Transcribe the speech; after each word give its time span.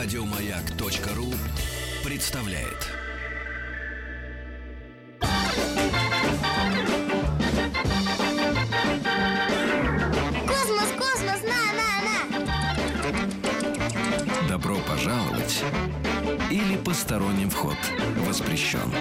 Радиомаяк.ру 0.00 1.34
представляет. 2.04 2.86
Космос, 10.46 10.92
космос, 10.96 11.42
на, 11.42 11.62
на, 11.74 11.90
на! 13.12 13.18
Добро 14.48 14.76
пожаловать 14.86 15.64
или 16.48 16.76
посторонним 16.76 17.50
вход 17.50 17.76
воспрещен. 18.18 18.92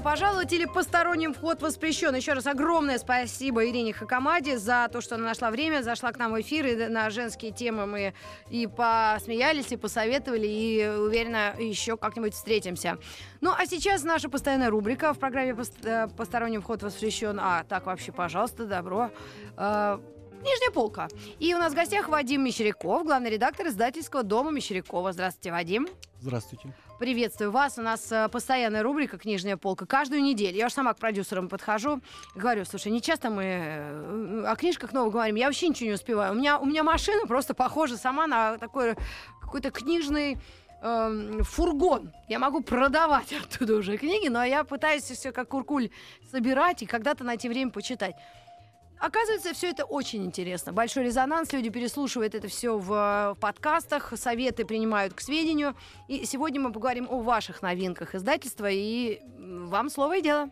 Добро 0.00 0.12
пожаловать 0.12 0.52
или 0.54 0.64
посторонним 0.64 1.34
вход 1.34 1.60
воспрещен. 1.60 2.14
Еще 2.14 2.32
раз 2.32 2.46
огромное 2.46 2.98
спасибо 2.98 3.68
Ирине 3.68 3.92
Хакамаде 3.92 4.56
за 4.56 4.88
то, 4.90 5.02
что 5.02 5.16
она 5.16 5.24
нашла 5.24 5.50
время, 5.50 5.82
зашла 5.82 6.10
к 6.10 6.18
нам 6.18 6.32
в 6.32 6.40
эфир, 6.40 6.66
и 6.66 6.88
на 6.88 7.10
женские 7.10 7.52
темы 7.52 7.84
мы 7.86 8.14
и 8.48 8.66
посмеялись, 8.66 9.72
и 9.72 9.76
посоветовали, 9.76 10.46
и 10.46 10.88
уверена, 10.88 11.54
еще 11.58 11.98
как-нибудь 11.98 12.32
встретимся. 12.32 12.96
Ну, 13.42 13.52
а 13.54 13.66
сейчас 13.66 14.02
наша 14.02 14.30
постоянная 14.30 14.70
рубрика 14.70 15.12
в 15.12 15.18
программе 15.18 15.54
«Пост- 15.54 15.84
э, 15.84 16.08
«Посторонним 16.16 16.62
вход 16.62 16.82
воспрещен». 16.82 17.38
А, 17.38 17.64
так 17.64 17.84
вообще, 17.84 18.10
пожалуйста, 18.10 18.64
добро. 18.64 19.10
Нижняя 20.42 20.70
полка. 20.72 21.08
И 21.38 21.54
у 21.54 21.58
нас 21.58 21.72
в 21.72 21.76
гостях 21.76 22.08
Вадим 22.08 22.42
Мещеряков, 22.42 23.04
главный 23.04 23.28
редактор 23.28 23.66
издательского 23.66 24.22
дома 24.22 24.50
Мещерякова. 24.50 25.12
Здравствуйте, 25.12 25.52
Вадим. 25.52 25.86
Здравствуйте. 26.22 26.72
Приветствую 26.98 27.50
вас. 27.50 27.76
У 27.76 27.82
нас 27.82 28.10
э, 28.10 28.26
постоянная 28.28 28.82
рубрика 28.82 29.18
«Книжная 29.18 29.58
полка» 29.58 29.84
каждую 29.84 30.22
неделю. 30.22 30.56
Я 30.56 30.66
уж 30.66 30.72
сама 30.72 30.94
к 30.94 30.98
продюсерам 30.98 31.48
подхожу 31.48 32.00
говорю, 32.34 32.64
слушай, 32.64 32.90
не 32.90 33.02
часто 33.02 33.28
мы 33.28 33.44
э, 33.44 34.44
о 34.46 34.56
книжках 34.56 34.94
новых 34.94 35.12
говорим, 35.12 35.34
я 35.36 35.46
вообще 35.46 35.68
ничего 35.68 35.88
не 35.88 35.94
успеваю. 35.94 36.32
У 36.32 36.36
меня, 36.36 36.58
у 36.58 36.64
меня 36.64 36.84
машина 36.84 37.26
просто 37.26 37.52
похожа 37.52 37.98
сама 37.98 38.26
на 38.26 38.56
такой 38.56 38.96
какой-то 39.42 39.70
книжный 39.70 40.38
эм, 40.82 41.42
фургон. 41.42 42.12
Я 42.28 42.38
могу 42.38 42.62
продавать 42.62 43.32
оттуда 43.44 43.76
уже 43.76 43.98
книги, 43.98 44.28
но 44.28 44.42
я 44.44 44.64
пытаюсь 44.64 45.04
все 45.04 45.32
как 45.32 45.48
куркуль 45.48 45.90
собирать 46.30 46.82
и 46.82 46.86
когда-то 46.86 47.24
найти 47.24 47.48
время 47.48 47.70
почитать. 47.70 48.14
Оказывается, 49.00 49.54
все 49.54 49.70
это 49.70 49.84
очень 49.86 50.26
интересно. 50.26 50.74
Большой 50.74 51.04
резонанс, 51.04 51.52
люди 51.54 51.70
переслушивают 51.70 52.34
это 52.34 52.48
все 52.48 52.76
в, 52.76 52.92
э, 52.92 53.32
в 53.32 53.38
подкастах, 53.40 54.12
советы 54.16 54.66
принимают 54.66 55.14
к 55.14 55.20
сведению. 55.20 55.74
И 56.06 56.26
сегодня 56.26 56.60
мы 56.60 56.70
поговорим 56.70 57.06
о 57.08 57.22
ваших 57.22 57.62
новинках 57.62 58.14
издательства, 58.14 58.68
и 58.70 59.20
вам 59.38 59.88
слово 59.88 60.18
и 60.18 60.22
дело. 60.22 60.50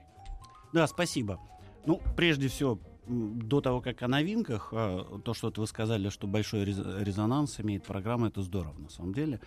Да, 0.72 0.86
спасибо. 0.86 1.38
Ну, 1.84 2.00
прежде 2.16 2.48
всего, 2.48 2.78
до 3.06 3.60
того, 3.60 3.82
как 3.82 4.02
о 4.02 4.08
новинках, 4.08 4.70
а, 4.72 5.20
то, 5.22 5.34
что 5.34 5.52
вы 5.54 5.66
сказали, 5.66 6.08
что 6.08 6.26
большой 6.26 6.64
рез- 6.64 6.78
резонанс 7.00 7.60
имеет 7.60 7.84
программа, 7.84 8.28
это 8.28 8.40
здорово, 8.40 8.78
на 8.78 8.88
самом 8.88 9.12
деле. 9.12 9.40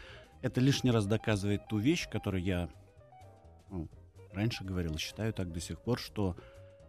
Это 0.44 0.62
лишний 0.62 0.92
раз 0.92 1.08
доказывает 1.08 1.68
ту 1.68 1.80
вещь, 1.80 2.08
которую 2.08 2.44
я 2.44 2.70
ну, 3.72 3.88
раньше 4.32 4.64
говорил, 4.64 4.96
считаю 5.00 5.34
так 5.34 5.52
до 5.52 5.60
сих 5.60 5.80
пор, 5.80 6.00
что 6.00 6.36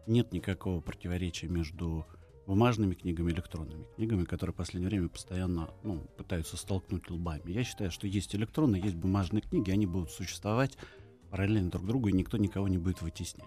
нет 0.06 0.32
никакого 0.32 0.80
противоречия 0.80 1.48
между 1.48 2.06
бумажными 2.46 2.94
книгами 2.94 3.30
и 3.30 3.34
электронными 3.34 3.84
книгами, 3.96 4.24
которые 4.24 4.52
в 4.52 4.56
последнее 4.56 4.88
время 4.90 5.08
постоянно 5.08 5.70
ну, 5.84 6.00
пытаются 6.16 6.56
столкнуть 6.56 7.08
лбами. 7.10 7.50
Я 7.52 7.62
считаю, 7.64 7.90
что 7.90 8.06
есть 8.06 8.34
электронные, 8.34 8.82
есть 8.82 8.96
бумажные 8.96 9.42
книги, 9.42 9.70
они 9.70 9.86
будут 9.86 10.10
существовать 10.10 10.76
параллельно 11.30 11.70
друг 11.70 11.86
другу, 11.86 12.08
и 12.08 12.12
никто 12.12 12.36
никого 12.36 12.68
не 12.68 12.78
будет 12.78 13.00
вытеснять. 13.00 13.46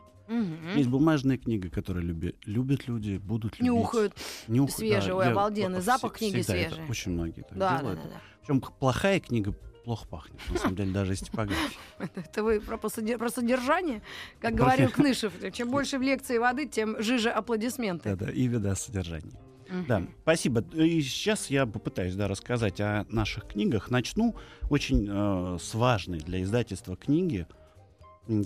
Есть 0.75 0.89
бумажные 0.89 1.37
книги, 1.37 1.67
которые 1.67 2.03
люби- 2.03 2.33
любят 2.45 2.87
люди, 2.87 3.17
будут 3.17 3.59
любить. 3.59 3.71
Нюхают. 3.71 4.13
Нюх- 4.47 4.71
свежий, 4.71 5.13
ой, 5.13 5.25
я- 5.25 5.31
обалденный 5.31 5.81
запах 5.81 6.13
книги 6.13 6.39
всегда 6.41 6.55
это 6.55 6.75
свежий. 6.75 6.89
очень 6.89 7.11
многие 7.11 7.41
так 7.41 7.55
Да, 7.57 7.71
да, 7.73 7.79
делают. 7.79 7.99
да, 8.01 8.09
да. 8.09 8.21
Причем 8.41 8.61
плохая 8.61 9.19
книга 9.19 9.53
плохо 9.85 10.07
пахнет, 10.07 10.39
на 10.49 10.57
самом 10.57 10.75
деле, 10.75 10.91
даже 10.91 11.13
из 11.13 11.19
типографии. 11.19 11.77
Это 12.15 12.43
вы 12.43 12.59
про, 12.59 12.89
содержание, 12.89 14.01
как 14.41 14.55
говорил 14.55 14.89
Кнышев. 14.89 15.31
Чем 15.53 15.69
больше 15.69 15.99
в 15.99 16.01
лекции 16.01 16.39
воды, 16.39 16.67
тем 16.67 17.01
жиже 17.01 17.29
аплодисменты. 17.29 18.15
Да-да, 18.15 18.31
и 18.31 18.47
вида 18.47 18.75
содержания. 18.75 19.39
Мгм. 19.69 19.85
Да, 19.87 20.03
спасибо. 20.21 20.61
И 20.73 21.01
сейчас 21.01 21.49
я 21.49 21.65
попытаюсь 21.65 22.15
да, 22.15 22.27
рассказать 22.27 22.81
о 22.81 23.05
наших 23.09 23.47
книгах. 23.47 23.89
Начну 23.89 24.35
очень 24.69 25.07
э, 25.09 25.57
с 25.59 25.73
важной 25.73 26.19
для 26.19 26.41
издательства 26.41 26.95
книги, 26.95 27.47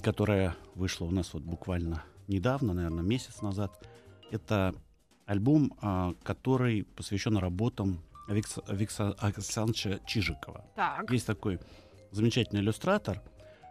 которая 0.02 0.56
вышла 0.76 1.06
у 1.06 1.12
нас 1.12 1.34
вот 1.34 1.44
буквально 1.44 2.04
недавно, 2.28 2.74
наверное, 2.74 3.04
месяц 3.04 3.42
назад. 3.42 3.86
Это 4.32 4.76
альбом, 5.26 5.74
э, 5.82 6.14
который 6.24 6.84
посвящен 6.84 7.38
работам 7.38 8.02
Викса, 8.30 8.62
Викса 8.68 9.16
Александровича 9.20 10.00
Чижикова. 10.06 10.66
Так. 10.76 11.12
Есть 11.12 11.28
такой 11.28 11.60
замечательный 12.12 12.62
иллюстратор. 12.62 13.22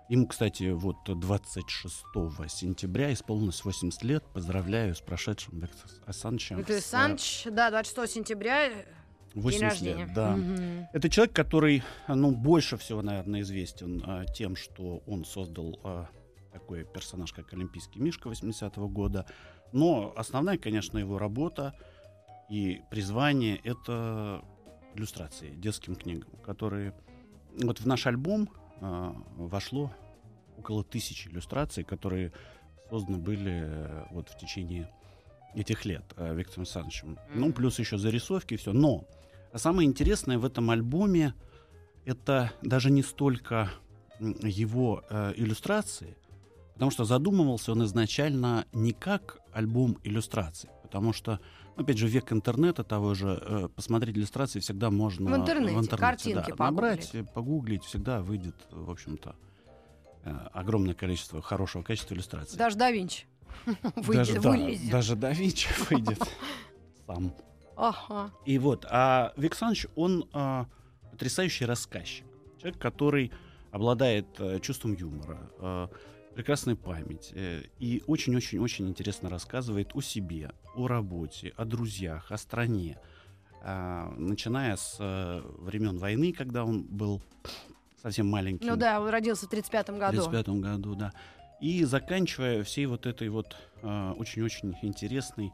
Ему, 0.08 0.26
кстати, 0.26 0.70
вот 0.70 0.96
26 1.06 1.96
сентября 2.48 3.12
исполнилось 3.12 3.62
80 3.64 4.02
лет. 4.04 4.24
Поздравляю 4.32 4.94
с 4.94 5.00
прошедшим 5.00 5.60
Виктором 5.60 5.96
Александровичем. 6.06 6.56
Виктор 6.58 6.76
с, 6.76 6.78
э, 6.78 6.78
Александрович, 6.78 7.42
да, 7.50 7.70
26 7.70 8.12
сентября, 8.14 8.68
э, 8.68 8.84
день 9.34 9.42
80 9.42 9.62
рождения. 9.62 10.04
лет, 10.06 10.14
да. 10.14 10.36
Мгм. 10.36 10.88
Это 10.94 11.10
человек, 11.10 11.34
который, 11.34 11.82
ну, 12.08 12.30
больше 12.30 12.78
всего, 12.78 13.02
наверное, 13.02 13.42
известен 13.42 14.02
а, 14.06 14.24
тем, 14.24 14.56
что 14.56 15.02
он 15.06 15.26
создал 15.26 15.78
а, 15.84 16.08
такой 16.52 16.84
персонаж, 16.84 17.32
как 17.34 17.52
Олимпийский 17.52 18.00
Мишка 18.00 18.30
80-го 18.30 18.88
года. 18.88 19.26
Но 19.72 20.14
основная, 20.16 20.56
конечно, 20.56 20.96
его 20.96 21.18
работа 21.18 21.74
и 22.48 22.80
призвание— 22.90 23.56
это 23.64 24.44
иллюстрации 24.94 25.50
детским 25.50 25.94
книгам, 25.94 26.30
которые... 26.44 26.94
Вот 27.62 27.80
в 27.80 27.86
наш 27.86 28.06
альбом 28.06 28.48
а, 28.80 29.14
вошло 29.36 29.92
около 30.56 30.84
тысячи 30.84 31.28
иллюстраций, 31.28 31.84
которые 31.84 32.32
созданы 32.90 33.18
были 33.18 33.62
э, 33.64 34.04
вот 34.10 34.28
в 34.30 34.38
течение 34.38 34.90
этих 35.54 35.84
лет 35.84 36.04
э, 36.16 36.34
Виктором 36.34 36.62
Александровичем. 36.62 37.18
Ну, 37.34 37.46
Мгм. 37.46 37.52
плюс 37.52 37.78
еще 37.78 37.98
зарисовки 37.98 38.54
и 38.54 38.56
все. 38.56 38.72
Но 38.72 39.04
самое 39.54 39.88
интересное 39.88 40.38
в 40.38 40.44
этом 40.44 40.70
альбоме 40.70 41.34
это 42.04 42.52
даже 42.62 42.90
не 42.90 43.02
столько 43.02 43.70
его 44.20 45.04
э, 45.10 45.34
иллюстрации, 45.36 46.16
потому 46.74 46.90
что 46.90 47.04
задумывался 47.04 47.72
он 47.72 47.84
изначально 47.84 48.66
не 48.72 48.92
как 48.92 49.38
альбом 49.52 49.98
иллюстраций, 50.02 50.70
потому 50.82 51.12
что, 51.12 51.32
ну, 51.32 51.40
опять 51.78 51.98
же, 51.98 52.08
век 52.08 52.32
интернета 52.32 52.84
того 52.84 53.14
же, 53.14 53.40
э, 53.40 53.68
посмотреть 53.74 54.16
иллюстрации 54.16 54.60
всегда 54.60 54.90
можно 54.90 55.30
В 55.30 55.36
интернете, 55.36 55.96
картинки 55.96 56.52
да, 56.56 56.64
набрать, 56.66 57.14
э, 57.14 57.24
погуглить, 57.24 57.84
всегда 57.84 58.20
выйдет, 58.20 58.56
в 58.70 58.90
общем-то, 58.90 59.36
э, 60.24 60.30
огромное 60.52 60.94
количество 60.94 61.42
хорошего 61.42 61.82
качества 61.82 62.14
иллюстраций. 62.14 62.58
Даже 62.58 62.76
да 62.76 62.90
Винчи. 62.90 63.26
Выйдет, 63.96 64.26
даже, 64.26 64.40
да, 64.40 64.50
вылезет. 64.50 64.90
даже 64.90 65.16
да 65.16 65.32
Винчи 65.32 65.68
выйдет 65.90 66.22
сам. 67.06 67.34
Ага. 67.76 68.32
И 68.44 68.58
вот, 68.58 68.84
а 68.90 69.32
Вик 69.36 69.54
Саныч, 69.54 69.86
он 69.94 70.28
а, 70.32 70.66
потрясающий 71.12 71.64
рассказчик. 71.64 72.26
Человек, 72.58 72.80
который 72.80 73.32
обладает 73.70 74.26
э, 74.38 74.60
чувством 74.60 74.94
юмора, 74.94 75.38
э, 75.58 75.88
прекрасной 76.38 76.76
память 76.76 77.32
э, 77.34 77.62
и 77.80 78.00
очень-очень-очень 78.06 78.88
интересно 78.88 79.28
рассказывает 79.28 79.90
о 79.94 80.00
себе, 80.00 80.52
о 80.76 80.86
работе, 80.86 81.52
о 81.56 81.64
друзьях, 81.64 82.30
о 82.30 82.36
стране. 82.38 82.96
А, 83.60 84.14
начиная 84.16 84.76
с 84.76 84.98
э, 85.00 85.42
времен 85.58 85.98
войны, 85.98 86.32
когда 86.32 86.64
он 86.64 86.84
был 86.84 87.20
совсем 88.00 88.28
маленьким. 88.28 88.68
Ну 88.68 88.76
да, 88.76 89.00
он 89.00 89.08
родился 89.08 89.46
в 89.46 89.48
35 89.48 89.88
В 89.88 89.98
году. 89.98 90.20
1935 90.20 90.60
году, 90.60 90.94
да. 90.94 91.12
И 91.60 91.82
заканчивая 91.82 92.62
всей 92.62 92.86
вот 92.86 93.06
этой 93.06 93.30
вот 93.30 93.56
э, 93.82 94.12
очень-очень 94.16 94.76
интересной 94.82 95.50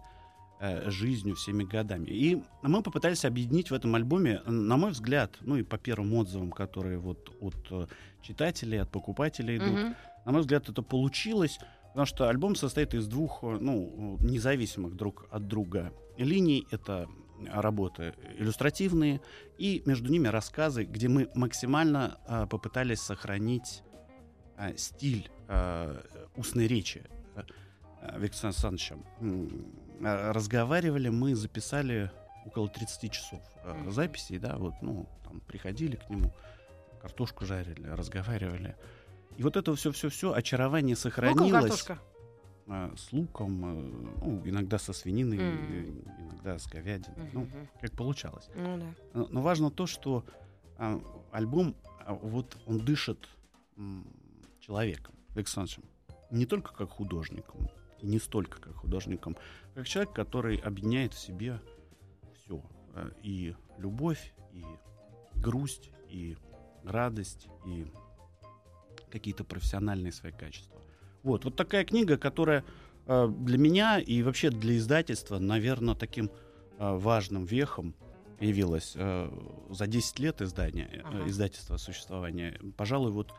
э, 0.60 0.90
жизнью, 0.90 1.34
всеми 1.36 1.64
годами. 1.64 2.10
И 2.10 2.42
мы 2.60 2.82
попытались 2.82 3.24
объединить 3.24 3.70
в 3.70 3.74
этом 3.74 3.94
альбоме, 3.94 4.42
э, 4.44 4.50
на 4.50 4.76
мой 4.76 4.90
взгляд, 4.90 5.30
ну 5.40 5.56
и 5.56 5.62
по 5.62 5.78
первым 5.78 6.12
отзывам, 6.12 6.50
которые 6.50 6.98
вот 6.98 7.34
от 7.40 7.56
э, 7.70 7.86
читателей, 8.20 8.82
от 8.82 8.90
покупателей 8.90 9.56
идут, 9.56 9.72
Мгм. 9.72 9.96
На 10.24 10.32
мой 10.32 10.40
взгляд, 10.40 10.68
это 10.68 10.82
получилось, 10.82 11.58
потому 11.88 12.06
что 12.06 12.28
альбом 12.28 12.54
состоит 12.54 12.94
из 12.94 13.06
двух, 13.06 13.42
э, 13.42 13.58
ну, 13.60 14.16
независимых 14.20 14.96
друг 14.96 15.26
от 15.30 15.46
друга 15.46 15.92
линий. 16.16 16.66
Это 16.70 17.08
работы 17.46 18.14
иллюстративные, 18.38 19.20
и 19.58 19.82
между 19.86 20.10
ними 20.10 20.28
рассказы, 20.28 20.84
где 20.84 21.08
мы 21.08 21.28
максимально 21.34 22.18
э, 22.26 22.46
попытались 22.48 23.00
сохранить 23.00 23.82
э, 24.56 24.76
стиль 24.76 25.30
э, 25.48 26.00
устной 26.36 26.66
речи 26.66 27.04
э, 27.36 27.42
э, 28.02 28.18
Виктора 28.20 28.48
Александровича. 28.48 28.96
Э, 29.20 30.32
Разговаривали 30.32 31.08
мы, 31.08 31.34
записали 31.34 32.10
около 32.44 32.68
30 32.68 33.12
часов 33.12 33.40
э, 33.64 33.90
записей, 33.90 34.38
да, 34.38 34.56
вот, 34.56 34.74
ну, 34.82 35.08
там, 35.24 35.40
приходили 35.40 35.96
к 35.96 36.08
нему, 36.10 36.32
картошку 37.00 37.44
жарили, 37.46 37.86
разговаривали. 37.86 38.76
И 39.36 39.42
вот 39.42 39.56
это 39.56 39.74
все-все-все, 39.74 40.32
очарование 40.32 40.94
Луком 40.94 41.02
сохранилось. 41.02 41.52
картошка. 41.52 41.98
э, 42.66 42.90
с 42.96 43.12
луком, 43.12 43.64
э, 43.64 44.24
ну, 44.24 44.42
иногда 44.46 44.78
со 44.78 44.92
свининой, 44.92 45.36
Мгм. 45.38 45.72
э, 45.72 46.22
иногда 46.22 46.58
с 46.58 46.66
говядиной. 46.66 47.30
Ну, 47.32 47.40
Мгм. 47.42 47.68
как 47.80 47.92
получалось. 47.92 48.48
Ну 48.54 48.78
да. 48.78 48.94
Но 49.12 49.26
но 49.30 49.42
важно 49.42 49.70
то, 49.70 49.86
что 49.86 50.24
а, 50.78 51.00
альбом, 51.30 51.76
а, 52.06 52.14
вот 52.14 52.56
он 52.66 52.78
дышит 52.84 53.28
м, 53.76 54.06
человеком, 54.60 55.14
Александром. 55.36 55.84
Не 56.30 56.46
только 56.46 56.72
как 56.72 56.90
художником, 56.90 57.68
и 58.00 58.06
не 58.06 58.18
столько 58.18 58.60
как 58.60 58.74
художником, 58.76 59.36
как 59.74 59.86
человек, 59.86 60.12
который 60.14 60.56
объединяет 60.56 61.12
в 61.14 61.18
себе 61.18 61.60
все. 62.34 62.62
И 63.22 63.54
любовь, 63.78 64.32
и 64.52 64.64
грусть, 65.36 65.90
и 66.08 66.36
радость, 66.84 67.48
и 67.66 67.86
какие-то 69.14 69.44
профессиональные 69.44 70.12
свои 70.12 70.32
качества. 70.32 70.80
Вот, 71.22 71.44
вот 71.44 71.54
такая 71.56 71.84
книга, 71.84 72.16
которая 72.18 72.64
э, 73.06 73.28
для 73.28 73.58
меня 73.58 73.98
и 74.00 74.22
вообще 74.22 74.50
для 74.50 74.76
издательства, 74.76 75.38
наверное, 75.38 75.94
таким 75.94 76.30
э, 76.78 76.96
важным 76.96 77.44
вехом 77.44 77.94
явилась 78.40 78.92
э, 78.96 79.30
за 79.70 79.86
10 79.86 80.18
лет 80.18 80.42
издания, 80.42 81.02
Ага. 81.04 81.28
издательства 81.28 81.76
существования. 81.76 82.60
Пожалуй, 82.76 83.12
вот 83.12 83.32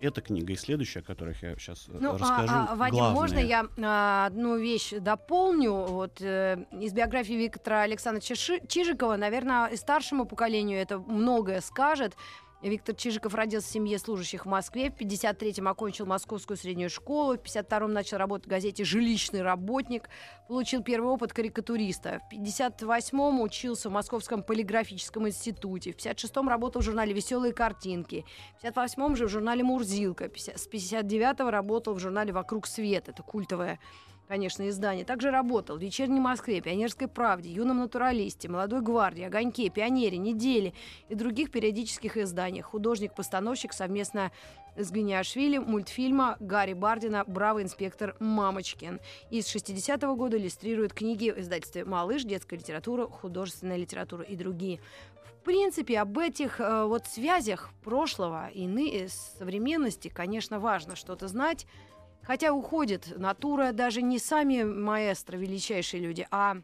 эта 0.00 0.20
книга 0.20 0.52
и 0.52 0.56
следующая, 0.56 1.00
о 1.00 1.02
которых 1.02 1.42
я 1.42 1.56
сейчас 1.56 1.88
Ну, 1.88 2.14
а- 2.14 2.18
расскажу, 2.18 2.54
а, 2.54 2.76
Вадим, 2.76 2.94
главные. 2.98 3.14
можно 3.20 3.38
я 3.40 3.66
а, 3.82 4.26
одну 4.26 4.56
вещь 4.56 4.92
дополню? 5.00 5.72
Вот 5.72 6.22
э, 6.22 6.64
из 6.80 6.92
биографии 6.92 7.32
Виктора 7.34 7.82
Александровича 7.82 8.36
Чижикова, 8.68 9.16
наверное, 9.16 9.66
и 9.66 9.76
старшему 9.76 10.24
поколению 10.24 10.78
это 10.78 11.00
многое 11.00 11.60
скажет. 11.60 12.14
Виктор 12.60 12.96
Чижиков 12.96 13.34
родился 13.34 13.68
в 13.68 13.70
семье 13.70 13.98
служащих 13.98 14.44
в 14.44 14.48
Москве. 14.48 14.90
В 14.90 14.94
53-м 14.94 15.68
окончил 15.68 16.06
Московскую 16.06 16.56
среднюю 16.56 16.90
школу. 16.90 17.36
В 17.36 17.40
52-м 17.40 17.92
начал 17.92 18.16
работать 18.16 18.46
в 18.46 18.50
газете 18.50 18.84
«Жилищный 18.84 19.42
работник». 19.42 20.08
Получил 20.48 20.82
первый 20.82 21.12
опыт 21.12 21.32
карикатуриста. 21.32 22.20
В 22.30 22.34
58-м 22.34 23.40
учился 23.40 23.88
в 23.88 23.92
Московском 23.92 24.42
полиграфическом 24.42 25.28
институте. 25.28 25.92
В 25.92 25.96
56-м 25.96 26.48
работал 26.48 26.82
в 26.82 26.84
журнале 26.84 27.12
«Веселые 27.12 27.52
картинки». 27.52 28.24
В 28.60 28.64
58-м 28.64 29.14
же 29.14 29.26
в 29.26 29.28
журнале 29.28 29.62
«Мурзилка». 29.62 30.28
С 30.34 30.68
59-го 30.68 31.50
работал 31.50 31.94
в 31.94 32.00
журнале 32.00 32.32
«Вокруг 32.32 32.66
света». 32.66 33.12
Это 33.12 33.22
культовое, 33.22 33.78
конечно, 34.28 34.68
издание. 34.68 35.04
Также 35.04 35.30
работал 35.30 35.78
в 35.78 35.80
«Вечерней 35.80 36.20
Москве», 36.20 36.60
«Пионерской 36.60 37.08
правде», 37.08 37.50
«Юном 37.50 37.78
натуралисте», 37.78 38.48
«Молодой 38.48 38.82
гвардии», 38.82 39.24
«Огоньке», 39.24 39.70
«Пионере», 39.70 40.18
«Неделе» 40.18 40.74
и 41.08 41.14
других 41.14 41.50
периодических 41.50 42.16
изданиях. 42.18 42.66
Художник-постановщик 42.66 43.72
совместно 43.72 44.30
с 44.76 44.90
Гвиниашвили 44.90 45.58
мультфильма 45.58 46.36
Гарри 46.38 46.74
Бардина 46.74 47.24
«Бравый 47.26 47.64
инспектор 47.64 48.14
Мамочкин». 48.20 49.00
И 49.30 49.42
с 49.42 49.54
60-го 49.54 50.14
года 50.14 50.36
иллюстрирует 50.36 50.92
книги 50.92 51.30
в 51.30 51.38
издательстве 51.40 51.84
«Малыш», 51.84 52.22
«Детская 52.22 52.56
литература», 52.56 53.06
«Художественная 53.06 53.78
литература» 53.78 54.22
и 54.22 54.36
другие. 54.36 54.78
В 55.24 55.44
принципе, 55.44 55.98
об 55.98 56.18
этих 56.18 56.60
э, 56.60 56.84
вот 56.84 57.06
связях 57.06 57.70
прошлого 57.82 58.48
и 58.48 58.66
ны- 58.66 59.04
э, 59.04 59.08
современности, 59.08 60.08
конечно, 60.08 60.60
важно 60.60 60.94
что-то 60.94 61.26
знать. 61.26 61.66
Хотя 62.28 62.52
уходит 62.52 63.14
натура 63.16 63.72
даже 63.72 64.02
не 64.02 64.18
сами 64.18 64.62
маэстро, 64.62 65.38
величайшие 65.38 66.02
люди, 66.02 66.26
а 66.30 66.58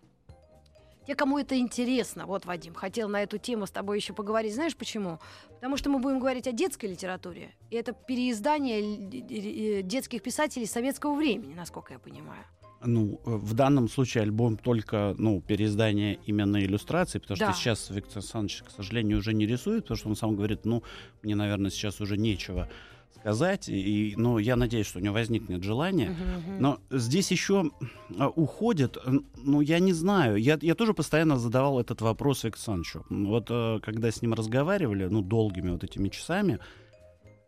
те, 1.06 1.14
кому 1.14 1.38
это 1.38 1.58
интересно. 1.58 2.26
Вот, 2.26 2.44
Вадим, 2.44 2.74
хотел 2.74 3.08
на 3.08 3.22
эту 3.22 3.38
тему 3.38 3.64
с 3.66 3.70
тобой 3.70 3.96
еще 3.96 4.12
поговорить. 4.12 4.54
Знаешь 4.54 4.76
почему? 4.76 5.20
Потому 5.54 5.78
что 5.78 5.88
мы 5.88 6.00
будем 6.00 6.18
говорить 6.18 6.46
о 6.46 6.52
детской 6.52 6.84
литературе. 6.90 7.54
И 7.70 7.76
это 7.76 7.94
переиздание 7.94 8.82
э, 8.82 9.82
детских 9.82 10.22
писателей 10.22 10.66
советского 10.66 11.14
времени, 11.14 11.54
насколько 11.54 11.94
я 11.94 11.98
понимаю. 11.98 12.44
Ну, 12.84 13.18
э, 13.24 13.30
в 13.30 13.54
данном 13.54 13.88
случае 13.88 14.24
альбом 14.24 14.58
только, 14.58 15.14
ну, 15.16 15.40
переиздание 15.40 16.18
именно 16.26 16.62
иллюстраций, 16.62 17.22
потому 17.22 17.38
Да. 17.38 17.52
что 17.52 17.60
сейчас 17.62 17.88
Виктор 17.88 18.18
Александрович, 18.18 18.64
к 18.64 18.70
сожалению, 18.70 19.16
уже 19.16 19.32
не 19.32 19.46
рисует, 19.46 19.84
потому 19.84 19.96
что 19.96 20.08
он 20.10 20.16
сам 20.16 20.36
говорит, 20.36 20.66
ну, 20.66 20.82
мне, 21.22 21.34
наверное, 21.34 21.70
сейчас 21.70 22.02
уже 22.02 22.18
нечего 22.18 22.68
сказать, 23.14 23.68
и, 23.68 24.14
ну, 24.16 24.38
я 24.38 24.56
надеюсь, 24.56 24.86
что 24.86 24.98
у 24.98 25.02
него 25.02 25.14
возникнет 25.14 25.62
желание. 25.62 26.10
Мгм. 26.10 26.60
Но 26.60 26.78
здесь 26.90 27.30
еще 27.30 27.70
а, 28.18 28.28
уходит, 28.28 28.98
ну, 29.36 29.60
я 29.60 29.78
не 29.78 29.92
знаю, 29.92 30.36
я, 30.36 30.58
я 30.60 30.74
тоже 30.74 30.94
постоянно 30.94 31.38
задавал 31.38 31.80
этот 31.80 32.00
вопрос 32.00 32.44
Александровичу. 32.44 33.04
Вот 33.08 33.46
э, 33.50 33.80
когда 33.82 34.10
с 34.10 34.20
ним 34.22 34.34
разговаривали, 34.34 35.06
ну, 35.06 35.22
долгими 35.22 35.70
вот 35.70 35.84
этими 35.84 36.08
часами, 36.08 36.58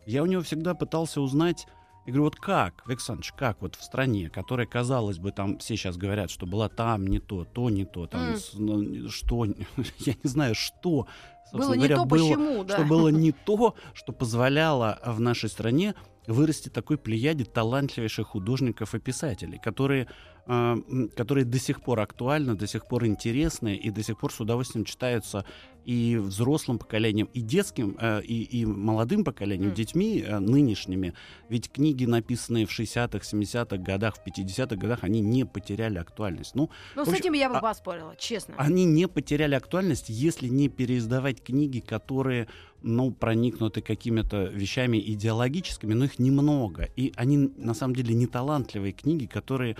я 0.06 0.22
у 0.22 0.26
него 0.26 0.42
всегда 0.42 0.74
пытался 0.74 1.20
узнать, 1.20 1.66
я 2.06 2.12
говорю, 2.12 2.24
вот 2.24 2.36
как, 2.36 2.82
Александрович, 2.86 3.32
как 3.32 3.60
вот 3.60 3.74
в 3.74 3.82
стране, 3.82 4.30
которая, 4.30 4.66
казалось 4.66 5.18
бы, 5.18 5.32
там 5.32 5.58
все 5.58 5.76
сейчас 5.76 5.96
говорят, 5.96 6.30
что 6.30 6.46
была 6.46 6.68
там 6.68 7.06
не 7.06 7.18
то, 7.18 7.44
то 7.44 7.68
не 7.68 7.84
то, 7.84 8.06
там, 8.06 8.20
М. 8.30 8.36
с- 8.36 8.54
ну, 8.54 9.08
что, 9.08 9.44
я 9.98 10.14
не 10.22 10.28
знаю, 10.30 10.54
что, 10.54 11.06
собственно 11.50 11.64
Было 11.66 11.72
не 11.72 11.78
говоря, 11.78 11.96
то, 11.96 12.04
было, 12.04 12.18
почему, 12.28 12.64
да. 12.64 12.74
что 12.76 12.84
было 12.86 13.08
не 13.10 13.32
то, 13.32 13.74
что 13.92 14.12
позволяло 14.12 15.00
в 15.04 15.20
нашей 15.20 15.48
стране 15.48 15.94
вырасти 16.28 16.68
такой 16.68 16.96
плеяде 16.98 17.44
талантливейших 17.44 18.26
художников 18.28 18.94
и 18.94 18.98
писателей, 18.98 19.58
которые, 19.58 20.08
которые 20.46 21.44
до 21.44 21.58
сих 21.58 21.80
пор 21.82 22.00
актуальны, 22.00 22.54
до 22.54 22.66
сих 22.66 22.86
пор 22.86 23.04
интересны 23.06 23.74
и 23.76 23.90
до 23.90 24.02
сих 24.02 24.16
пор 24.18 24.32
с 24.32 24.40
удовольствием 24.40 24.84
читаются 24.84 25.44
и 25.84 26.16
взрослым 26.16 26.78
поколением, 26.78 27.28
и 27.32 27.40
детским, 27.40 27.96
э, 28.00 28.20
и, 28.22 28.42
и 28.42 28.64
молодым 28.66 29.22
поколением, 29.24 29.68
М. 29.70 29.74
детьми 29.74 30.20
э, 30.26 30.38
нынешними. 30.40 31.14
Ведь 31.48 31.70
книги, 31.70 32.04
написанные 32.06 32.66
в 32.66 32.70
60-х, 32.70 33.18
70-х 33.18 33.76
годах, 33.76 34.16
в 34.16 34.26
50-х 34.26 34.74
годах, 34.76 35.04
они 35.04 35.20
не 35.20 35.44
потеряли 35.46 35.98
актуальность. 35.98 36.56
Ну, 36.56 36.70
Ну, 36.96 37.02
в 37.02 37.06
с 37.06 37.08
общем, 37.08 37.20
этим 37.22 37.32
я 37.34 37.48
бы 37.48 37.56
а- 37.58 37.60
поспорила, 37.60 38.16
честно. 38.18 38.54
они 38.58 38.84
не 38.84 39.06
потеряли 39.06 39.54
актуальность, 39.54 40.06
если 40.08 40.48
не 40.48 40.68
переиздавать 40.68 41.40
книги, 41.40 41.78
которые, 41.78 42.48
ну, 42.82 43.12
проникнуты 43.12 43.80
какими-то 43.80 44.46
вещами 44.46 44.98
идеологическими, 44.98 45.94
но 45.94 46.06
их 46.06 46.18
немного. 46.18 46.88
И 46.96 47.12
они, 47.14 47.38
на 47.56 47.74
самом 47.74 47.94
деле, 47.94 48.12
не 48.14 48.26
талантливые 48.26 48.92
книги, 48.92 49.26
которые 49.26 49.76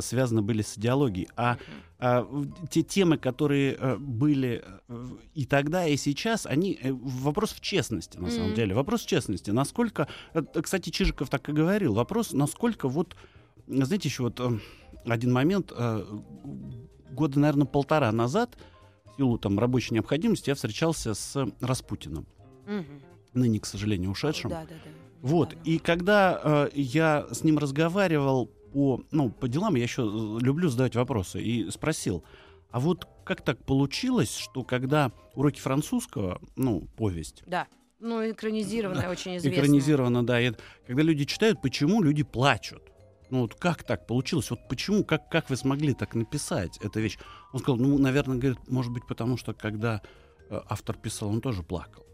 связаны 0.00 0.42
были 0.42 0.62
с 0.62 0.76
идеологией. 0.78 1.28
А, 1.36 1.58
а, 1.98 2.28
те 2.70 2.82
темы, 2.82 3.16
которые 3.18 3.74
э, 3.78 3.96
были 3.96 4.62
э, 4.88 5.06
и 5.34 5.46
тогда, 5.46 5.86
и 5.86 5.96
сейчас, 5.96 6.46
они... 6.46 6.78
э, 6.82 6.92
вопрос 6.92 7.52
в 7.52 7.60
честности, 7.60 8.18
на 8.18 8.30
самом 8.30 8.54
деле. 8.54 8.74
Вопрос 8.74 9.02
в 9.02 9.06
честности. 9.06 9.50
Насколько... 9.50 10.08
э, 10.34 10.42
Кстати, 10.62 10.90
Чижиков 10.90 11.28
так 11.30 11.48
и 11.48 11.52
говорил. 11.52 11.94
Вопрос, 11.94 12.32
насколько 12.32 12.88
вот... 12.88 13.16
Знаете, 13.66 14.08
еще 14.08 14.24
вот 14.24 14.40
э, 14.40 14.58
один 15.06 15.32
момент. 15.32 15.72
э, 15.74 16.04
Года, 17.10 17.38
наверное, 17.38 17.66
полтора 17.66 18.10
назад 18.12 18.56
в 19.12 19.16
силу 19.16 19.38
там 19.38 19.58
рабочей 19.58 19.94
необходимости 19.94 20.50
я 20.50 20.56
встречался 20.56 21.14
с 21.14 21.46
Распутиным, 21.60 22.26
Мгм. 22.66 23.00
ныне, 23.34 23.60
к 23.60 23.66
сожалению, 23.66 24.10
ушедшим. 24.10 24.50
Да, 24.50 24.62
да, 24.62 24.74
да. 24.84 24.90
Вот, 25.22 25.54
и 25.64 25.78
когда 25.78 26.40
э, 26.42 26.70
я 26.74 27.26
с 27.30 27.44
ним 27.44 27.58
разговаривал 27.58 28.50
по, 28.74 29.00
ну, 29.12 29.30
по 29.30 29.46
делам, 29.46 29.76
я 29.76 29.84
еще 29.84 30.02
э, 30.02 30.44
люблю 30.44 30.68
задавать 30.68 30.96
вопросы, 30.96 31.40
и 31.40 31.70
спросил, 31.70 32.24
а 32.72 32.80
вот 32.80 33.06
как 33.24 33.40
так 33.40 33.64
получилось, 33.64 34.36
что 34.36 34.64
когда 34.64 35.12
уроки 35.34 35.60
французского, 35.60 36.40
ну, 36.56 36.88
повесть, 36.96 37.44
Да. 37.46 37.68
Ну, 38.00 38.30
экранизированная, 38.30 39.08
очень 39.08 39.36
известная. 39.36 39.62
экранизировано, 39.62 40.26
да, 40.26 40.40
и 40.40 40.52
когда 40.86 41.02
люди 41.02 41.24
читают, 41.24 41.62
почему 41.62 42.02
люди 42.02 42.22
плачут? 42.22 42.82
Ну 43.30 43.42
вот 43.42 43.54
как 43.54 43.84
так 43.84 44.06
получилось? 44.06 44.50
Вот 44.50 44.68
почему, 44.68 45.04
как, 45.04 45.30
как 45.30 45.48
вы 45.48 45.56
смогли 45.56 45.94
так 45.94 46.14
написать 46.14 46.76
эту 46.78 47.00
вещь? 47.00 47.18
Он 47.52 47.60
сказал, 47.60 47.78
ну, 47.78 47.96
наверное, 47.96 48.36
говорит, 48.36 48.58
может 48.68 48.92
быть, 48.92 49.06
потому 49.06 49.38
что 49.38 49.54
когда 49.54 50.02
э, 50.50 50.60
автор 50.68 50.96
писал, 50.96 51.30
он 51.30 51.40
тоже 51.40 51.62
плакал. 51.62 52.04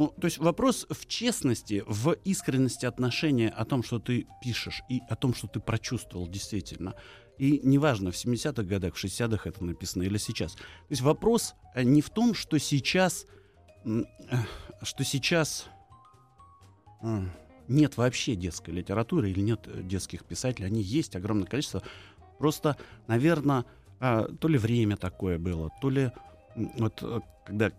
Ну, 0.00 0.14
то 0.18 0.28
есть 0.28 0.38
вопрос 0.38 0.86
в 0.88 1.06
честности, 1.06 1.84
в 1.86 2.12
искренности 2.24 2.86
отношения 2.86 3.50
о 3.50 3.66
том, 3.66 3.82
что 3.82 3.98
ты 3.98 4.26
пишешь, 4.42 4.82
и 4.88 5.02
о 5.10 5.14
том, 5.14 5.34
что 5.34 5.46
ты 5.46 5.60
прочувствовал 5.60 6.26
действительно. 6.26 6.94
И 7.36 7.60
неважно, 7.62 8.10
в 8.10 8.14
70-х 8.14 8.62
годах, 8.62 8.94
в 8.94 9.04
60-х 9.04 9.46
это 9.46 9.62
написано 9.62 10.04
или 10.04 10.16
сейчас. 10.16 10.54
То 10.54 10.62
есть 10.88 11.02
вопрос 11.02 11.54
э, 11.74 11.82
не 11.82 12.00
в 12.00 12.08
том, 12.08 12.32
что 12.32 12.56
сейчас, 12.56 13.26
э, 13.84 14.04
что 14.80 15.04
сейчас 15.04 15.66
нет 17.68 17.98
вообще 17.98 18.36
детской 18.36 18.70
литературы 18.70 19.30
или 19.30 19.40
нет 19.40 19.66
э, 19.66 19.82
детских 19.82 20.24
писателей. 20.24 20.66
Они 20.66 20.80
есть 20.80 21.14
огромное 21.14 21.46
количество. 21.46 21.82
Просто, 22.38 22.78
наверное, 23.06 23.66
то 23.98 24.48
ли 24.48 24.56
время 24.56 24.96
такое 24.96 25.38
было, 25.38 25.68
то 25.82 25.90
ли 25.90 26.10
вот 26.56 27.04
когда 27.44 27.70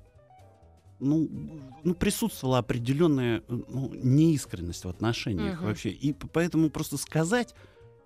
ну, 1.02 1.28
ну, 1.84 1.94
присутствовала 1.96 2.60
определенная 2.60 3.40
э, 3.40 3.42
ну, 3.48 3.92
неискренность 3.94 4.86
в 4.86 4.90
отношениях 4.90 5.58
Мгм. 5.58 5.66
вообще. 5.68 5.90
И 5.90 6.14
поэтому 6.14 6.70
просто 6.70 6.98
сказать 6.98 7.54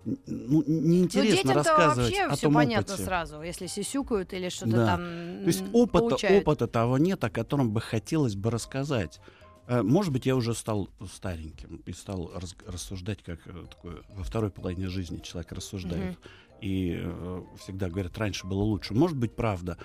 ну, 0.04 0.16
Ну, 0.26 0.62
неинтересно 0.66 1.36
детям-то 1.36 1.54
рассказывать 1.54 1.96
вообще 2.10 2.22
о 2.22 2.30
все 2.36 2.46
том 2.46 2.54
понятно 2.54 2.94
опыте. 2.94 3.04
сразу, 3.06 3.42
если 3.42 3.66
сисюкают 3.66 4.32
или 4.32 4.48
что-то 4.48 4.72
Да. 4.76 4.86
там 4.86 5.00
То 5.00 5.46
есть 5.46 5.64
опыта, 5.72 5.98
получают. 5.98 6.42
опыта 6.42 6.66
того 6.68 6.96
нет, 6.98 7.22
о 7.24 7.30
котором 7.30 7.72
бы 7.72 7.80
хотелось 7.80 8.34
бы 8.36 8.50
рассказать. 8.50 9.20
Э, 9.66 9.82
Может 9.82 10.12
быть, 10.12 10.24
я 10.26 10.36
уже 10.36 10.54
стал 10.54 10.88
стареньким 11.12 11.82
и 11.86 11.92
стал 11.92 12.30
рас- 12.34 12.54
рассуждать, 12.66 13.22
как 13.24 13.40
э, 13.46 13.64
такой 13.68 14.02
во 14.14 14.22
второй 14.22 14.50
половине 14.50 14.86
жизни 14.88 15.18
человек 15.18 15.50
рассуждает. 15.52 16.18
И 16.62 16.94
э, 16.96 17.42
всегда 17.58 17.88
говорят, 17.90 18.16
раньше 18.16 18.46
было 18.46 18.62
лучше. 18.62 18.94
Может 18.94 19.16
быть, 19.18 19.34
правда. 19.34 19.76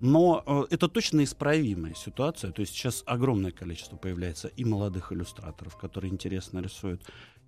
Но 0.00 0.42
э, 0.46 0.74
это 0.74 0.88
точно 0.88 1.24
исправимая 1.24 1.94
ситуация. 1.94 2.52
То 2.52 2.60
есть 2.60 2.72
сейчас 2.72 3.02
огромное 3.06 3.52
количество 3.52 3.96
появляется 3.96 4.48
и 4.48 4.64
молодых 4.64 5.12
иллюстраторов, 5.12 5.76
которые 5.76 6.12
интересно 6.12 6.60
рисуют, 6.60 7.02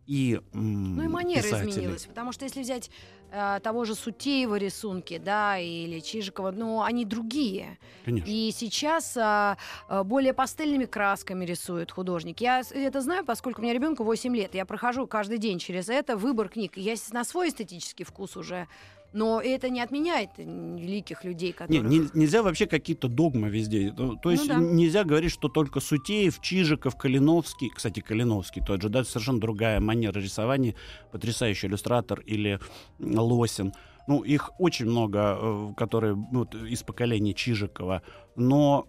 и 0.06 0.40
Ну 0.52 1.04
и 1.04 1.08
манера 1.08 1.42
писателей. 1.42 1.70
изменилась, 1.70 2.06
потому 2.06 2.32
что 2.32 2.44
если 2.44 2.60
взять 2.60 2.90
э, 3.30 3.60
того 3.62 3.84
же 3.84 3.94
Сутеева 3.94 4.56
рисунки, 4.56 5.18
да, 5.18 5.58
или 5.58 6.00
Чижикова, 6.00 6.50
ну, 6.50 6.82
они 6.82 7.04
другие. 7.04 7.78
Конечно. 8.04 8.28
И 8.28 8.50
сейчас 8.52 9.16
а, 9.16 9.56
а, 9.88 10.02
более 10.02 10.34
пастельными 10.34 10.86
красками 10.86 11.44
рисует 11.44 11.92
художник. 11.92 12.40
Я 12.40 12.62
это 12.70 13.00
знаю, 13.00 13.24
поскольку 13.24 13.60
у 13.60 13.64
меня 13.64 13.74
ребенку 13.74 14.02
8 14.02 14.34
лет. 14.34 14.54
Я 14.54 14.66
прохожу 14.66 15.06
каждый 15.06 15.38
день 15.38 15.58
через 15.58 15.88
это 15.88 16.16
выбор 16.16 16.48
книг. 16.48 16.76
Я 16.76 16.94
на 17.12 17.24
свой 17.24 17.48
эстетический 17.48 18.04
вкус 18.04 18.36
уже. 18.36 18.66
Но 19.12 19.40
это 19.40 19.68
не 19.68 19.80
отменяет 19.80 20.30
великих 20.38 21.24
людей, 21.24 21.48
Не, 21.48 21.52
которые... 21.52 21.82
не- 21.82 22.08
нельзя 22.14 22.42
вообще 22.42 22.66
какие-то 22.66 23.08
догмы 23.08 23.48
везде. 23.50 23.92
Ну, 23.96 24.16
То 24.16 24.30
есть 24.30 24.48
да. 24.48 24.56
нельзя 24.58 25.04
говорить, 25.04 25.30
что 25.32 25.48
только 25.48 25.80
Сутеев, 25.80 26.40
Чижиков, 26.40 26.96
Калиновский, 26.96 27.70
кстати, 27.74 28.00
Калиновский 28.00 28.62
тот 28.64 28.80
же, 28.82 28.88
да, 28.88 29.04
совершенно 29.04 29.40
другая 29.40 29.80
манера 29.80 30.18
рисования, 30.18 30.74
потрясающий 31.10 31.66
иллюстратор 31.66 32.20
или 32.20 32.58
Лосин. 32.98 33.72
Ну, 34.08 34.22
их 34.22 34.50
очень 34.58 34.86
много, 34.86 35.38
э, 35.40 35.72
которые 35.76 36.16
ну, 36.32 36.44
из 36.44 36.82
поколения 36.82 37.34
Чижикова. 37.34 38.02
Но 38.34 38.88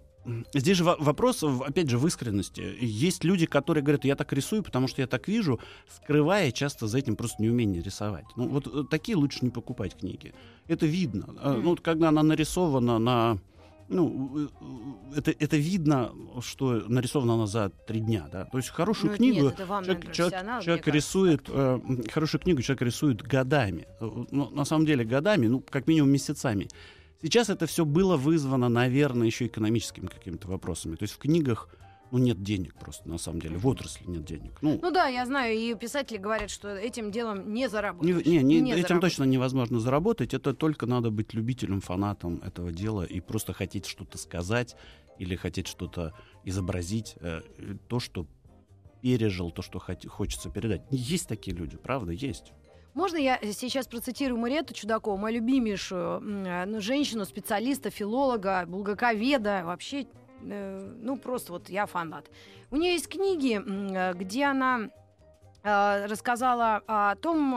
здесь 0.53 0.77
же 0.77 0.83
во- 0.83 0.97
вопрос, 0.99 1.43
опять 1.43 1.89
же, 1.89 1.97
в 1.97 2.07
искренности. 2.07 2.75
Есть 2.79 3.23
люди, 3.23 3.45
которые 3.45 3.83
говорят, 3.83 4.05
я 4.05 4.15
так 4.15 4.31
рисую, 4.33 4.63
потому 4.63 4.87
что 4.87 5.01
я 5.01 5.07
так 5.07 5.27
вижу, 5.27 5.59
скрывая 5.89 6.51
часто 6.51 6.87
за 6.87 6.97
этим 6.97 7.15
просто 7.15 7.41
неумение 7.43 7.81
рисовать. 7.81 8.25
Ну, 8.35 8.47
вот 8.47 8.67
э, 8.67 8.83
такие 8.89 9.15
лучше 9.17 9.39
не 9.41 9.49
покупать 9.49 9.95
книги. 9.95 10.33
Это 10.67 10.85
видно. 10.85 11.25
Э, 11.41 11.53
Ну, 11.61 11.69
вот 11.71 11.81
когда 11.81 12.09
она 12.09 12.23
нарисована 12.23 12.99
на... 12.99 13.37
Ну, 13.89 14.39
э, 14.39 14.47
э, 15.13 15.17
это, 15.19 15.31
это 15.31 15.57
видно, 15.57 16.11
что 16.41 16.83
нарисована 16.87 17.33
она 17.33 17.47
за 17.47 17.69
три 17.87 17.99
дня, 17.99 18.27
да. 18.31 18.45
То 18.45 18.57
есть 18.57 18.69
хорошую 18.69 19.11
Ну, 19.11 19.17
книгу 19.17 19.43
нет, 19.43 19.57
человек, 19.57 20.11
человек- 20.13 20.63
человек 20.63 20.87
рисует, 20.87 21.49
э, 21.49 21.79
хорошую 22.11 22.41
книгу 22.41 22.61
человек 22.61 22.81
рисует 22.81 23.21
годами. 23.21 23.85
Ну, 23.99 24.49
на 24.51 24.63
самом 24.65 24.85
деле 24.85 25.03
годами, 25.03 25.47
ну, 25.47 25.59
как 25.59 25.87
минимум 25.87 26.11
месяцами. 26.11 26.67
Сейчас 27.23 27.49
это 27.49 27.65
все 27.65 27.85
было 27.85 28.17
вызвано, 28.17 28.69
наверное, 28.69 29.25
еще 29.27 29.47
экономическими 29.47 30.05
какими-то 30.07 30.47
вопросами. 30.47 30.95
То 30.95 31.03
есть 31.03 31.13
в 31.15 31.17
книгах 31.17 31.69
ну, 32.11 32.19
нет 32.19 32.43
денег 32.43 32.75
просто, 32.75 33.09
на 33.09 33.17
самом 33.17 33.39
деле. 33.41 33.57
В 33.57 33.65
отрасли 33.65 34.05
нет 34.05 34.23
денег. 34.23 34.51
Ну, 34.61 34.77
Ну 34.79 34.91
да, 34.91 35.07
я 35.07 35.25
знаю, 35.25 35.57
и 35.57 35.73
писатели 35.73 36.17
говорят, 36.17 36.51
что 36.51 36.67
этим 36.67 37.09
делом 37.11 37.51
не 37.53 37.67
заработаешь. 37.67 38.23
не, 38.25 38.37
не- 38.43 38.61
Не 38.61 38.71
этим 38.73 38.81
заработаешь. 38.83 39.13
точно 39.13 39.23
невозможно 39.23 39.79
заработать. 39.79 40.35
Это 40.35 40.53
только 40.53 40.85
надо 40.85 41.09
быть 41.09 41.33
любителем, 41.33 41.81
фанатом 41.81 42.39
этого 42.45 42.71
дела 42.71 43.01
и 43.03 43.19
просто 43.19 43.53
хотеть 43.53 43.87
что-то 43.87 44.19
сказать 44.19 44.75
или 45.17 45.35
хотеть 45.35 45.67
что-то 45.67 46.13
изобразить, 46.43 47.15
э, 47.21 47.41
то, 47.87 47.99
что 47.99 48.27
пережил, 49.01 49.49
то, 49.51 49.61
что 49.63 49.79
хоти- 49.79 50.07
хочется 50.07 50.49
передать. 50.49 50.81
Есть 50.91 51.27
такие 51.27 51.55
люди, 51.57 51.77
правда, 51.77 52.11
есть. 52.11 52.53
Можно 52.93 53.17
я 53.17 53.39
сейчас 53.53 53.87
процитирую 53.87 54.39
Мариетту 54.39 54.73
Чудакову, 54.73 55.17
мою 55.17 55.37
любимейшую 55.37 56.21
э, 56.45 56.65
ну, 56.65 56.79
женщину, 56.79 57.25
специалиста, 57.25 57.89
филолога, 57.89 58.65
булгаковеда, 58.67 59.63
вообще, 59.65 60.05
э, 60.43 60.93
ну, 61.01 61.17
просто 61.17 61.53
вот 61.53 61.69
я 61.69 61.87
фанат. 61.87 62.29
У 62.69 62.75
нее 62.75 62.93
есть 62.93 63.07
книги, 63.07 63.59
э, 63.59 64.13
где 64.13 64.45
она 64.45 64.89
рассказала 65.65 66.81
о 66.87 67.15
том, 67.15 67.51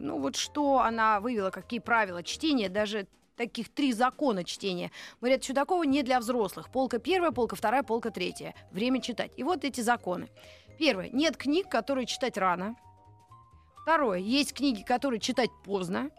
ну, 0.00 0.18
вот 0.20 0.36
что 0.36 0.78
она 0.78 1.20
вывела, 1.20 1.50
какие 1.50 1.80
правила 1.80 2.22
чтения, 2.22 2.70
даже 2.70 3.06
таких 3.36 3.68
три 3.68 3.92
закона 3.92 4.42
чтения. 4.42 4.90
Мариетта 5.20 5.48
Чудакова 5.48 5.82
не 5.82 6.02
для 6.02 6.18
взрослых. 6.18 6.70
Полка 6.70 6.98
первая, 6.98 7.30
полка 7.30 7.54
вторая, 7.54 7.82
полка 7.82 8.10
третья. 8.10 8.54
Время 8.70 9.02
читать. 9.02 9.32
И 9.36 9.42
вот 9.42 9.64
эти 9.64 9.82
законы. 9.82 10.30
Первое. 10.78 11.10
Нет 11.10 11.36
книг, 11.36 11.68
которые 11.68 12.06
читать 12.06 12.38
рано. 12.38 12.74
Второе. 13.82 14.18
Есть 14.18 14.54
книги, 14.54 14.82
которые 14.82 15.20
читать 15.20 15.50
поздно. 15.64 16.10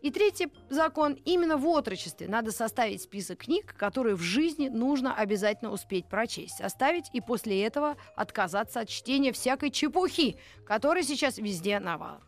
И 0.00 0.10
третий 0.12 0.48
закон. 0.70 1.14
Именно 1.24 1.56
в 1.56 1.66
отрочестве 1.66 2.28
надо 2.28 2.52
составить 2.52 3.02
список 3.02 3.38
книг, 3.40 3.74
которые 3.76 4.14
в 4.14 4.20
жизни 4.20 4.68
нужно 4.68 5.12
обязательно 5.14 5.72
успеть 5.72 6.06
прочесть. 6.06 6.58
Составить 6.58 7.06
и 7.12 7.20
после 7.20 7.62
этого 7.64 7.96
отказаться 8.14 8.80
от 8.80 8.88
чтения 8.88 9.32
всякой 9.32 9.70
чепухи, 9.70 10.36
которая 10.66 11.02
сейчас 11.02 11.38
везде 11.38 11.80
навал. 11.80 12.18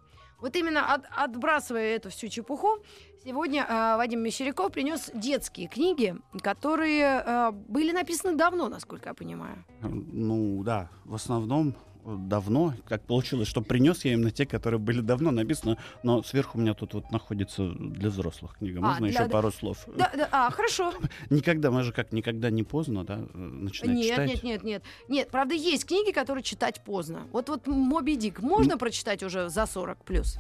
Вот 0.40 0.56
именно 0.56 0.92
от- 0.94 1.04
отбрасывая 1.16 1.94
эту 1.96 2.08
всю 2.10 2.26
чепуху, 2.28 2.78
сегодня 3.24 3.62
э, 3.68 3.96
Вадим 3.96 4.20
Мещеряков 4.20 4.72
принес 4.72 5.10
детские 5.14 5.68
книги, 5.68 6.16
которые 6.42 7.22
э, 7.24 7.50
были 7.52 7.92
написаны 7.92 8.36
давно, 8.36 8.68
насколько 8.68 9.10
я 9.10 9.14
понимаю. 9.14 9.64
Э, 9.82 9.86
Ну 9.88 10.62
да, 10.64 10.88
в 11.04 11.14
основном 11.14 11.74
давно, 12.04 12.74
как 12.86 13.02
получилось, 13.02 13.48
что 13.48 13.62
принес 13.62 14.04
я 14.04 14.12
именно 14.12 14.30
те, 14.30 14.46
которые 14.46 14.80
были 14.80 15.00
давно 15.00 15.30
написаны, 15.30 15.76
но 16.02 16.22
сверху 16.22 16.58
у 16.58 16.60
меня 16.60 16.74
тут 16.74 16.94
вот 16.94 17.10
находится 17.10 17.68
для 17.68 18.10
взрослых 18.10 18.56
книга. 18.58 18.78
А, 18.78 18.82
Можно 18.82 19.08
для- 19.08 19.20
еще 19.20 19.30
пару 19.30 19.50
слов? 19.50 19.86
Да, 19.96 20.10
да, 20.16 20.28
а, 20.30 20.50
хорошо. 20.50 20.92
Никогда, 21.30 21.70
мы 21.70 21.82
же 21.82 21.92
как 21.92 22.12
никогда 22.12 22.50
не 22.50 22.62
поздно, 22.62 23.04
да, 23.04 23.18
э, 23.18 23.36
начинать 23.38 23.96
Нет, 23.96 24.10
читать. 24.10 24.28
нет, 24.28 24.42
нет, 24.42 24.62
нет. 24.64 24.82
Нет, 25.08 25.28
правда, 25.30 25.54
есть 25.54 25.86
книги, 25.86 26.12
которые 26.12 26.42
читать 26.42 26.82
поздно. 26.84 27.26
Вот 27.32 27.48
вот 27.48 27.66
Моби 27.66 28.16
Дик 28.16 28.40
можно 28.40 28.78
прочитать 28.78 29.22
уже 29.22 29.48
за 29.48 29.66
40 29.66 30.04
плюс? 30.04 30.38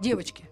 Девочки, 0.00 0.48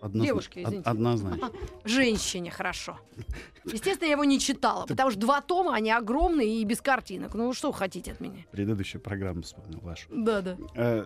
Однозна- 0.00 0.24
девушки, 0.26 0.58
од- 0.60 0.66
извините. 0.68 0.90
Однозначно. 0.90 1.50
женщине 1.84 2.50
хорошо. 2.50 2.98
Естественно, 3.64 4.06
я 4.06 4.12
его 4.12 4.24
не 4.24 4.38
читала, 4.38 4.86
потому 4.86 5.10
что 5.10 5.20
два 5.20 5.40
тома, 5.40 5.74
они 5.74 5.90
огромные 5.90 6.60
и 6.60 6.64
без 6.64 6.80
картинок. 6.80 7.34
Ну, 7.34 7.52
что 7.52 7.68
вы 7.72 7.74
хотите 7.78 8.12
от 8.12 8.20
меня? 8.20 8.44
Предыдущую 8.52 9.00
программу 9.00 9.42
вспомнил 9.42 9.80
вашу. 9.80 10.06
Да, 10.10 10.40
да. 10.40 10.56
Э, 10.76 11.04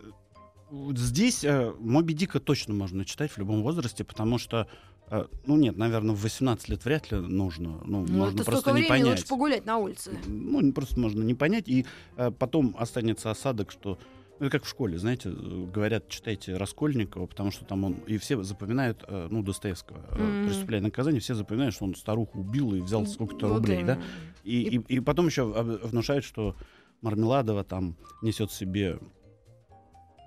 здесь 0.95 1.45
э, 1.45 1.73
Моби 1.81 2.15
Дика 2.15 2.41
точно 2.41 2.75
можно 2.75 3.05
читать 3.05 3.31
в 3.33 3.39
любом 3.39 3.63
возрасте, 3.63 4.05
потому 4.05 4.39
что, 4.39 4.67
э, 5.11 5.25
ну 5.47 5.57
нет, 5.57 5.77
наверное, 5.77 6.15
в 6.15 6.21
18 6.23 6.69
лет 6.69 6.85
вряд 6.85 7.11
ли 7.11 7.19
нужно. 7.19 7.81
Ну, 7.85 8.05
Ну, 8.07 8.13
можно 8.19 8.41
это 8.43 8.45
просто 8.51 8.73
не 8.73 8.85
понять. 8.85 9.07
лучше 9.19 9.27
погулять 9.29 9.65
на 9.67 9.79
улице. 9.79 10.13
Ну, 10.27 10.73
просто 10.73 10.99
можно 11.01 11.23
не 11.23 11.35
понять, 11.35 11.69
и 11.69 11.87
э, 12.17 12.31
потом 12.31 12.75
останется 12.79 13.31
осадок, 13.31 13.71
что 13.71 13.99
ну, 14.43 14.49
это 14.49 14.59
как 14.59 14.67
в 14.67 14.69
школе, 14.69 14.99
знаете, 14.99 15.29
э, 15.29 15.67
говорят, 15.73 16.09
читайте 16.09 16.57
Раскольникова, 16.57 17.27
потому 17.27 17.53
что 17.53 17.65
там 17.65 17.85
он, 17.85 17.93
и 18.09 18.19
все 18.19 18.43
запоминают, 18.43 19.05
э, 19.07 19.29
ну, 19.31 19.41
Достоевского, 19.41 19.99
Мгм. 20.11 20.47
«Преступление 20.49 20.81
и 20.81 20.87
наказание», 20.87 21.21
все 21.21 21.37
запоминают, 21.37 21.77
что 21.77 21.85
он 21.85 21.95
старуху 21.95 22.41
убил 22.41 22.75
и 22.75 22.81
взял 22.81 23.07
сколько-то 23.07 23.47
Вот 23.47 23.59
рублей, 23.59 23.85
да? 23.85 23.93
именно. 23.93 24.05
И, 24.43 24.63
и, 24.63 24.97
и 24.97 24.99
потом 24.99 25.27
еще 25.27 25.45
внушают, 25.45 26.25
что 26.25 26.57
Мармеладова 27.03 27.63
там 27.63 27.95
несет 28.21 28.51
себе... 28.51 28.99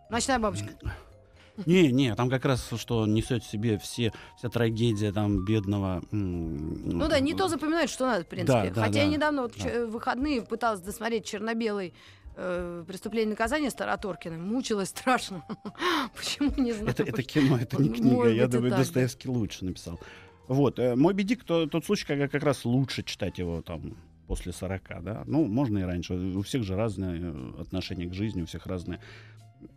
Ночная 0.09 0.39
бабочка. 0.39 0.69
Не, 1.65 1.91
не, 1.91 2.15
там 2.15 2.29
как 2.29 2.45
раз, 2.45 2.69
что 2.77 3.05
несет 3.05 3.43
в 3.43 3.51
себе 3.51 3.77
все, 3.79 4.13
вся 4.37 4.47
трагедия 4.47 5.11
там 5.11 5.43
бедного... 5.43 6.01
Ну 6.11 7.05
да, 7.09 7.19
не 7.19 7.33
то 7.33 7.49
запоминают, 7.49 7.91
что 7.91 8.05
надо, 8.05 8.23
в 8.23 8.27
принципе. 8.27 8.69
Да, 8.69 8.75
да, 8.75 8.83
Хотя 8.83 8.99
я 9.01 9.07
да. 9.07 9.11
недавно 9.11 9.41
вот, 9.41 9.55
Да. 9.61 9.85
выходные 9.87 10.41
пыталась 10.41 10.79
досмотреть 10.79 11.25
черно-белый 11.25 11.93
э, 12.35 12.83
преступление 12.87 13.27
и 13.27 13.29
наказание 13.31 13.69
Староторкина. 13.69 14.37
Мучилась 14.37 14.89
страшно. 14.89 15.43
Почему, 16.15 16.51
не 16.57 16.73
знаю. 16.73 16.89
Это, 16.89 17.03
это 17.03 17.23
кино, 17.23 17.57
это 17.57 17.77
не 17.81 17.89
Может 17.89 18.03
книга. 18.03 18.29
Я 18.29 18.43
быть, 18.43 18.51
думаю. 18.51 18.71
Достоевский 18.71 19.29
лучше 19.29 19.65
написал. 19.65 19.99
Вот. 20.47 20.79
э, 20.79 20.95
Моби 20.95 21.23
Дик, 21.23 21.43
то, 21.43 21.67
тот 21.67 21.85
случай, 21.85 22.05
когда 22.05 22.27
как 22.27 22.43
раз 22.43 22.65
лучше 22.65 23.03
читать 23.03 23.39
его 23.39 23.61
там 23.61 23.97
после 24.27 24.53
40, 24.53 25.03
да. 25.03 25.23
Ну, 25.25 25.45
можно 25.45 25.79
и 25.79 25.83
раньше. 25.83 26.13
У 26.13 26.41
всех 26.41 26.63
же 26.63 26.75
разные 26.75 27.19
э, 27.21 27.61
отношения 27.61 28.07
к 28.07 28.13
жизни, 28.13 28.41
у 28.41 28.45
всех 28.45 28.65
разное 28.67 28.99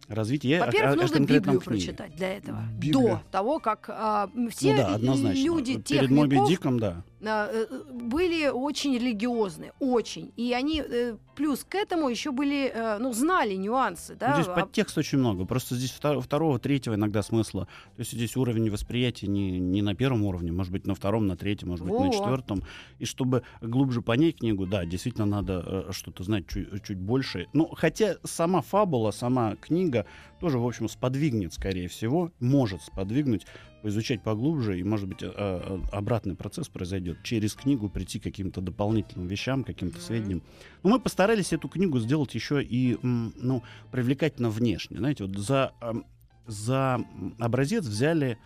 развитие. 0.09 0.61
Во-первых, 0.61 0.97
нужно 0.97 1.21
Библию 1.21 1.61
прочитать 1.61 2.17
для 2.17 2.37
этого. 2.37 2.63
Библия. 2.79 2.93
До 2.93 3.23
того, 3.31 3.59
как 3.59 3.87
а, 3.91 4.31
все 4.51 4.73
ну 4.73 4.77
да, 4.79 4.95
однозначно. 4.95 5.43
люди 5.43 5.81
тех 5.81 6.01
Перед 6.01 6.11
Моби 6.11 6.39
Диком, 6.49 6.79
да. 6.79 7.03
а, 7.23 7.49
э, 7.53 7.67
были 7.93 8.49
очень 8.49 8.95
религиозны, 8.95 9.73
очень. 9.79 10.33
И 10.37 10.53
они 10.53 10.83
э, 10.85 11.17
плюс 11.37 11.65
к 11.65 11.75
этому 11.75 12.09
еще 12.09 12.33
были, 12.33 12.71
э, 12.75 12.99
ну, 12.99 13.13
знали 13.13 13.55
нюансы, 13.55 14.17
да. 14.17 14.31
Ну, 14.31 14.35
здесь 14.37 14.49
а- 14.49 14.61
подтекста 14.61 15.01
очень 15.01 15.19
много. 15.19 15.45
Просто 15.45 15.75
здесь 15.75 15.95
втор- 15.99 16.21
второго, 16.21 16.59
третьего 16.59 16.95
иногда 16.95 17.23
смысла. 17.23 17.67
То 17.97 18.01
есть 18.01 18.13
здесь 18.13 18.37
уровень 18.37 18.71
восприятия 18.71 19.27
не, 19.27 19.59
не 19.59 19.83
на 19.83 19.95
первом 19.95 20.25
уровне, 20.25 20.53
может 20.53 20.73
быть, 20.73 20.87
на 20.87 20.95
втором, 20.95 21.27
на 21.27 21.37
третьем, 21.37 21.69
может 21.69 21.85
быть, 21.85 21.95
на 21.95 22.07
Во. 22.07 22.13
четвертом. 22.13 22.63
И 22.99 23.05
чтобы 23.05 23.43
глубже 23.61 24.01
понять 24.01 24.39
книгу, 24.39 24.67
да, 24.67 24.85
действительно 24.87 25.27
надо 25.27 25.93
что-то 25.93 26.25
знать 26.25 26.47
чуть, 26.49 26.83
чуть 26.85 26.99
больше. 26.99 27.47
Ну, 27.53 27.69
хотя 27.75 28.17
сама 28.25 28.63
фабула, 28.63 29.11
сама 29.11 29.57
книга 29.57 29.98
тоже, 30.41 30.59
в 30.59 30.67
общем, 30.67 30.89
сподвигнет, 30.89 31.53
скорее 31.53 31.89
всего, 31.89 32.33
может 32.41 32.83
сподвигнуть, 32.83 33.47
поизучать 33.83 34.23
поглубже, 34.23 34.79
и, 34.79 34.83
может 34.83 35.09
быть, 35.09 35.23
э, 35.23 35.31
э, 35.35 35.79
обратный 35.93 36.35
процесс 36.35 36.69
произойдет. 36.69 37.19
Через 37.23 37.55
книгу 37.55 37.89
прийти 37.89 38.19
к 38.19 38.25
каким-то 38.25 38.61
дополнительным 38.61 39.29
вещам, 39.29 39.63
каким-то 39.65 39.99
Мгм. 39.99 40.05
сведениям. 40.05 40.43
Но 40.83 40.91
мы 40.91 41.01
постарались 41.01 41.53
эту 41.53 41.69
книгу 41.69 41.99
сделать 42.01 42.35
еще 42.35 42.63
и, 42.63 42.99
ну, 43.03 43.63
привлекательно 43.93 44.51
внешне. 44.51 44.99
Знаете, 44.99 45.25
вот 45.25 45.37
за, 45.37 45.73
ам, 45.81 46.05
за 46.47 47.01
образец 47.39 47.85
взяли 47.85 48.39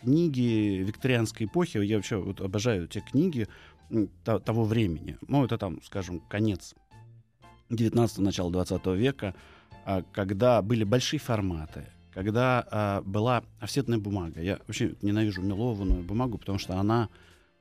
книги 0.00 0.82
викторианской 0.84 1.46
эпохи. 1.46 1.78
Я 1.78 1.96
вообще 1.96 2.16
вот 2.16 2.40
обожаю 2.42 2.86
те 2.88 3.00
книги 3.00 3.48
того 4.24 4.64
времени. 4.64 5.16
Ну, 5.28 5.44
это 5.44 5.56
там, 5.56 5.80
скажем, 5.82 6.20
конец 6.20 6.74
19 7.70 8.18
начало 8.18 8.50
20 8.50 8.86
века, 8.96 9.34
когда 10.12 10.62
были 10.62 10.84
большие 10.84 11.20
форматы, 11.20 11.86
когда 12.12 12.66
а, 12.70 13.02
была 13.02 13.42
офсетная 13.60 13.98
бумага. 13.98 14.40
Я 14.40 14.58
вообще 14.66 14.94
ненавижу 15.02 15.42
мелованную 15.42 16.02
бумагу, 16.02 16.38
потому 16.38 16.58
что 16.58 16.78
она, 16.78 17.08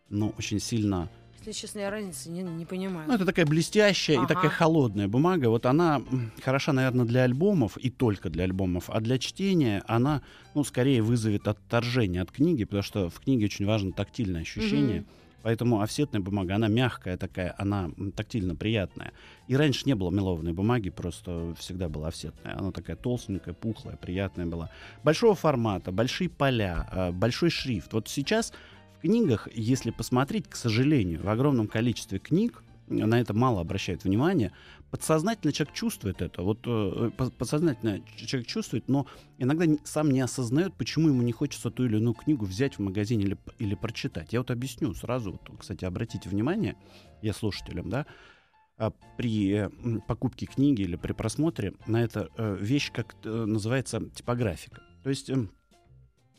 ну, 0.10 0.34
очень 0.38 0.60
сильно... 0.60 1.10
Если 1.40 1.60
честно, 1.60 1.80
я 1.80 1.90
разницы 1.90 2.30
не, 2.30 2.42
не 2.42 2.66
понимаю. 2.66 3.06
Ну, 3.08 3.16
это 3.16 3.26
такая 3.26 3.46
блестящая 3.46 4.18
Ага. 4.18 4.26
и 4.26 4.28
такая 4.36 4.50
холодная 4.50 5.10
бумага. 5.10 5.50
Вот 5.50 5.66
она 5.66 6.02
хороша, 6.42 6.72
наверное, 6.72 7.06
для 7.06 7.24
альбомов 7.24 7.78
и 7.78 7.90
только 7.90 8.30
для 8.30 8.46
альбомов, 8.46 8.90
а 8.90 9.02
для 9.02 9.18
чтения 9.18 9.84
она, 9.88 10.22
ну, 10.56 10.64
скорее 10.64 11.02
вызовет 11.02 11.48
отторжение 11.50 12.22
от 12.22 12.32
книги, 12.32 12.64
потому 12.64 12.84
что 12.84 13.10
в 13.10 13.20
книге 13.20 13.46
очень 13.46 13.66
важно 13.66 13.92
тактильное 13.92 14.42
ощущение. 14.42 15.02
Мгм. 15.02 15.08
Поэтому 15.44 15.82
офсетная 15.82 16.22
бумага, 16.22 16.56
она 16.56 16.70
мягкая 16.70 17.18
такая, 17.18 17.54
она 17.58 17.92
тактильно 18.16 18.56
приятная. 18.56 19.12
И 19.48 19.56
раньше 19.56 19.84
не 19.86 19.94
было 19.94 20.10
мелованной 20.10 20.54
бумаги, 20.54 20.90
просто 20.90 21.54
всегда 21.60 21.90
была 21.90 22.08
офсетная. 22.08 22.58
Она 22.58 22.72
такая 22.72 22.96
толстенькая, 22.96 23.54
пухлая, 23.54 23.98
приятная 23.98 24.46
была. 24.46 24.70
Большого 25.04 25.36
формата, 25.36 25.92
большие 25.92 26.30
поля, 26.30 26.88
э, 26.92 27.12
большой 27.12 27.50
шрифт. 27.50 27.92
Вот 27.92 28.08
сейчас 28.08 28.54
в 28.98 29.02
книгах, 29.02 29.50
если 29.54 29.92
посмотреть, 29.92 30.48
к 30.50 30.56
сожалению, 30.56 31.22
в 31.22 31.30
огромном 31.30 31.68
количестве 31.68 32.20
книг, 32.20 32.63
на 32.88 33.20
это 33.20 33.34
мало 33.34 33.62
обращают 33.62 34.04
внимание, 34.04 34.52
подсознательно 34.92 35.54
человек 35.54 35.74
чувствует 35.74 36.22
это. 36.22 36.42
Вот 36.42 36.60
э, 36.66 37.12
по- 37.18 37.32
подсознательно 37.32 38.02
человек 38.16 38.48
чувствует, 38.48 38.88
но 38.88 39.08
иногда 39.38 39.66
сам 39.84 40.12
не 40.12 40.22
осознает, 40.22 40.74
почему 40.76 41.10
ему 41.10 41.22
не 41.22 41.32
хочется 41.32 41.72
ту 41.72 41.86
или 41.86 41.98
иную 41.98 42.14
книгу 42.14 42.46
взять 42.46 42.78
в 42.78 42.80
магазине 42.80 43.24
или, 43.24 43.38
или 43.60 43.76
прочитать. 43.76 44.34
Я 44.34 44.40
вот 44.40 44.52
объясню 44.52 44.94
сразу. 44.94 45.32
Вот, 45.32 45.60
кстати, 45.60 45.86
обратите 45.86 46.30
внимание, 46.30 46.76
я 47.22 47.34
слушателям, 47.34 47.90
да, 47.90 48.06
а, 48.78 48.92
при 49.18 49.52
э, 49.54 49.70
покупке 50.08 50.46
книги 50.46 50.82
или 50.82 50.96
при 50.96 51.14
просмотре 51.14 51.74
на 51.86 52.04
это 52.04 52.30
э, 52.38 52.58
вещь, 52.60 52.92
как 52.92 53.16
э, 53.24 53.30
называется, 53.30 54.02
типографика. 54.10 54.82
То 55.04 55.10
есть 55.10 55.30
эм, 55.30 55.52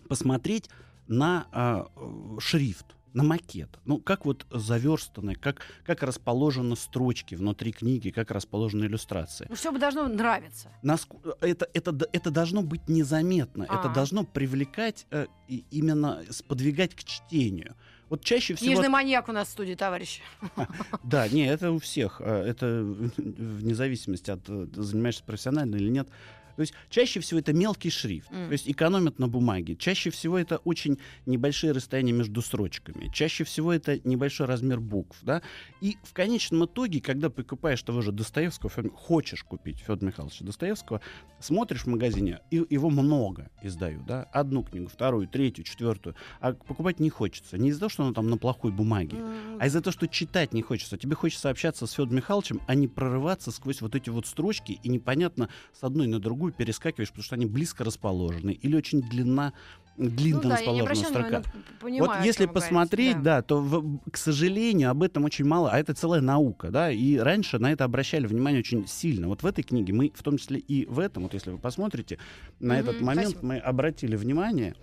посмотреть 0.08 0.68
на 1.06 1.46
а, 1.52 1.86
э, 1.96 2.40
шрифт, 2.40 2.86
на 3.14 3.23
макет. 3.23 3.78
Ну, 3.85 3.99
как 3.99 4.25
вот 4.26 4.44
заверстаны, 4.50 5.35
как, 5.37 5.62
как 5.85 6.02
расположены 6.02 6.76
строчки 6.76 7.35
внутри 7.37 7.73
книги, 7.73 8.11
как 8.11 8.30
расположены 8.30 8.85
иллюстрации. 8.85 9.47
Ну, 9.49 9.54
все 9.54 9.73
бы 9.73 9.78
должно 9.78 10.06
нравиться. 10.09 10.68
Наск- 10.83 11.37
Это, 11.40 11.68
это, 11.73 11.97
это 12.12 12.30
должно 12.30 12.62
быть 12.62 12.88
незаметно, 12.88 13.62
это 13.64 13.90
А. 13.90 13.94
должно 13.94 14.25
привлекать, 14.25 15.06
э, 15.11 15.26
именно 15.71 16.23
сподвигать 16.30 16.94
к 16.94 17.04
чтению. 17.04 17.75
Вот 18.11 18.23
чаще 18.23 18.54
всего... 18.54 18.73
Книжный 18.73 18.88
маньяк 18.90 19.28
у 19.28 19.33
нас 19.33 19.49
в 19.49 19.50
студии, 19.52 19.75
товарищ. 19.75 20.21
Да, 21.04 21.26
не, 21.28 21.47
это 21.47 21.71
у 21.73 21.78
всех. 21.78 22.21
э, 22.21 22.42
Это 22.49 22.83
вне 23.16 23.75
зависимости 23.75 24.30
от 24.30 24.40
э, 24.49 24.66
занимаешься 24.75 25.23
профессионально 25.25 25.76
или 25.76 25.88
нет. 25.88 26.09
То 26.56 26.61
есть 26.62 26.75
чаще 26.90 27.20
всего 27.20 27.40
это 27.40 27.52
мелкий 27.52 27.90
шрифт, 27.90 28.30
М. 28.30 28.46
то 28.49 28.52
есть 28.52 28.68
экономят 28.70 29.18
на 29.18 29.28
бумаге. 29.28 29.76
Чаще 29.76 30.11
всего 30.11 30.38
это 30.38 30.58
очень 30.58 30.99
небольшие 31.26 31.73
расстояния 31.73 32.12
между 32.12 32.42
строчками. 32.42 33.11
Чаще 33.12 33.44
всего 33.44 33.73
это 33.73 34.00
небольшой 34.06 34.46
размер 34.46 34.80
букв, 34.80 35.18
да. 35.23 35.42
И 35.80 35.96
в 36.02 36.12
конечном 36.12 36.64
итоге, 36.66 37.00
когда 37.00 37.30
покупаешь 37.30 37.82
того 37.82 38.00
же 38.02 38.12
Достоевского, 38.12 38.70
хочешь 38.94 39.42
купить 39.44 39.78
Федора 39.78 40.06
Михайловича 40.06 40.44
Достоевского, 40.44 41.00
смотришь 41.40 41.82
в 41.82 41.87
магазине, 41.87 42.40
и 42.50 42.64
его 42.70 42.90
много 42.90 43.50
издают, 43.62 44.06
да, 44.06 44.25
одну 44.32 44.62
книгу, 44.62 44.88
вторую, 44.88 45.28
третью, 45.28 45.64
четвертую, 45.64 46.14
а 46.40 46.52
покупать 46.52 47.00
не 47.00 47.11
хочется. 47.11 47.58
Не 47.58 47.70
из-за 47.70 47.80
того, 47.80 47.88
что 47.90 48.04
она 48.04 48.12
там 48.12 48.28
на 48.30 48.37
плохой 48.38 48.70
бумаге, 48.70 49.16
М, 49.18 49.58
а 49.61 49.66
из-за 49.66 49.80
того, 49.80 49.92
что 49.92 50.06
читать 50.08 50.52
не 50.52 50.62
хочется. 50.62 50.96
Тебе 50.96 51.14
хочется 51.16 51.50
общаться 51.50 51.87
с 51.87 51.92
Федором 51.92 52.16
Михайловичем, 52.16 52.60
а 52.67 52.75
не 52.75 52.88
прорываться 52.88 53.50
сквозь 53.50 53.80
вот 53.80 53.95
эти 53.95 54.10
вот 54.10 54.26
строчки 54.26 54.78
и 54.82 54.88
непонятно 54.88 55.49
с 55.73 55.82
одной 55.84 56.06
на 56.06 56.19
другую 56.21 56.44
перескакиваешь, 56.52 57.09
потому 57.11 57.25
что 57.25 57.35
они 57.37 57.47
близко 57.47 57.85
расположены 57.85 58.50
или 58.52 58.76
очень 58.76 59.00
длинна, 59.02 59.52
длинно 59.97 60.41
Ну 60.43 60.49
да, 60.49 60.57
расположена 60.57 60.95
строка. 60.97 61.43
но 61.54 61.61
понимаю, 61.80 62.13
вот 62.19 62.25
если 62.25 62.47
посмотреть, 62.47 63.13
говорите, 63.17 63.25
да, 63.25 63.43
то, 63.43 63.61
в- 63.61 64.00
к 64.11 64.17
сожалению, 64.17 64.91
об 64.91 65.02
этом 65.02 65.25
очень 65.25 65.45
мало, 65.45 65.71
а 65.71 65.78
это 65.78 65.95
целая 65.95 66.21
наука, 66.21 66.71
да, 66.71 66.91
и 66.91 67.17
раньше 67.17 67.59
на 67.59 67.71
это 67.73 67.85
обращали 67.85 68.26
внимание 68.26 68.61
очень 68.61 68.87
сильно. 68.89 69.28
Вот 69.28 69.43
в 69.43 69.47
этой 69.47 69.63
книге 69.63 69.93
мы, 69.93 70.13
в 70.15 70.23
том 70.23 70.37
числе 70.39 70.59
и 70.59 70.87
в 70.87 70.99
этом, 70.99 71.23
вот 71.25 71.35
если 71.35 71.50
вы 71.50 71.59
посмотрите, 71.59 72.19
на 72.61 72.75
Мгм, 72.75 72.83
этот 72.89 73.00
момент 73.00 73.28
спасибо. 73.30 73.47
мы 73.47 73.59
обратили 73.59 74.17
внимание 74.17 74.75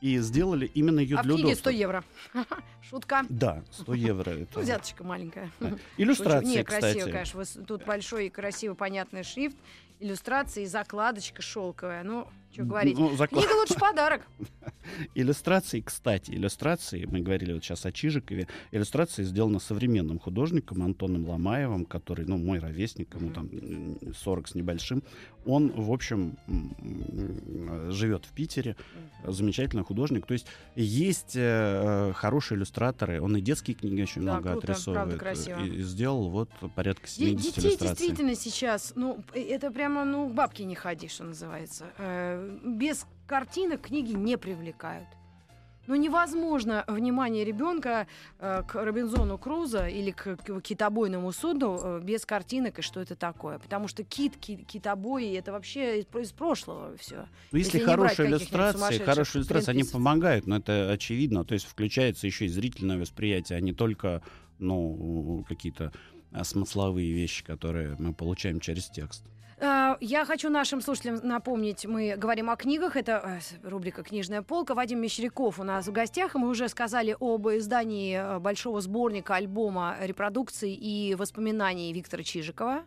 и 0.00 0.18
сделали 0.18 0.70
именно 0.74 1.00
ее 1.00 1.16
А 1.16 1.22
в 1.22 1.24
для 1.24 1.32
книге 1.34 1.46
удобства. 1.48 1.70
100 1.70 1.70
евро. 1.70 2.04
Шутка. 2.88 3.24
Да, 3.28 3.64
100 3.72 3.94
евро. 3.94 4.30
Ну, 4.32 4.42
Это... 4.50 4.60
взяточка 4.60 5.02
маленькая. 5.02 5.50
Да. 5.58 5.68
Шучу. 5.70 5.80
Иллюстрации, 5.96 6.46
Не, 6.48 6.62
красиво, 6.62 7.10
конечно. 7.10 7.44
Тут 7.66 7.84
большой 7.84 8.26
и 8.26 8.30
красивый, 8.30 8.76
понятный 8.76 9.24
шрифт, 9.24 9.56
иллюстрации, 10.00 10.64
закладочка 10.64 11.42
шелковая. 11.42 12.02
Ну, 12.02 12.28
что 12.52 12.64
говорить. 12.64 12.98
Ну, 12.98 13.10
заклад- 13.16 13.42
Книга 13.42 13.52
лучше 13.56 13.74
подарок. 13.74 14.22
Иллюстрации, 15.14 15.80
кстати, 15.80 16.30
иллюстрации, 16.30 17.04
мы 17.04 17.20
говорили 17.20 17.52
вот 17.52 17.62
сейчас 17.64 17.84
о 17.86 17.92
Чижикове, 17.92 18.48
иллюстрации 18.72 19.22
сделаны 19.22 19.60
современным 19.60 20.18
художником 20.18 20.82
Антоном 20.82 21.28
Ломаевым, 21.28 21.84
который, 21.84 22.24
ну, 22.26 22.38
мой 22.38 22.58
ровесник, 22.58 23.14
ему 23.14 23.30
там 23.30 23.48
м, 23.52 23.98
40 24.14 24.48
с 24.48 24.54
небольшим. 24.54 25.02
Он, 25.44 25.70
в 25.70 25.90
общем, 25.92 26.36
живет 27.90 28.24
в 28.24 28.32
Питере, 28.32 28.76
замечательный 29.26 29.84
художник. 29.84 30.26
То 30.26 30.34
есть 30.34 30.46
есть 30.74 31.36
э, 31.36 32.10
э, 32.10 32.12
хорошие 32.14 32.56
иллюстраторы, 32.58 33.20
он 33.20 33.36
и 33.36 33.40
детские 33.40 33.74
книги 33.74 34.02
очень 34.02 34.24
Да, 34.24 34.34
много 34.38 34.52
круто, 34.52 34.66
правда, 34.66 34.72
отрисовывает. 35.12 35.18
красиво. 35.20 35.58
И, 35.64 35.76
и 35.78 35.82
сделал 35.82 36.30
вот 36.30 36.50
порядка 36.74 37.06
Де- 37.06 37.12
70 37.12 37.42
Детей 37.54 37.60
иллюстраций. 37.68 37.96
действительно 37.96 38.34
сейчас, 38.34 38.92
ну, 38.94 39.22
э, 39.34 39.40
это 39.42 39.70
прямо, 39.70 40.04
ну, 40.04 40.28
к 40.28 40.34
бабке 40.34 40.64
не 40.64 40.74
ходи, 40.74 41.08
что 41.08 41.24
называется. 41.24 41.86
Без 42.64 43.06
картинок 43.26 43.82
книги 43.82 44.12
не 44.12 44.36
привлекают. 44.36 45.08
Ну, 45.88 45.94
невозможно 45.94 46.84
внимание 46.86 47.46
ребенка 47.46 48.06
э, 48.38 48.62
к 48.68 48.74
Робинзону 48.74 49.38
Крузо 49.38 49.86
или 49.86 50.10
к, 50.10 50.36
к 50.36 50.60
китобойному 50.60 51.32
судну 51.32 51.80
э, 51.82 52.00
без 52.02 52.26
картинок 52.26 52.78
и 52.78 52.82
что 52.82 53.00
это 53.00 53.16
такое. 53.16 53.58
Потому 53.58 53.88
что 53.88 54.04
кит, 54.04 54.36
ки- 54.36 54.56
китобои 54.56 55.34
это 55.34 55.50
вообще 55.50 56.00
из, 56.00 56.06
из 56.14 56.32
прошлого 56.32 56.94
все. 56.98 57.26
Ну, 57.52 57.58
Если 57.58 57.78
если, 57.78 57.90
хорошие 57.90 58.28
иллюстрации, 58.28 58.76
сумасшедших 58.76 59.06
хорошие 59.06 59.40
иллюстрации, 59.40 59.70
они 59.70 59.84
помогают, 59.84 60.46
но 60.46 60.58
это 60.58 60.90
очевидно. 60.90 61.46
То 61.46 61.54
есть 61.54 61.64
включается 61.64 62.26
еще 62.26 62.44
и 62.44 62.48
зрительное 62.48 62.98
восприятие, 62.98 63.56
а 63.56 63.60
не 63.62 63.72
только 63.72 64.20
ну, 64.58 65.42
какие-то 65.48 65.90
а, 66.32 66.44
смысловые 66.44 67.12
вещи, 67.12 67.42
которые 67.42 67.96
мы 67.98 68.12
получаем 68.12 68.60
через 68.60 68.90
текст. 68.90 69.24
Э, 69.60 69.96
Я 70.00 70.24
хочу 70.24 70.50
нашим 70.50 70.80
слушателям 70.80 71.16
напомнить, 71.22 71.84
мы 71.86 72.14
говорим 72.16 72.50
о 72.50 72.56
книгах, 72.56 72.96
это 72.96 73.40
э, 73.64 73.68
рубрика 73.68 74.02
«Книжная 74.02 74.42
полка». 74.42 74.74
Вадим 74.74 75.00
Мещеряков 75.00 75.58
у 75.58 75.64
нас 75.64 75.86
в 75.88 75.92
гостях, 75.92 76.34
мы 76.34 76.48
уже 76.48 76.68
сказали 76.68 77.16
об 77.18 77.48
издании 77.48 78.16
э, 78.16 78.38
большого 78.38 78.80
сборника 78.80 79.34
альбома 79.34 79.96
репродукций 80.00 80.72
и 80.72 81.14
воспоминаний 81.16 81.92
Виктора 81.92 82.22
Чижикова. 82.22 82.84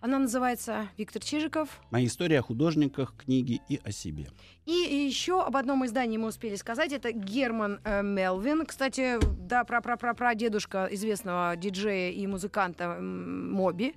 Она 0.00 0.18
называется 0.18 0.88
«Виктор 0.98 1.22
Чижиков». 1.22 1.80
Моя 1.92 2.06
история 2.06 2.40
о 2.40 2.42
художниках, 2.42 3.14
книги 3.16 3.60
и 3.68 3.80
о 3.84 3.92
себе. 3.92 4.28
И 4.66 4.72
еще 4.72 5.40
об 5.42 5.56
одном 5.56 5.86
издании 5.86 6.18
мы 6.18 6.26
успели 6.26 6.56
сказать. 6.56 6.92
Это 6.92 7.12
Герман 7.12 7.80
э, 7.84 8.02
Мелвин. 8.02 8.66
Кстати, 8.66 9.18
да, 9.38 9.62
про 9.64 9.80
про 9.80 9.96
про 9.96 10.12
про 10.12 10.34
дедушка 10.34 10.88
известного 10.90 11.54
диджея 11.56 12.10
и 12.10 12.26
музыканта 12.26 12.96
м, 12.98 13.52
Моби. 13.52 13.94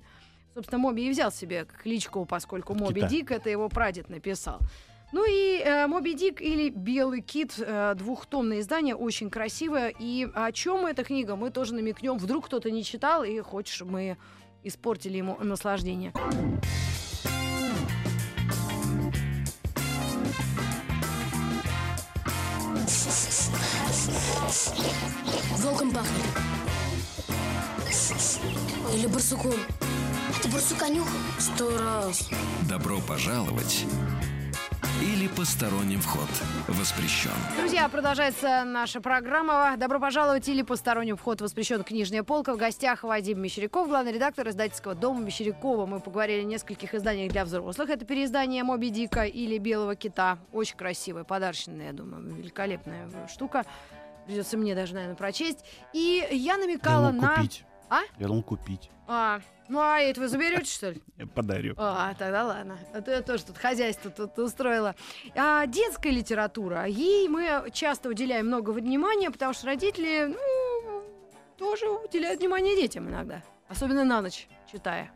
Собственно, 0.56 0.78
Моби 0.78 1.06
и 1.06 1.10
взял 1.10 1.30
себе 1.30 1.66
кличку, 1.82 2.24
поскольку 2.24 2.72
Моби 2.72 3.02
Кита. 3.02 3.08
Дик 3.08 3.30
это 3.30 3.50
его 3.50 3.68
прадед 3.68 4.08
написал. 4.08 4.58
Ну 5.12 5.22
и 5.28 5.60
э, 5.62 5.86
Моби 5.86 6.14
Дик 6.14 6.40
или 6.40 6.70
Белый 6.70 7.20
кит, 7.20 7.56
э, 7.58 7.92
двухтомное 7.94 8.60
издание, 8.60 8.96
очень 8.96 9.28
красивое. 9.28 9.92
И 9.98 10.26
о 10.34 10.50
чем 10.52 10.86
эта 10.86 11.04
книга, 11.04 11.36
мы 11.36 11.50
тоже 11.50 11.74
намекнем. 11.74 12.16
Вдруг 12.16 12.46
кто-то 12.46 12.70
не 12.70 12.84
читал 12.84 13.22
и 13.22 13.42
чтобы 13.66 13.92
мы 13.92 14.16
испортили 14.64 15.18
ему 15.18 15.36
наслаждение. 15.42 16.14
Волком 25.58 25.90
пахнет. 25.90 26.24
Или 28.94 29.06
барсуком. 29.06 29.52
Ты 30.42 30.48
барсука 30.48 30.88
нюхал? 30.88 31.18
Сто 31.38 31.78
раз. 31.78 32.28
Добро 32.68 33.00
пожаловать 33.00 33.84
или 35.02 35.28
посторонним 35.28 36.00
вход 36.00 36.28
воспрещен. 36.68 37.30
Друзья, 37.58 37.88
продолжается 37.88 38.64
наша 38.64 39.00
программа. 39.00 39.76
Добро 39.76 40.00
пожаловать 40.00 40.48
или 40.48 40.62
посторонним 40.62 41.16
вход 41.16 41.40
воспрещен 41.40 41.82
книжная 41.82 42.22
полка. 42.22 42.54
В 42.54 42.56
гостях 42.56 43.02
Вадим 43.02 43.40
Мещеряков, 43.40 43.88
главный 43.88 44.12
редактор 44.12 44.48
издательского 44.48 44.94
дома 44.94 45.20
Мещерякова. 45.20 45.86
Мы 45.86 46.00
поговорили 46.00 46.40
о 46.40 46.44
нескольких 46.44 46.94
изданиях 46.94 47.32
для 47.32 47.44
взрослых. 47.44 47.90
Это 47.90 48.04
переиздание 48.04 48.62
Моби 48.62 48.90
Дика 48.90 49.24
или 49.24 49.58
Белого 49.58 49.96
кита. 49.96 50.38
Очень 50.52 50.76
красивая, 50.76 51.24
подарочная, 51.24 51.86
я 51.86 51.92
думаю, 51.92 52.22
великолепная 52.34 53.08
штука. 53.28 53.64
Придется 54.26 54.56
мне 54.56 54.74
даже, 54.74 54.94
наверное, 54.94 55.16
прочесть. 55.16 55.64
И 55.92 56.26
я 56.30 56.56
намекала 56.56 57.10
думал, 57.10 57.22
на... 57.22 57.36
купить. 57.36 57.64
А? 57.88 58.00
Я 58.18 58.26
думал 58.26 58.42
купить. 58.42 58.90
А, 59.08 59.40
ну 59.68 59.78
а 59.80 60.00
это 60.00 60.20
вы 60.20 60.28
заберете, 60.28 60.70
что 60.70 60.90
ли? 60.90 61.02
Я 61.16 61.26
подарю. 61.26 61.74
А, 61.76 62.14
тогда 62.14 62.44
ладно. 62.44 62.78
А 62.92 63.00
то 63.00 63.10
я 63.12 63.22
тоже 63.22 63.44
тут 63.44 63.56
хозяйство 63.56 64.10
тут 64.10 64.38
устроила. 64.38 64.96
А, 65.36 65.66
детская 65.66 66.10
литература. 66.10 66.86
Ей 66.86 67.28
мы 67.28 67.70
часто 67.72 68.08
уделяем 68.08 68.46
много 68.46 68.70
внимания, 68.70 69.30
потому 69.30 69.52
что 69.52 69.66
родители, 69.66 70.26
ну, 70.26 71.02
тоже 71.56 71.88
уделяют 71.88 72.40
внимание 72.40 72.76
детям 72.76 73.08
иногда. 73.08 73.42
Особенно 73.68 74.04
на 74.04 74.20
ночь, 74.20 74.48
читая. 74.70 75.10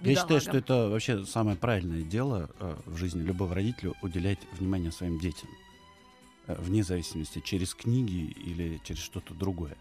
Я 0.00 0.16
считаю, 0.16 0.40
что 0.40 0.56
это 0.56 0.88
вообще 0.88 1.24
самое 1.24 1.56
правильное 1.56 2.02
дело 2.02 2.50
э, 2.58 2.76
в 2.86 2.96
жизни 2.96 3.22
любого 3.22 3.54
родителя 3.54 3.92
уделять 4.02 4.40
внимание 4.52 4.90
своим 4.90 5.20
детям. 5.20 5.48
Э, 6.48 6.56
вне 6.58 6.82
зависимости, 6.82 7.40
через 7.40 7.72
книги 7.74 8.32
или 8.32 8.80
через 8.84 9.00
что-то 9.00 9.32
другое. 9.34 9.76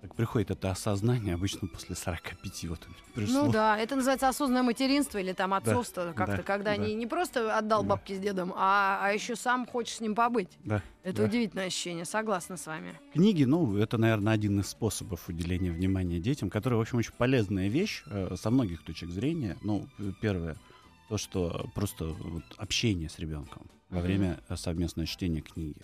Так 0.00 0.14
приходит 0.14 0.50
это 0.50 0.70
осознание 0.70 1.34
обычно 1.34 1.68
после 1.68 1.94
45 1.94 2.64
вот 2.64 2.88
пришло. 3.14 3.44
Ну 3.44 3.52
да, 3.52 3.76
это 3.78 3.96
называется 3.96 4.28
осознанное 4.28 4.62
материнство 4.62 5.18
или 5.18 5.34
там 5.34 5.52
отцовство 5.52 6.14
как-то, 6.16 6.38
да, 6.38 6.42
когда 6.42 6.76
да. 6.76 6.78
не, 6.78 6.94
не 6.94 7.06
просто 7.06 7.56
отдал 7.56 7.82
Да. 7.82 7.90
бабке 7.90 8.16
с 8.16 8.18
дедом, 8.18 8.54
а, 8.56 8.98
а 9.02 9.12
еще 9.12 9.36
сам 9.36 9.66
хочешь 9.66 9.96
с 9.96 10.00
ним 10.00 10.14
побыть. 10.14 10.48
Да, 10.64 10.82
Это 11.02 11.18
да. 11.18 11.24
удивительное 11.24 11.66
ощущение, 11.66 12.06
согласна 12.06 12.56
с 12.56 12.66
вами. 12.66 12.94
Книги, 13.12 13.44
ну, 13.44 13.76
это, 13.76 13.98
наверное, 13.98 14.32
один 14.32 14.60
из 14.60 14.68
способов 14.68 15.28
уделения 15.28 15.70
внимания 15.70 16.18
детям, 16.18 16.48
который, 16.48 16.78
в 16.78 16.80
общем, 16.80 16.96
очень 16.96 17.12
полезная 17.12 17.68
вещь 17.68 18.02
э, 18.06 18.36
со 18.36 18.50
многих 18.50 18.82
точек 18.82 19.10
зрения. 19.10 19.58
Ну, 19.60 19.86
э, 19.98 20.12
первое, 20.22 20.56
то, 21.10 21.18
что 21.18 21.68
просто 21.74 22.06
вот, 22.06 22.44
общение 22.56 23.10
с 23.10 23.18
ребенком 23.18 23.66
во 23.90 23.98
Мгм. 23.98 24.06
время 24.06 24.40
э, 24.48 24.56
совместного 24.56 25.06
чтения 25.06 25.42
книги. 25.42 25.82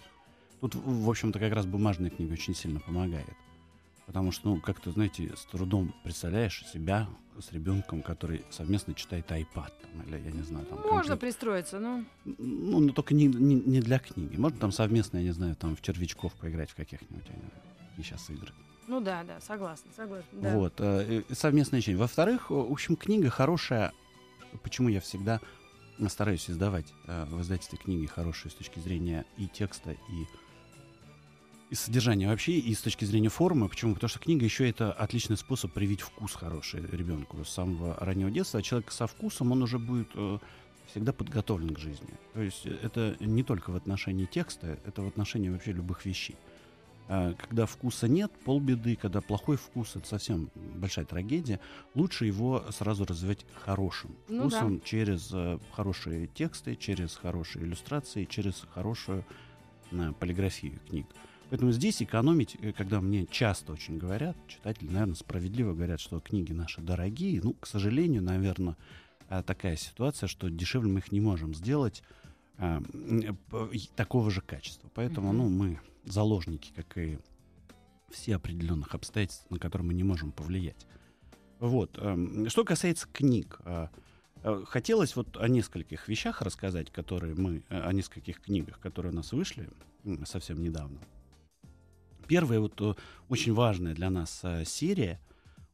Тут, 0.63 0.75
в 0.75 1.11
общем-то, 1.11 1.39
как 1.39 1.53
раз 1.53 1.67
бумажная 1.67 2.09
книга 2.09 2.33
очень 2.33 2.55
сильно 2.55 2.81
помогает. 2.81 3.29
Потому 4.07 4.31
что, 4.31 4.51
ну, 4.51 4.61
как-то, 4.61 4.93
знаете, 4.93 5.33
с 5.37 5.45
трудом 5.47 5.95
представляешь 6.05 6.65
себя 6.73 7.09
с 7.41 7.53
ребенком, 7.53 8.03
который 8.03 8.45
совместно 8.51 8.95
читает 8.95 9.31
iPad, 9.31 9.73
там, 9.83 10.03
или, 10.07 10.19
я 10.25 10.31
не 10.31 10.43
знаю, 10.43 10.65
там... 10.67 10.79
Можно 10.79 10.93
компьютер. 10.93 11.19
пристроиться, 11.19 11.79
ну. 11.81 12.05
Ну, 12.25 12.81
но 12.81 12.93
только 12.93 13.15
не, 13.15 13.27
не, 13.27 13.57
не 13.57 13.81
для 13.81 13.99
книги. 13.99 14.37
Можно 14.37 14.59
там 14.59 14.73
совместно, 14.73 15.19
я 15.19 15.25
не 15.25 15.33
знаю, 15.33 15.57
там 15.57 15.77
в 15.77 15.83
червячков 15.83 16.33
поиграть 16.35 16.71
в 16.71 16.77
каких-нибудь, 16.77 17.27
какие 17.91 18.05
сейчас 18.05 18.31
игры. 18.31 18.53
Ну 18.89 19.01
да, 19.01 19.25
да, 19.25 19.41
согласна, 19.41 19.91
согласна. 19.95 20.29
Да. 20.33 20.55
Вот, 20.55 20.75
э, 20.79 21.23
совместное 21.33 21.81
чтение. 21.81 21.99
Во-вторых, 21.99 22.51
в 22.51 22.73
общем, 22.73 22.97
книга 22.97 23.29
хорошая. 23.29 23.93
Почему 24.63 24.89
я 24.89 25.01
всегда 25.01 25.41
стараюсь 26.09 26.49
издавать 26.49 26.87
э, 27.07 27.25
в 27.25 27.41
издательстве 27.43 27.79
книги 27.79 28.07
хорошие 28.07 28.53
с 28.53 28.55
точки 28.55 28.79
зрения 28.79 29.25
и 29.37 29.49
текста, 29.49 29.91
и, 29.91 30.27
и 31.77 31.79
содержания 31.79 32.29
вообще, 32.29 32.53
и 32.53 32.75
с 32.75 32.81
точки 32.81 33.05
зрения 33.05 33.29
формы. 33.29 33.69
Почему? 33.69 33.95
Потому 33.95 34.09
что 34.09 34.19
книга 34.19 34.45
еще 34.45 34.69
это 34.69 34.93
отличный 34.93 35.37
способ 35.37 35.73
привить 35.73 36.01
вкус 36.01 36.33
хороший 36.35 36.81
ребенку 36.91 37.45
с 37.45 37.51
самого 37.51 37.95
раннего 38.01 38.31
детства. 38.31 38.61
А 38.61 38.63
человек 38.63 38.91
со 38.91 39.07
вкусом, 39.07 39.53
он 39.53 39.63
уже 39.63 39.79
будет 39.79 40.09
э, 40.15 40.39
всегда 40.87 41.13
подготовлен 41.13 41.75
к 41.75 41.79
жизни. 41.79 42.09
То 42.33 42.41
есть 42.41 42.67
э, 42.67 42.79
это 42.83 43.17
не 43.21 43.43
только 43.43 43.71
в 43.71 43.77
отношении 43.77 44.25
текста, 44.25 44.79
это 44.87 45.03
в 45.03 45.07
отношении 45.07 45.51
вообще 45.51 45.73
любых 45.73 46.07
вещей. 46.07 46.37
А, 47.09 47.35
Когда 47.35 47.67
вкуса 47.67 48.09
нет, 48.09 48.33
полбеды, 48.45 48.97
когда 48.97 49.21
плохой 49.21 49.57
вкус, 49.59 49.97
это 49.97 50.09
совсем 50.09 50.51
большая 50.55 51.05
трагедия. 51.05 51.61
Лучше 51.95 52.25
его 52.25 52.65
сразу 52.71 53.05
развивать 53.05 53.45
хорошим 53.65 54.17
Ну 54.29 54.45
да. 54.45 54.49
вкусом 54.49 54.81
через 54.81 55.31
э, 55.33 55.59
хорошие 55.73 56.27
тексты, 56.29 56.75
через 56.75 57.17
хорошие 57.17 57.67
иллюстрации, 57.67 58.25
через 58.25 58.65
хорошую 58.73 59.25
э, 59.93 60.13
полиграфию 60.19 60.81
книг. 60.89 61.07
Поэтому 61.49 61.71
здесь 61.71 62.03
экономить, 62.03 62.57
э, 62.61 62.73
когда 62.73 63.01
мне 63.01 63.27
часто 63.27 63.73
очень 63.73 63.99
говорят, 63.99 64.37
читатели, 64.49 64.87
наверное, 64.87 65.15
справедливо 65.15 65.75
говорят, 65.75 66.01
что 66.01 66.21
книги 66.21 66.53
наши 66.53 66.81
дорогие. 66.81 67.41
Ну, 67.43 67.55
к 67.55 67.67
сожалению, 67.67 68.23
наверное, 68.23 68.77
э, 69.29 69.43
такая 69.45 69.77
ситуация, 69.77 70.27
что 70.27 70.49
дешевле 70.49 70.91
мы 70.91 70.99
их 71.01 71.13
не 71.13 71.21
можем 71.21 71.55
сделать 71.55 72.03
и 72.59 73.91
такого 73.97 74.31
же 74.31 74.41
качества. 74.41 74.89
Поэтому, 74.95 75.31
ну, 75.35 75.51
мы 75.51 75.79
заложники, 76.07 76.73
как 76.75 76.97
и 76.97 77.19
все 78.11 78.37
определенных 78.37 78.95
обстоятельств, 78.95 79.45
на 79.51 79.59
которые 79.59 79.89
мы 79.89 79.93
не 79.93 80.05
можем 80.05 80.33
повлиять. 80.33 80.87
Вот. 81.59 81.99
эм, 81.99 82.49
Что 82.49 82.65
касается 82.65 83.09
книг, 83.13 83.61
хотелось 84.65 85.17
вот 85.17 85.37
о 85.37 85.49
нескольких 85.49 86.09
вещах 86.09 86.41
рассказать, 86.41 86.91
которые 86.91 87.35
мы, 87.35 87.63
о 87.69 87.93
нескольких 87.93 88.41
книгах, 88.41 88.81
которые 88.81 89.13
у 89.13 89.17
нас 89.17 89.33
вышли 89.33 89.69
совсем 90.25 90.63
недавно. 90.63 90.99
Первая 92.27 92.61
вот 92.61 92.81
э, 92.81 92.95
очень 93.29 93.53
важная 93.55 93.95
для 93.95 94.11
нас 94.11 94.41
э, 94.43 94.65
серия, 94.65 95.21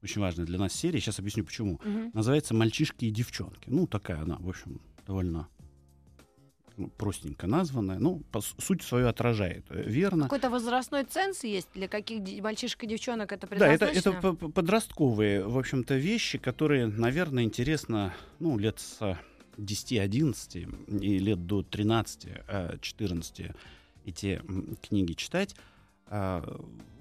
очень 0.03 0.21
важная 0.21 0.47
для 0.47 0.59
нас 0.59 0.73
серия, 0.73 1.01
сейчас 1.01 1.19
объясню 1.19 1.45
почему. 1.45 1.81
Мгм. 1.85 2.11
Называется 2.12 2.55
«Мальчишки 2.55 3.05
и 3.07 3.11
девчонки». 3.11 3.69
Ну, 3.69 3.87
такая 3.87 4.21
она, 4.23 4.37
в 4.38 4.49
общем, 4.49 4.81
довольно 5.07 5.49
ну, 6.77 6.88
простенько 6.88 7.47
названная. 7.47 7.99
Ну, 7.99 8.23
по 8.31 8.41
суть 8.41 8.83
свою 8.83 9.09
отражает. 9.09 9.65
э, 9.71 9.83
Верно. 9.83 10.25
Какой-то 10.25 10.51
возрастной 10.51 11.05
ценз 11.05 11.45
есть 11.45 11.69
для 11.75 11.88
каких 11.88 12.43
мальчишек 12.43 12.85
и 12.85 12.87
девчонок 12.87 13.33
это 13.33 13.47
Да, 13.47 13.67
это, 13.67 13.87
предназначено? 13.87 14.19
это 14.19 14.49
подростковые, 14.49 15.47
в 15.47 15.59
общем-то, 15.59 15.95
вещи, 15.95 16.38
которые, 16.38 16.87
наверное, 16.87 17.45
интересно, 17.45 18.15
ну, 18.41 18.59
лет 18.59 18.81
с 18.81 19.19
10-11 19.59 20.99
и 21.01 21.19
лет 21.19 21.47
до 21.47 21.61
13-14 21.61 23.55
эти 24.05 24.43
книги 24.83 25.12
читать. 25.12 25.55
А, 26.14 26.44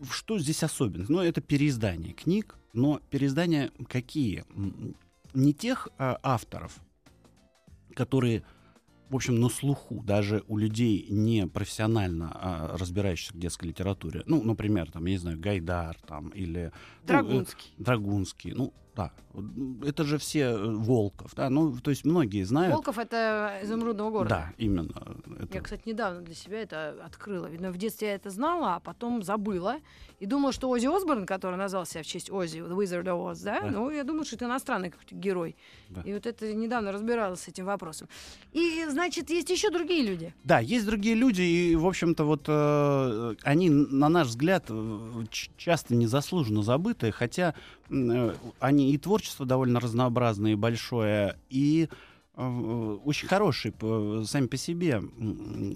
Что 0.09 0.39
здесь 0.39 0.63
особенно? 0.63 1.05
Ну, 1.09 1.19
это 1.19 1.41
переиздание 1.41 2.13
книг, 2.13 2.55
но 2.71 3.01
переиздания 3.09 3.71
какие? 3.89 4.45
Не 5.33 5.53
тех 5.53 5.89
а, 5.97 6.17
авторов, 6.23 6.79
которые 7.93 8.43
в 9.09 9.15
общем, 9.17 9.41
на 9.41 9.49
слуху 9.49 10.01
даже 10.05 10.41
у 10.47 10.57
людей 10.57 11.05
не 11.09 11.45
профессионально 11.45 12.31
а, 12.33 12.77
разбирающихся 12.77 13.33
в 13.33 13.37
детской 13.37 13.65
литературе. 13.65 14.23
Ну, 14.25 14.41
например, 14.41 14.89
там, 14.89 15.05
я 15.05 15.11
не 15.11 15.17
знаю, 15.17 15.37
Гайдар 15.37 15.97
там, 16.07 16.29
или... 16.29 16.71
ну, 16.71 17.03
э, 17.03 17.07
Драгунский. 17.07 17.73
Драгунский, 17.77 18.53
ну, 18.53 18.73
да. 18.95 19.11
Это 19.85 20.03
же 20.03 20.17
все 20.17 20.39
э, 20.41 20.57
Волков, 20.75 21.33
да, 21.35 21.49
ну, 21.49 21.77
то 21.77 21.89
есть 21.91 22.03
многие 22.05 22.43
знают. 22.43 22.73
Волков 22.73 22.97
это 22.97 23.59
изумрудного 23.63 24.11
города. 24.11 24.29
Да, 24.29 24.53
именно. 24.57 24.91
Это- 25.39 25.53
Я, 25.53 25.61
кстати, 25.61 25.83
недавно 25.85 26.21
для 26.21 26.35
себя 26.35 26.61
это 26.61 26.97
открыла. 27.05 27.47
Видно, 27.47 27.71
в 27.71 27.77
детстве 27.77 28.09
я 28.09 28.15
это 28.15 28.29
знала, 28.29 28.75
а 28.75 28.79
потом 28.79 29.23
забыла. 29.23 29.77
И 30.19 30.25
думала, 30.25 30.51
что 30.51 30.69
Ози 30.69 30.85
Осборн, 30.87 31.25
который 31.25 31.55
назвал 31.57 31.85
себя 31.85 32.03
в 32.03 32.05
честь 32.05 32.29
Ози, 32.29 32.59
The 32.59 32.75
Wizard 32.75 33.05
of 33.05 33.31
Oz, 33.31 33.43
да? 33.43 33.61
Да. 33.61 33.67
Ну, 33.71 33.89
я 33.89 34.03
думала, 34.03 34.25
что 34.25 34.35
это 34.35 34.45
иностранный 34.45 34.93
герой. 35.09 35.55
Да. 35.89 36.01
И 36.01 36.13
вот 36.13 36.25
это 36.27 36.53
недавно 36.53 36.91
разбиралась 36.91 37.39
с 37.41 37.47
этим 37.47 37.65
вопросом. 37.65 38.07
И, 38.51 38.85
значит, 38.89 39.29
есть 39.29 39.49
еще 39.49 39.71
другие 39.71 40.03
люди. 40.05 40.33
Да, 40.43 40.59
есть 40.59 40.85
другие 40.85 41.15
люди, 41.15 41.41
и, 41.41 41.75
в 41.75 41.87
общем-то, 41.87 42.23
вот 42.25 42.43
э, 42.47 43.35
они, 43.43 43.69
на 43.69 44.09
наш 44.09 44.27
взгляд, 44.27 44.65
э, 44.69 45.23
часто 45.57 45.95
незаслуженно 45.95 46.61
забыты, 46.61 47.11
хотя 47.11 47.53
э, 47.53 47.80
они 48.59 48.93
и 48.93 48.97
творчество 48.97 49.45
довольно 49.45 49.79
разнообразное 49.79 50.53
и 50.53 50.55
большое, 50.55 51.37
и 51.49 51.89
э, 52.35 52.97
очень 53.03 53.27
хорошие 53.27 53.73
сами 54.25 54.47
по 54.47 54.57
себе 54.57 55.01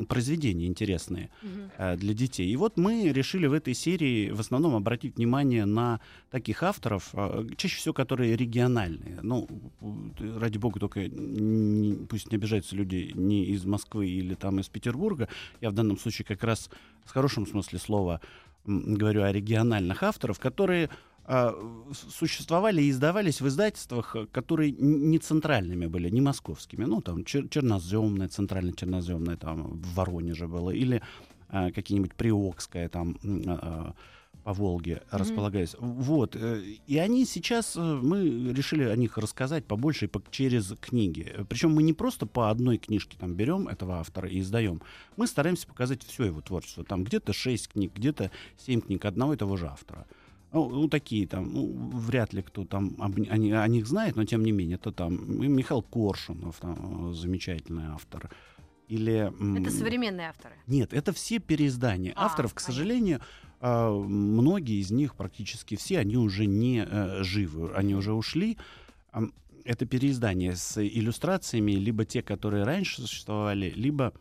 произведения 0.07 0.67
интересные 0.67 1.29
э, 1.77 1.97
для 1.97 2.13
детей. 2.13 2.49
И 2.49 2.55
вот 2.55 2.77
мы 2.77 3.11
решили 3.11 3.47
в 3.47 3.53
этой 3.53 3.73
серии 3.73 4.31
в 4.31 4.39
основном 4.39 4.75
обратить 4.75 5.17
внимание 5.17 5.65
на 5.65 5.99
таких 6.31 6.63
авторов, 6.63 7.09
э, 7.13 7.47
чаще 7.57 7.77
всего 7.77 7.93
которые 7.93 8.37
региональные. 8.37 9.19
Ну, 9.21 9.47
э, 10.19 10.37
ради 10.39 10.57
бога, 10.57 10.79
только 10.79 11.07
не- 11.07 12.05
пусть 12.07 12.31
не 12.31 12.37
обижаются 12.37 12.75
люди 12.75 13.11
не 13.13 13.43
из 13.45 13.65
Москвы 13.65 14.07
или 14.07 14.35
там 14.35 14.59
из 14.59 14.69
Петербурга. 14.69 15.27
Я 15.59 15.69
в 15.69 15.73
данном 15.73 15.97
случае 15.97 16.25
как 16.25 16.43
раз 16.43 16.69
в 17.03 17.11
хорошем 17.11 17.45
смысле 17.45 17.77
слова 17.79 18.21
говорю 18.65 19.21
о 19.23 19.31
региональных 19.31 20.01
авторов, 20.01 20.39
которые 20.39 20.89
существовали 21.93 22.81
и 22.83 22.89
издавались 22.89 23.41
в 23.41 23.47
издательствах, 23.47 24.15
э, 24.15 24.25
которые 24.31 24.71
не 24.71 25.17
центральными 25.19 25.87
были, 25.87 26.09
не 26.09 26.21
московскими. 26.21 26.85
Ну, 26.85 27.01
там 27.01 27.19
чер- 27.21 27.49
черноземное, 27.49 28.27
центрально 28.27 28.73
черноземное, 28.73 29.35
там 29.37 29.63
в 29.81 29.95
Воронеже 29.95 30.47
было, 30.47 30.69
или 30.69 31.01
а, 31.49 31.71
какие-нибудь 31.71 32.13
Приокское, 32.15 32.89
там 32.89 33.17
а, 33.47 33.93
по 34.43 34.53
Волге 34.53 35.01
располагаясь. 35.09 35.75
Вот. 35.79 36.35
э, 36.35 36.61
И 36.85 36.97
они 36.99 37.25
сейчас, 37.25 37.75
э, 37.75 37.79
мы 37.81 38.53
решили 38.53 38.83
о 38.83 38.95
них 38.95 39.17
рассказать 39.17 39.65
побольше 39.65 40.05
и 40.05 40.07
по- 40.07 40.21
через 40.29 40.73
книги. 40.79 41.33
Причем 41.49 41.73
мы 41.73 41.81
не 41.81 41.93
просто 41.93 42.27
по 42.27 42.51
одной 42.51 42.77
книжке 42.77 43.17
там 43.19 43.33
берем 43.33 43.67
этого 43.67 43.95
автора 43.99 44.29
и 44.29 44.39
издаем. 44.41 44.81
Мы 45.17 45.25
стараемся 45.25 45.65
показать 45.67 46.03
все 46.03 46.25
его 46.25 46.41
творчество. 46.41 46.83
Там 46.83 47.03
где-то 47.03 47.33
шесть 47.33 47.69
книг, 47.69 47.93
где-то 47.95 48.29
семь 48.57 48.81
книг 48.81 49.05
одного 49.05 49.33
и 49.33 49.37
того 49.37 49.57
же 49.57 49.65
автора. 49.67 50.05
Ну, 50.55 50.69
ну, 50.69 50.87
такие 50.87 51.27
там, 51.27 51.53
ну, 51.53 51.73
вряд 51.99 52.33
ли 52.33 52.41
кто 52.41 52.63
там 52.63 52.95
об, 52.99 53.19
ни- 53.19 53.27
о, 53.27 53.37
ни- 53.37 53.51
о 53.51 53.67
них 53.67 53.85
знает, 53.87 54.15
но 54.15 54.23
тем 54.23 54.41
не 54.45 54.53
менее, 54.53 54.75
это 54.75 54.91
там 54.93 55.43
и 55.43 55.47
Михаил 55.47 55.81
Коршунов, 55.81 56.55
там, 56.61 57.11
э, 57.11 57.13
замечательный 57.13 57.87
автор. 57.87 58.29
Или, 58.87 59.31
Это 59.59 59.71
современные 59.71 60.29
авторы. 60.29 60.55
нет, 60.67 60.93
это 60.93 61.11
все 61.11 61.39
переиздания 61.39 62.13
А, 62.15 62.25
авторов. 62.27 62.53
К 62.53 62.59
сожалению, 62.61 63.19
а, 63.59 63.91
многие 63.91 64.79
из 64.79 64.91
них, 64.91 65.15
практически 65.15 65.75
все, 65.75 65.99
они 65.99 66.15
уже 66.17 66.45
не 66.45 66.85
э, 66.89 67.23
живы, 67.23 67.71
они 67.75 67.93
уже 67.95 68.13
ушли. 68.13 68.57
Ам, 69.11 69.33
Это 69.65 69.85
переиздания 69.85 70.55
с 70.55 70.77
иллюстрациями, 70.81 71.71
либо 71.73 72.05
те, 72.05 72.21
которые 72.21 72.63
раньше 72.63 73.01
существовали, 73.01 73.73
либо 73.75 74.13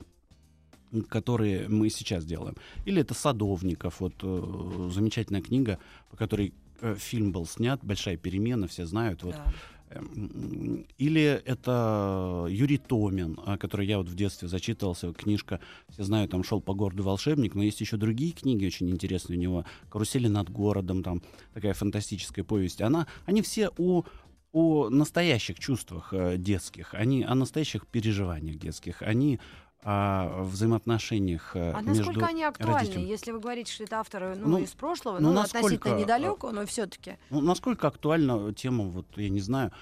которые 1.03 1.69
мы 1.69 1.91
сейчас 1.91 2.25
делаем. 2.25 2.57
Или 2.85 3.01
это 3.01 3.15
Садовников, 3.15 4.01
вот 4.01 4.15
э, 4.23 4.91
замечательная 4.93 5.43
книга, 5.43 5.79
по 6.11 6.17
которой 6.17 6.53
э, 6.81 6.95
фильм 6.99 7.33
был 7.33 7.47
снят, 7.47 7.81
большая 7.83 8.17
перемена, 8.17 8.67
все 8.67 8.87
знают. 8.87 9.23
Вот 9.23 9.35
Да. 9.35 9.53
Эм, 9.91 10.87
Или 10.99 11.23
это 11.23 12.47
Юрий 12.49 12.79
Томин, 12.79 13.39
а, 13.45 13.59
который 13.59 13.87
я 13.87 13.99
вот 13.99 14.09
в 14.09 14.15
детстве 14.15 14.49
зачитывался, 14.49 15.13
книжка, 15.13 15.61
все 15.91 16.05
знают, 16.05 16.31
там 16.31 16.43
шел 16.43 16.61
по 16.61 16.75
городу 16.75 17.03
волшебник, 17.03 17.55
но 17.55 17.63
есть 17.63 17.81
еще 17.81 17.97
другие 17.97 18.33
книги 18.33 18.67
очень 18.67 18.91
интересные 18.91 19.39
у 19.39 19.41
него, 19.41 19.65
«Карусели 19.91 20.29
над 20.29 20.51
городом», 20.51 21.03
там 21.03 21.23
такая 21.53 21.75
фантастическая 21.75 22.45
повесть. 22.45 22.81
Она, 22.81 23.07
они 23.27 23.43
все 23.43 23.71
о 23.77 24.05
о 24.53 24.89
настоящих 24.89 25.59
чувствах 25.59 26.15
э, 26.15 26.37
детских, 26.39 26.95
они 26.95 27.25
о 27.25 27.35
настоящих 27.35 27.89
переживаниях 27.89 28.57
детских, 28.57 29.03
они 29.03 29.41
о 29.85 30.43
взаимоотношениях 30.45 31.55
э, 31.55 31.73
А 31.73 31.83
между 31.83 32.05
насколько 32.05 32.27
они 32.27 32.43
актуальны, 32.43 32.79
родителями. 32.79 33.07
если 33.07 33.33
вы 33.33 33.41
говорите, 33.41 33.71
что 33.73 33.85
это 33.85 34.01
авторы 34.01 34.35
ну, 34.35 34.49
Ну, 34.49 34.59
из 34.59 34.71
прошлого, 34.71 35.19
ну, 35.19 35.29
ну, 35.29 35.35
насколько, 35.35 35.67
относительно 35.67 35.97
а, 35.97 36.01
недалеко, 36.01 36.51
но 36.53 36.65
все-таки. 36.65 37.19
Ну, 37.29 37.41
насколько 37.43 37.87
актуальна 37.89 38.53
тема, 38.55 38.85
вот, 38.85 39.07
я 39.17 39.29
не 39.29 39.41
знаю, 39.41 39.73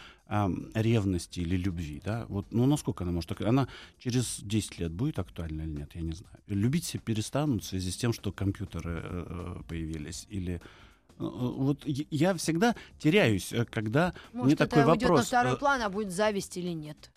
ревности 0.74 1.40
или 1.40 1.56
любви, 1.56 2.00
да? 2.04 2.26
Вот, 2.28 2.46
ну, 2.50 2.66
насколько 2.66 3.04
она 3.04 3.12
может... 3.12 3.40
Она 3.42 3.68
через 3.98 4.40
10 4.40 4.78
лет 4.78 4.90
будет 4.92 5.18
актуальна 5.18 5.62
или 5.62 5.70
нет, 5.70 5.90
я 5.94 6.00
не 6.00 6.12
знаю. 6.14 6.36
Любить 6.46 6.84
все 6.84 6.98
перестанут 6.98 7.62
в 7.62 7.66
связи 7.66 7.90
с 7.90 7.96
тем, 7.96 8.12
что 8.12 8.32
компьютеры 8.32 9.00
э, 9.04 9.26
э, 9.28 9.62
появились, 9.68 10.26
или... 10.30 10.54
э, 10.54 10.60
Вот 11.18 11.84
я- 11.86 12.34
всегда 12.34 12.74
теряюсь, 12.98 13.52
э, 13.52 13.66
когда 13.66 14.14
Может, 14.32 14.46
мне 14.46 14.54
это 14.54 14.66
такой 14.66 14.92
уйдет 14.92 15.02
на 15.02 15.08
вопрос. 15.10 15.26
второй 15.26 15.52
э, 15.52 15.56
план, 15.56 15.82
а 15.82 15.90
будет 15.90 16.10
зависть 16.10 16.56
или 16.56 16.70
нет. 16.70 17.10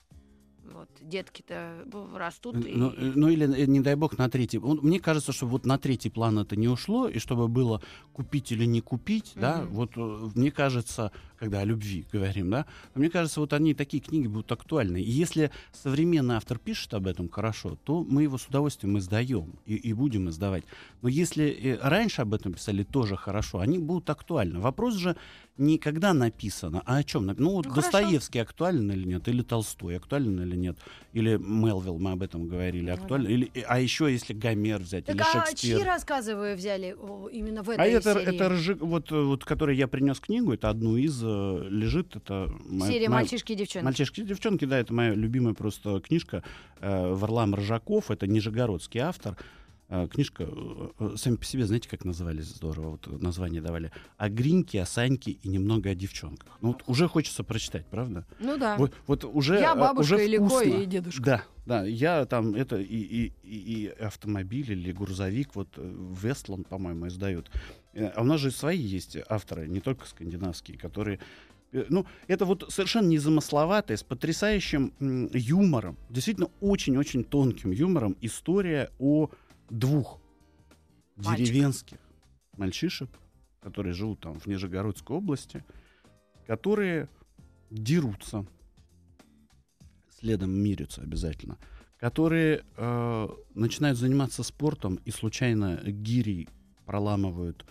Вот, 0.73 0.89
детки-то 0.99 1.85
растут 2.15 2.55
и... 2.65 2.71
Ну, 2.71 2.89
э, 2.91 3.11
ну 3.15 3.29
или, 3.29 3.45
э, 3.45 3.65
не 3.65 3.81
дай 3.81 3.95
бог, 3.95 4.17
на 4.17 4.29
третий. 4.29 4.57
Мне 4.59 4.99
кажется, 4.99 5.31
что 5.31 5.45
вот 5.45 5.65
на 5.65 5.77
третий 5.77 6.09
план 6.09 6.39
это 6.39 6.55
не 6.55 6.67
ушло, 6.67 7.07
и 7.07 7.19
чтобы 7.19 7.47
было 7.47 7.81
купить 8.13 8.51
или 8.51 8.65
не 8.65 8.81
купить, 8.81 9.33
да, 9.35 9.61
Мгм. 9.61 9.73
вот 9.73 9.91
э, 9.95 10.29
мне 10.35 10.51
кажется, 10.51 11.11
когда 11.37 11.59
о 11.59 11.65
любви 11.65 12.05
говорим, 12.11 12.49
да, 12.49 12.65
мне 12.95 13.09
кажется, 13.09 13.39
вот 13.41 13.53
они, 13.53 13.73
такие 13.73 14.01
книги 14.01 14.27
будут 14.27 14.51
актуальны. 14.51 15.01
И 15.01 15.09
если 15.09 15.51
современный 15.71 16.35
автор 16.35 16.57
пишет 16.57 16.93
об 16.93 17.07
этом 17.07 17.29
хорошо, 17.29 17.77
то 17.83 18.03
мы 18.03 18.23
его 18.23 18.37
с 18.37 18.47
удовольствием 18.47 18.97
издаем 18.97 19.53
и, 19.65 19.75
и 19.75 19.93
будем 19.93 20.29
издавать. 20.29 20.63
Но 21.01 21.09
если 21.09 21.77
раньше 21.81 22.21
об 22.21 22.33
этом 22.33 22.53
писали 22.53 22.83
тоже 22.83 23.15
хорошо, 23.15 23.59
они 23.59 23.77
будут 23.77 24.09
актуальны. 24.09 24.59
Вопрос 24.59 24.95
же 24.95 25.15
не 25.57 25.77
когда 25.77 26.13
написано, 26.13 26.81
а 26.85 26.97
о 26.97 27.03
чем. 27.03 27.27
Ну 27.27 27.51
вот 27.51 27.65
Ну, 27.65 27.71
хорошо. 27.71 27.91
Достоевский 27.91 28.39
актуален 28.39 28.91
или 28.91 29.05
нет, 29.07 29.27
или 29.27 29.41
Толстой 29.41 29.95
актуален 29.97 30.41
или 30.41 30.55
нет, 30.55 30.77
или 31.13 31.37
Мелвилл, 31.37 31.97
мы 31.97 32.11
об 32.11 32.21
этом 32.21 32.47
говорили, 32.47 32.81
Ну 32.81 32.87
да. 32.87 32.93
актуально, 33.01 33.27
или, 33.29 33.51
а 33.67 33.79
еще 33.79 34.11
если 34.11 34.33
Гомер 34.33 34.79
взять, 34.81 35.05
Так 35.05 35.15
или 35.15 35.21
а 35.23 35.45
Шекспир. 35.45 35.77
чьи 35.77 35.83
рассказы 35.85 36.35
вы 36.35 36.55
взяли 36.55 36.95
именно 37.31 37.63
в 37.63 37.69
А 37.69 37.73
этой 37.73 37.91
это, 37.93 38.13
серии? 38.13 38.35
это 38.35 38.45
ржи- 38.47 38.77
вот, 38.79 39.11
вот, 39.11 39.45
который 39.45 39.77
я 39.77 39.87
принес 39.87 40.19
книгу, 40.19 40.51
это 40.53 40.69
одну 40.69 40.97
из 40.97 41.21
э, 41.23 41.67
лежит, 41.69 42.15
это 42.15 42.51
моя- 42.65 42.91
Серия 42.91 43.07
моя- 43.09 43.21
«Мальчишки 43.21 43.53
и 43.53 43.55
девчонки». 43.55 43.85
Мальчишки 43.85 44.19
и 44.21 44.23
девчонки, 44.23 44.65
да, 44.65 44.77
это 44.77 44.93
моя 44.93 45.13
любимая 45.13 45.53
просто 45.53 46.01
книжка. 46.01 46.43
Э, 46.81 47.13
Варлам 47.13 47.55
Ржаков, 47.55 48.11
это 48.11 48.27
нижегородский 48.27 48.99
автор. 48.99 49.37
Э, 49.87 50.07
Книжка, 50.07 50.45
э, 50.47 50.89
э, 50.99 51.13
сами 51.15 51.35
по 51.35 51.45
себе, 51.45 51.65
знаете, 51.65 51.87
как 51.87 52.05
назывались 52.05 52.45
здорово, 52.45 52.91
вот 52.91 53.21
название 53.21 53.61
давали. 53.61 53.91
О 54.17 54.29
Гриньке, 54.29 54.81
о 54.81 54.85
Саньке 54.85 55.31
и 55.31 55.47
немного 55.47 55.91
о 55.91 55.95
девчонках. 55.95 56.57
Ну, 56.61 56.69
вот 56.69 56.83
уже 56.87 57.07
хочется 57.07 57.43
прочитать, 57.43 57.85
правда? 57.85 58.25
Ну 58.39 58.57
да. 58.57 58.77
Вот, 58.77 58.93
вот 59.05 59.25
уже, 59.25 59.59
Я 59.59 59.73
э, 59.73 59.79
бабушка 59.79 60.15
уже 60.15 60.25
или 60.25 60.37
Ко, 60.37 60.45
вкусно. 60.45 60.69
и 60.69 60.85
дедушка. 60.87 61.21
Да, 61.21 61.43
да, 61.67 61.83
я 61.85 62.25
там 62.25 62.55
это 62.55 62.77
и, 62.77 62.97
и, 62.97 63.33
и, 63.43 63.57
и 63.83 63.87
автомобиль 63.87 64.71
или 64.71 64.91
грузовик, 64.91 65.53
вот 65.53 65.69
Вестланд, 65.77 66.67
по-моему, 66.67 67.07
издают. 67.07 67.51
А 67.93 68.21
у 68.21 68.23
нас 68.23 68.41
же 68.41 68.49
свои 68.49 68.79
есть 68.79 69.17
авторы, 69.29 69.67
не 69.67 69.81
только 69.81 70.07
скандинавские, 70.07 70.79
которые 70.79 71.19
ну, 71.89 72.05
это 72.27 72.45
вот 72.45 72.65
совершенно 72.69 73.07
незамысловатая, 73.07 73.97
с 73.97 74.03
потрясающим 74.03 74.93
юмором, 75.33 75.97
действительно 76.09 76.49
очень-очень 76.61 77.25
тонким 77.25 77.71
юмором 77.71 78.15
история 78.21 78.91
о 78.97 79.29
двух 79.69 80.19
Мальчиках. 81.15 81.37
деревенских 81.37 81.97
мальчишек, 82.57 83.09
которые 83.61 83.93
живут 83.93 84.19
там 84.21 84.39
в 84.39 84.47
Нижегородской 84.47 85.15
области, 85.15 85.63
которые 86.45 87.09
дерутся, 87.69 88.45
следом 90.19 90.51
мирятся 90.51 91.01
обязательно, 91.01 91.57
которые 91.97 92.63
э, 92.77 93.27
начинают 93.53 93.97
заниматься 93.97 94.43
спортом 94.43 94.95
и 95.05 95.11
случайно 95.11 95.81
гири 95.83 96.47
проламывают 96.85 97.65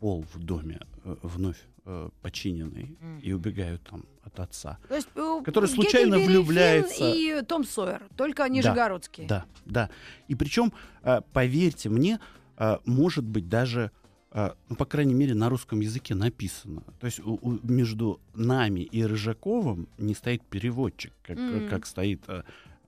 пол 0.00 0.24
в 0.32 0.38
доме 0.38 0.80
э, 1.04 1.16
вновь 1.22 1.62
э, 1.90 2.10
починенный 2.22 2.96
Мгм. 3.00 3.18
и 3.20 3.32
убегают 3.32 3.82
там 3.90 4.04
от 4.22 4.38
отца. 4.40 4.78
То 4.88 4.94
есть, 4.94 5.08
э, 5.14 5.40
который 5.44 5.68
случайно 5.68 6.16
Геккельбери 6.16 6.38
влюбляется. 6.38 6.94
Финн 6.94 7.38
и 7.40 7.42
Том 7.42 7.64
Сойер, 7.64 8.02
только 8.16 8.46
нижегородские. 8.48 9.26
Да, 9.26 9.46
да. 9.64 9.88
И 10.28 10.34
причем, 10.34 10.72
э, 11.02 11.20
поверьте 11.32 11.88
мне, 11.88 12.20
э, 12.58 12.76
может 12.84 13.24
быть 13.24 13.48
даже, 13.48 13.90
э, 14.32 14.50
ну, 14.68 14.76
по 14.76 14.84
крайней 14.84 15.14
мере, 15.14 15.34
на 15.34 15.48
русском 15.48 15.80
языке 15.80 16.14
написано. 16.14 16.82
То 17.00 17.06
есть 17.06 17.20
у- 17.20 17.38
у- 17.40 17.58
между 17.66 18.20
нами 18.34 18.80
и 18.80 19.02
Рыжаковым 19.02 19.88
не 19.96 20.14
стоит 20.14 20.42
переводчик, 20.42 21.12
как, 21.22 21.38
Мгм. 21.38 21.68
как 21.70 21.86
стоит 21.86 22.22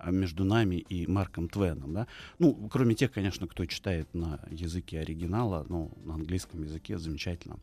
а, 0.02 0.10
между 0.10 0.44
нами 0.44 0.76
и 0.76 1.06
Марком 1.06 1.46
Твеном. 1.48 1.92
Да? 1.92 2.06
Ну, 2.38 2.54
кроме 2.72 2.94
тех, 2.94 3.12
конечно, 3.12 3.46
кто 3.46 3.66
читает 3.66 4.08
на 4.14 4.40
языке 4.50 5.00
оригинала, 5.00 5.66
ну, 5.68 5.90
на 6.04 6.14
английском 6.14 6.62
языке 6.62 6.96
замечательно. 6.98 7.58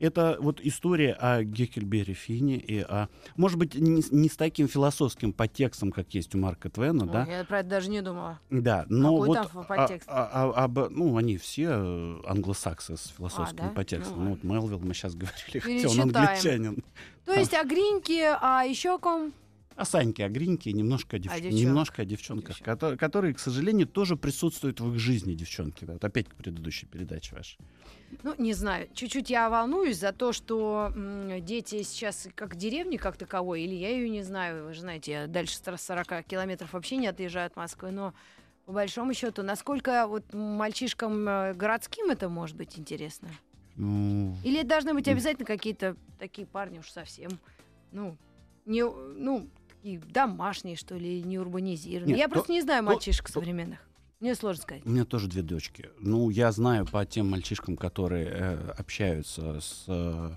Это 0.00 0.36
вот 0.40 0.60
история 0.62 1.12
о 1.12 1.42
Геккельбере 1.42 2.14
Фине 2.14 2.56
и 2.56 2.80
о... 2.80 3.08
Может 3.36 3.58
быть, 3.58 3.74
не, 3.74 4.02
с- 4.02 4.10
не 4.12 4.28
с 4.28 4.36
таким 4.36 4.68
философским 4.68 5.32
подтекстом, 5.32 5.92
как 5.92 6.12
есть 6.14 6.34
у 6.34 6.38
Марка 6.38 6.70
Твена, 6.70 7.04
Ой, 7.04 7.10
да? 7.12 7.24
Я 7.26 7.44
про 7.44 7.60
это 7.60 7.68
даже 7.70 7.90
не 7.90 8.02
думала. 8.02 8.38
Да, 8.50 8.86
но 8.88 9.12
Какой 9.14 9.28
вот 9.28 9.34
там 9.34 9.46
а- 9.54 9.62
подтекст? 9.64 10.08
а- 10.10 10.30
а- 10.54 10.64
об- 10.64 10.90
ну 10.90 11.16
они 11.16 11.36
все 11.36 11.68
э, 11.70 12.20
англосаксы 12.26 12.96
с 12.96 13.08
философским 13.16 13.64
А, 13.64 13.68
да? 13.68 13.74
подтекстом. 13.74 14.18
Ну, 14.18 14.24
Ну, 14.24 14.30
вот 14.30 14.44
Мелвилл 14.44 14.80
мы 14.80 14.94
сейчас 14.94 15.14
говорили, 15.14 15.58
хотя 15.60 15.88
он 15.88 16.00
англичанин. 16.00 16.82
То 17.24 17.32
есть 17.34 17.54
о 17.54 17.64
Гриньке, 17.64 18.36
а 18.40 18.62
еще 18.64 18.94
о 18.94 18.98
ком? 18.98 19.32
А 19.76 19.84
Саньке, 19.84 20.24
о 20.24 20.28
Гриньке, 20.30 20.72
немножко 20.72 21.16
о, 21.16 21.20
девч- 21.20 21.34
девчонках. 21.34 21.52
немножко 21.60 22.02
о 22.02 22.04
девчонках, 22.06 22.48
Девчонках. 22.58 22.78
кото- 22.92 22.96
которые, 22.96 23.34
к 23.34 23.38
сожалению, 23.38 23.86
тоже 23.86 24.16
присутствуют 24.16 24.80
в 24.80 24.92
их 24.94 24.98
жизни, 24.98 25.34
девчонки. 25.34 25.84
Да. 25.84 25.92
Вот 25.94 26.04
опять 26.04 26.28
к 26.28 26.34
предыдущей 26.34 26.86
передаче 26.86 27.34
вашей. 27.36 27.58
Ну, 28.22 28.34
не 28.38 28.54
знаю. 28.54 28.88
Чуть-чуть 28.94 29.28
я 29.28 29.50
волнуюсь 29.50 29.98
за 29.98 30.12
то, 30.12 30.32
что 30.32 30.90
м, 30.96 31.44
дети 31.44 31.82
сейчас 31.82 32.26
как 32.34 32.56
деревни 32.56 32.96
как 32.96 33.18
таковой, 33.18 33.62
или 33.62 33.74
я 33.74 33.90
ее 33.90 34.08
не 34.08 34.22
знаю. 34.22 34.64
Вы 34.66 34.72
же 34.74 34.80
знаете, 34.80 35.12
я 35.12 35.26
дальше 35.26 35.58
40 35.76 36.22
километров 36.22 36.72
вообще 36.72 36.96
не 36.96 37.08
отъезжаю 37.08 37.46
от 37.46 37.56
Москвы, 37.56 37.90
но 37.90 38.14
по 38.64 38.72
большому 38.72 39.12
счету, 39.12 39.42
насколько 39.42 40.06
вот 40.08 40.32
мальчишкам 40.32 41.28
э, 41.28 41.52
городским 41.54 42.10
это 42.10 42.28
может 42.30 42.56
быть 42.56 42.78
интересно? 42.78 43.28
Ну, 43.76 44.34
Или 44.42 44.62
должны 44.62 44.94
быть 44.94 45.06
обязательно 45.06 45.44
какие-то 45.44 45.96
такие 46.18 46.46
парни 46.46 46.78
уж 46.78 46.88
совсем, 46.90 47.30
ну, 47.92 48.16
не, 48.64 48.82
ну, 48.82 49.46
такие 49.86 50.00
домашние, 50.12 50.76
что 50.76 50.96
ли, 50.96 51.22
не 51.22 51.38
урбанизированные. 51.38 52.08
Нет, 52.16 52.18
я 52.18 52.26
то- 52.26 52.32
просто 52.34 52.52
не 52.52 52.62
знаю 52.62 52.82
мальчишек 52.82 53.26
то- 53.26 53.34
современных. 53.34 53.78
Мне 54.18 54.34
сложно 54.34 54.62
сказать. 54.62 54.82
У 54.86 54.90
меня 54.90 55.04
тоже 55.04 55.28
две 55.28 55.42
дочки. 55.42 55.90
Ну, 56.00 56.30
я 56.30 56.50
знаю 56.50 56.86
по 56.86 57.04
тем 57.04 57.30
мальчишкам, 57.30 57.76
которые 57.76 58.26
э, 58.28 58.70
общаются 58.78 59.60
с 59.60 59.84
э, 59.86 60.30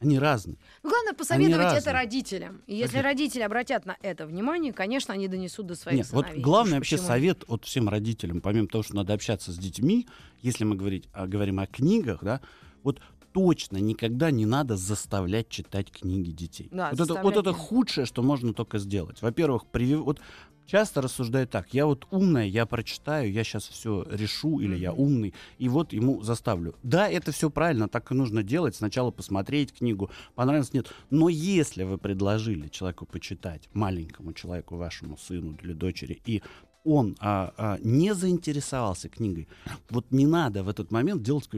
Они 0.00 0.18
разные. 0.18 0.56
Ну, 0.82 0.90
главное 0.90 1.12
посоветовать 1.12 1.78
это 1.78 1.92
родителям. 1.92 2.62
И 2.66 2.74
если 2.74 2.94
Конечно. 2.94 3.02
родители 3.10 3.42
обратят 3.42 3.86
на 3.86 3.96
это 4.02 4.26
внимание, 4.26 4.72
конечно, 4.72 5.14
они 5.14 5.28
донесут 5.28 5.66
до 5.66 5.76
своих 5.76 5.98
Нет, 5.98 6.10
вот 6.10 6.24
сыновей. 6.24 6.42
главный 6.42 6.72
Уж 6.72 6.78
вообще 6.78 6.96
почему? 6.96 7.08
совет 7.08 7.44
от 7.46 7.64
всем 7.66 7.88
родителям, 7.88 8.40
помимо 8.40 8.66
того, 8.66 8.82
что 8.82 8.96
надо 8.96 9.12
общаться 9.12 9.52
с 9.52 9.58
детьми, 9.58 10.08
если 10.40 10.64
мы 10.64 10.74
говорить, 10.74 11.04
а, 11.12 11.26
говорим 11.28 11.60
о 11.60 11.66
книгах, 11.66 12.24
да, 12.24 12.40
вот 12.82 13.00
точно 13.32 13.78
никогда 13.78 14.30
не 14.30 14.46
надо 14.46 14.76
заставлять 14.76 15.48
читать 15.48 15.90
книги 15.90 16.30
детей. 16.30 16.68
Да, 16.70 16.90
вот, 16.92 17.00
это, 17.00 17.22
вот 17.22 17.36
это 17.36 17.52
худшее, 17.52 18.06
что 18.06 18.22
можно 18.22 18.52
только 18.52 18.78
сделать. 18.78 19.22
Во-первых, 19.22 19.64
привив- 19.72 20.02
вот 20.02 20.20
часто 20.66 21.02
рассуждают 21.02 21.50
так, 21.50 21.74
я 21.74 21.86
вот 21.86 22.06
умная, 22.10 22.46
я 22.46 22.66
прочитаю, 22.66 23.32
я 23.32 23.44
сейчас 23.44 23.68
все 23.68 24.06
решу, 24.10 24.60
или 24.60 24.76
я 24.76 24.92
умный, 24.92 25.34
и 25.58 25.68
вот 25.68 25.92
ему 25.92 26.22
заставлю. 26.22 26.74
Да, 26.82 27.08
это 27.08 27.32
все 27.32 27.50
правильно, 27.50 27.88
так 27.88 28.10
и 28.10 28.14
нужно 28.14 28.42
делать. 28.42 28.76
Сначала 28.76 29.10
посмотреть 29.10 29.72
книгу, 29.72 30.10
понравилось, 30.34 30.72
нет. 30.72 30.92
Но 31.10 31.28
если 31.28 31.82
вы 31.82 31.98
предложили 31.98 32.68
человеку 32.68 33.06
почитать, 33.06 33.68
маленькому 33.72 34.32
человеку, 34.32 34.76
вашему 34.76 35.16
сыну 35.16 35.58
или 35.62 35.72
дочери, 35.72 36.20
и 36.24 36.42
он 36.84 37.16
а, 37.20 37.52
а, 37.56 37.78
не 37.82 38.14
заинтересовался 38.14 39.08
книгой, 39.08 39.48
вот 39.90 40.06
не 40.10 40.26
надо 40.26 40.62
в 40.64 40.68
этот 40.68 40.90
момент 40.90 41.22
делать 41.22 41.48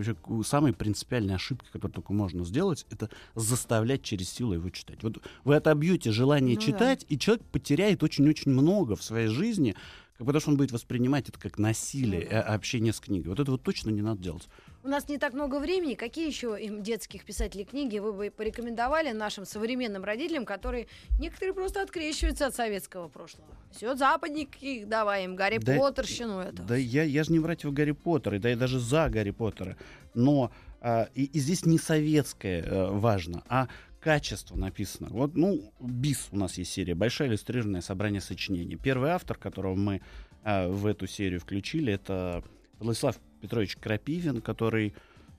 самые 0.44 0.74
принципиальные 0.74 1.36
ошибки, 1.36 1.66
которые 1.72 1.94
только 1.94 2.12
можно 2.12 2.44
сделать, 2.44 2.86
это 2.90 3.08
заставлять 3.34 4.02
через 4.02 4.28
силу 4.28 4.54
его 4.54 4.70
читать. 4.70 5.02
Вот 5.02 5.18
вы 5.44 5.56
отобьете 5.56 6.10
желание 6.10 6.56
Ну 6.56 6.60
да. 6.60 6.66
читать, 6.66 7.06
и 7.08 7.18
человек 7.18 7.44
потеряет 7.46 8.02
очень-очень 8.02 8.50
много 8.50 8.96
в 8.96 9.02
своей 9.02 9.28
жизни, 9.28 9.74
потому 10.18 10.40
что 10.40 10.50
он 10.50 10.56
будет 10.56 10.72
воспринимать 10.72 11.28
это 11.28 11.38
как 11.38 11.58
насилие, 11.58 12.22
э, 12.22 12.38
общение 12.38 12.92
с 12.92 13.00
книгой. 13.00 13.30
Вот 13.30 13.40
это 13.40 13.50
вот 13.50 13.62
точно 13.62 13.90
не 13.90 14.02
надо 14.02 14.22
делать. 14.22 14.48
У 14.82 14.88
нас 14.88 15.08
не 15.08 15.18
так 15.18 15.32
много 15.32 15.58
времени. 15.58 15.94
Какие 15.94 16.26
еще 16.26 16.56
им 16.60 16.82
детских 16.82 17.24
писателей 17.24 17.64
книги 17.64 17.98
вы 17.98 18.12
бы 18.12 18.30
порекомендовали 18.30 19.10
нашим 19.12 19.44
современным 19.46 20.04
родителям, 20.04 20.44
которые 20.44 20.86
некоторые 21.18 21.54
просто 21.54 21.82
открещиваются 21.82 22.46
от 22.46 22.54
советского 22.54 23.08
прошлого? 23.08 23.48
Все, 23.72 23.94
западники, 23.96 24.84
давай 24.84 25.24
им 25.24 25.36
Гарри 25.36 25.58
Да- 25.58 25.76
Поттерщину 25.76 26.38
это. 26.40 26.62
Да 26.62 26.76
я, 26.76 27.02
я 27.02 27.24
же 27.24 27.32
не 27.32 27.40
против 27.40 27.72
Гарри 27.72 27.92
Поттера, 27.92 28.36
и 28.36 28.40
да 28.40 28.50
я 28.50 28.56
даже 28.56 28.78
за 28.78 29.08
Гарри 29.08 29.30
Поттера. 29.30 29.76
Но 30.14 30.52
а, 30.80 31.08
и, 31.14 31.24
и 31.24 31.38
здесь 31.40 31.64
не 31.64 31.78
советское 31.78 32.60
э, 32.60 32.90
важно, 32.90 33.42
а 33.48 33.68
качество 34.04 34.54
написано. 34.54 35.08
Вот, 35.10 35.34
ну, 35.34 35.72
БИС 35.80 36.28
у 36.30 36.36
нас 36.36 36.58
есть 36.58 36.70
серия, 36.70 36.94
большое 36.94 37.30
иллюстрированное 37.30 37.80
собрание 37.80 38.20
сочинений. 38.20 38.76
Первый 38.76 39.08
автор, 39.08 39.38
которого 39.38 39.74
мы 39.74 40.02
а, 40.42 40.68
в 40.68 40.84
эту 40.84 41.06
серию 41.06 41.40
включили, 41.40 41.90
это 41.94 42.44
Владислав 42.80 43.16
Петрович 43.40 43.76
Крапивин, 43.76 44.42
который 44.42 44.92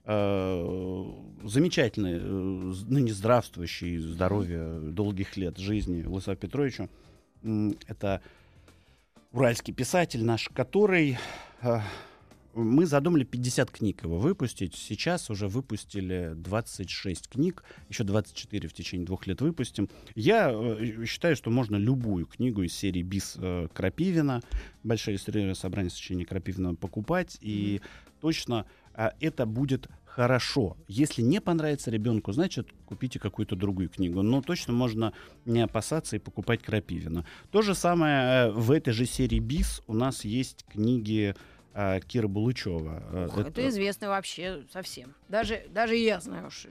э, 0.05 1.11
замечательный, 1.43 2.15
э, 2.15 2.73
ныне 2.87 3.13
здравствующий, 3.13 3.99
здоровья, 3.99 4.79
долгих 4.79 5.37
лет 5.37 5.59
жизни 5.59 6.01
Владиславу 6.01 6.39
Петровичу. 6.39 6.89
Это 7.87 8.21
уральский 9.31 9.75
писатель 9.75 10.23
наш, 10.23 10.49
который... 10.49 11.19
э, 11.61 11.81
мы 12.55 12.85
задумали 12.85 13.23
50 13.23 13.69
книг 13.69 14.03
его 14.03 14.17
выпустить. 14.17 14.75
Сейчас 14.75 15.29
уже 15.29 15.47
выпустили 15.47 16.33
26 16.35 17.27
книг. 17.27 17.63
Еще 17.89 18.03
24 18.03 18.69
в 18.69 18.73
течение 18.73 19.05
двух 19.05 19.27
лет 19.27 19.41
выпустим. 19.41 19.89
Я 20.15 20.51
э, 20.51 21.05
считаю, 21.05 21.35
что 21.35 21.51
можно 21.51 21.75
любую 21.75 22.25
книгу 22.25 22.63
из 22.63 22.73
серии 22.73 23.01
«Бис» 23.01 23.35
э, 23.37 23.67
Крапивина, 23.73 24.41
большое 24.83 25.15
иллюстрированное 25.15 25.55
собрание 25.55 25.89
сочинений 25.89 26.25
Крапивина, 26.25 26.75
покупать. 26.75 27.37
И 27.41 27.81
точно 28.21 28.65
э, 28.93 29.09
это 29.19 29.45
будет 29.45 29.89
хорошо. 30.05 30.77
Если 30.87 31.21
не 31.21 31.41
понравится 31.41 31.91
ребенку, 31.91 32.31
значит, 32.31 32.69
купите 32.85 33.19
какую-то 33.19 33.57
другую 33.57 33.89
книгу. 33.89 34.21
Но 34.21 34.41
точно 34.41 34.71
можно 34.71 35.11
не 35.43 35.59
опасаться 35.59 36.15
и 36.15 36.19
покупать 36.19 36.63
Крапивина. 36.63 37.25
То 37.51 37.61
же 37.61 37.75
самое 37.75 38.47
э, 38.47 38.51
в 38.51 38.71
этой 38.71 38.93
же 38.93 39.05
серии 39.05 39.39
«Бис» 39.39 39.81
у 39.87 39.93
нас 39.93 40.23
есть 40.23 40.63
книги 40.71 41.35
э, 41.75 41.99
Кира 42.01 42.27
Булычева. 42.27 43.27
Ох, 43.27 43.37
это... 43.37 43.67
известно 43.69 44.09
вообще 44.09 44.63
совсем. 44.71 45.13
Даже, 45.29 45.65
даже 45.69 45.95
я 45.95 46.19
знаю 46.19 46.49
что. 46.49 46.69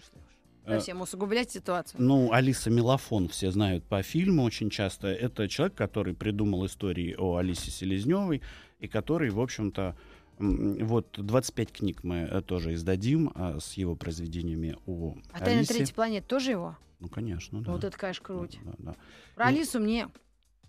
Э, 0.64 0.77
Совсем 0.77 1.03
усугублять 1.03 1.51
ситуацию. 1.51 2.01
Ну, 2.03 2.33
Алиса 2.33 2.71
Мелофон 2.71 3.29
все 3.29 3.51
знают 3.51 3.85
по 3.85 4.03
фильму 4.03 4.45
очень 4.45 4.71
часто. 4.71 5.09
Это 5.09 5.47
человек, 5.47 5.77
который 5.77 6.14
придумал 6.14 6.64
истории 6.64 7.14
о 7.19 7.37
Алисе 7.37 7.71
Селезневой, 7.71 8.40
и 8.81 8.88
который, 8.88 9.31
в 9.31 9.40
общем-то, 9.40 9.95
вот 10.38 11.07
25 11.17 11.73
книг 11.73 12.03
мы 12.03 12.17
э, 12.17 12.40
тоже 12.40 12.75
издадим 12.75 13.31
а, 13.35 13.61
с 13.61 13.75
его 13.75 13.95
произведениями 13.95 14.77
о 14.87 15.17
А 15.33 15.38
«Тайна 15.38 15.64
третьей 15.64 15.95
планеты» 15.95 16.27
тоже 16.27 16.53
его? 16.53 16.77
Ну, 16.99 17.09
конечно, 17.09 17.61
да. 17.61 17.73
Вот 17.73 17.85
это, 17.85 17.97
конечно, 17.97 18.25
круть. 18.25 18.59
Да, 18.64 18.71
да, 18.71 18.77
да. 18.79 18.97
Про 19.35 19.51
Ну, 19.51 19.57
Алису 19.57 19.81
мне 19.81 20.09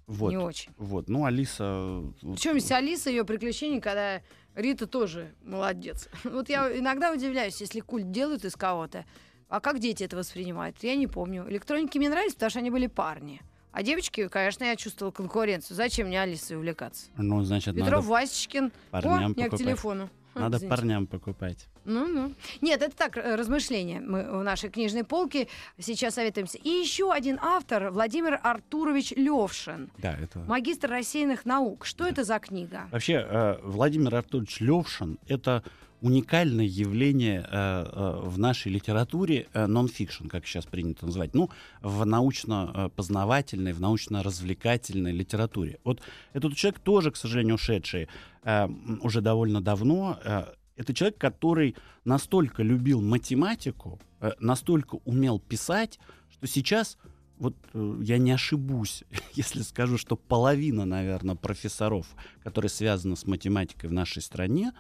Вот, 0.08 0.30
не 0.30 0.38
очень. 0.38 0.72
вот. 0.78 1.10
Ну, 1.10 1.26
Алиса... 1.26 2.02
вот, 2.22 2.36
Причем 2.36 2.56
есть 2.56 2.72
Алиса, 2.72 3.10
ее 3.10 3.26
приключения, 3.26 3.82
когда 3.82 4.22
Рита 4.56 4.88
тоже 4.88 5.34
молодец. 5.44 6.10
Вот 6.24 6.50
я 6.50 6.78
иногда 6.78 7.12
удивляюсь, 7.12 7.60
если 7.62 7.80
культ 7.80 8.12
делают 8.12 8.46
из 8.46 8.56
кого-то. 8.56 9.06
А 9.50 9.60
как 9.60 9.80
дети 9.80 10.04
это 10.04 10.18
воспринимают? 10.18 10.78
Я 10.84 10.96
не 10.96 11.08
помню. 11.08 11.46
Электроники 11.50 11.98
мне 11.98 12.10
нравятся, 12.10 12.36
потому 12.36 12.50
что 12.50 12.60
они 12.60 12.72
были 12.72 12.88
парни. 12.88 13.41
А 13.72 13.84
девочки, 13.84 14.28
конечно, 14.30 14.63
я 14.63 14.76
чувствовала 14.76 15.12
конкуренцию. 15.12 15.76
Зачем 15.76 16.08
мне 16.08 16.22
Алисой 16.22 16.56
увлекаться? 16.58 17.08
Ну, 17.18 17.44
значит, 17.44 17.76
Петров, 17.76 18.04
надо, 18.04 18.08
Васечкин. 18.08 18.72
парням 18.91 19.13
О, 19.13 19.20
я 19.22 19.28
к 19.28 19.36
покупать. 19.36 19.60
телефону. 19.60 20.10
Надо 20.36 20.58
извините. 20.58 20.76
парням 20.76 21.08
покупать. 21.08 21.67
Ну, 21.86 22.08
ну. 22.08 22.34
Нет, 22.62 22.82
это 22.82 22.95
так, 22.95 23.17
э, 23.17 23.36
размышления. 23.36 24.02
Мы 24.02 24.39
в 24.39 24.43
нашей 24.43 24.69
книжной 24.69 25.04
полке 25.04 25.48
сейчас 25.80 26.15
советуемся. 26.15 26.58
И 26.58 26.69
еще 26.69 27.12
один 27.12 27.39
автор, 27.41 27.91
Владимир 27.91 28.39
Артурович 28.43 29.12
Левшин, 29.15 29.89
Да, 29.98 30.13
это... 30.21 30.39
магистр 30.39 30.89
рассеянных 30.89 31.45
наук. 31.45 31.86
Что 31.86 32.06
это 32.06 32.24
за 32.24 32.39
книга? 32.39 32.88
Вообще, 32.91 33.26
э, 33.28 33.60
Владимир 33.63 34.15
Артурович 34.15 34.60
Левшин— 34.60 35.19
это 35.28 35.63
уникальное 36.02 36.65
явление 36.65 37.48
э, 37.50 38.19
в 38.24 38.38
нашей 38.38 38.71
литературе 38.71 39.48
нон-фикшн, 39.54 40.28
как 40.28 40.45
сейчас 40.45 40.65
принято 40.65 41.06
называть, 41.06 41.34
ну, 41.34 41.50
в 41.82 42.06
научно-познавательной, 42.06 43.74
в 43.74 43.80
научно-развлекательной 43.82 45.12
литературе. 45.12 45.80
Вот 45.84 46.02
этот 46.34 46.56
человек 46.56 46.80
тоже, 46.80 47.12
к 47.12 47.15
сожалению, 47.15 47.56
ушедший 47.56 48.08
э, 48.45 48.67
уже 49.01 49.19
довольно 49.21 49.62
давно, 49.62 50.17
э, 50.23 50.45
это 50.77 50.93
человек, 50.93 51.17
который 51.17 51.75
настолько 52.05 52.63
любил 52.63 53.01
математику, 53.01 53.99
э, 54.21 54.31
настолько 54.39 54.99
умел 55.03 55.39
писать, 55.39 55.99
что 56.29 56.47
сейчас 56.47 56.97
вот 57.38 57.55
я 57.73 58.17
не 58.17 58.31
ошибусь, 58.31 59.03
если 59.34 59.62
скажу, 59.62 59.97
что 59.97 60.15
половина, 60.15 60.86
наверное, 60.86 61.36
профессоров, 61.36 62.08
которые 62.43 62.69
связаны 62.69 63.17
с 63.17 63.27
математикой 63.27 63.89
в 63.89 63.93
нашей 63.93 64.21
стране, 64.21 64.71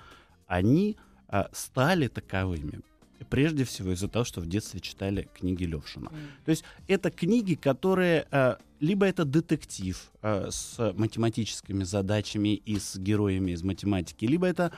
они 0.47 0.95
стали 1.51 2.07
таковыми. 2.07 2.81
Прежде 3.29 3.63
всего 3.63 3.91
из-за 3.91 4.07
того, 4.07 4.25
что 4.25 4.41
в 4.41 4.47
детстве 4.47 4.79
читали 4.79 5.27
книги 5.33 5.63
Левшина. 5.63 6.09
То 6.45 6.51
есть 6.51 6.63
это 6.87 7.09
книги, 7.11 7.55
которые 7.55 8.27
а, 8.31 8.57
либо 8.79 9.05
это 9.05 9.25
детектив 9.25 10.11
а, 10.21 10.49
с 10.51 10.93
математическими 10.93 11.83
задачами 11.83 12.55
и 12.55 12.77
с 12.77 12.97
героями 12.97 13.51
из 13.51 13.63
математики, 13.63 14.25
либо 14.25 14.47
это 14.47 14.71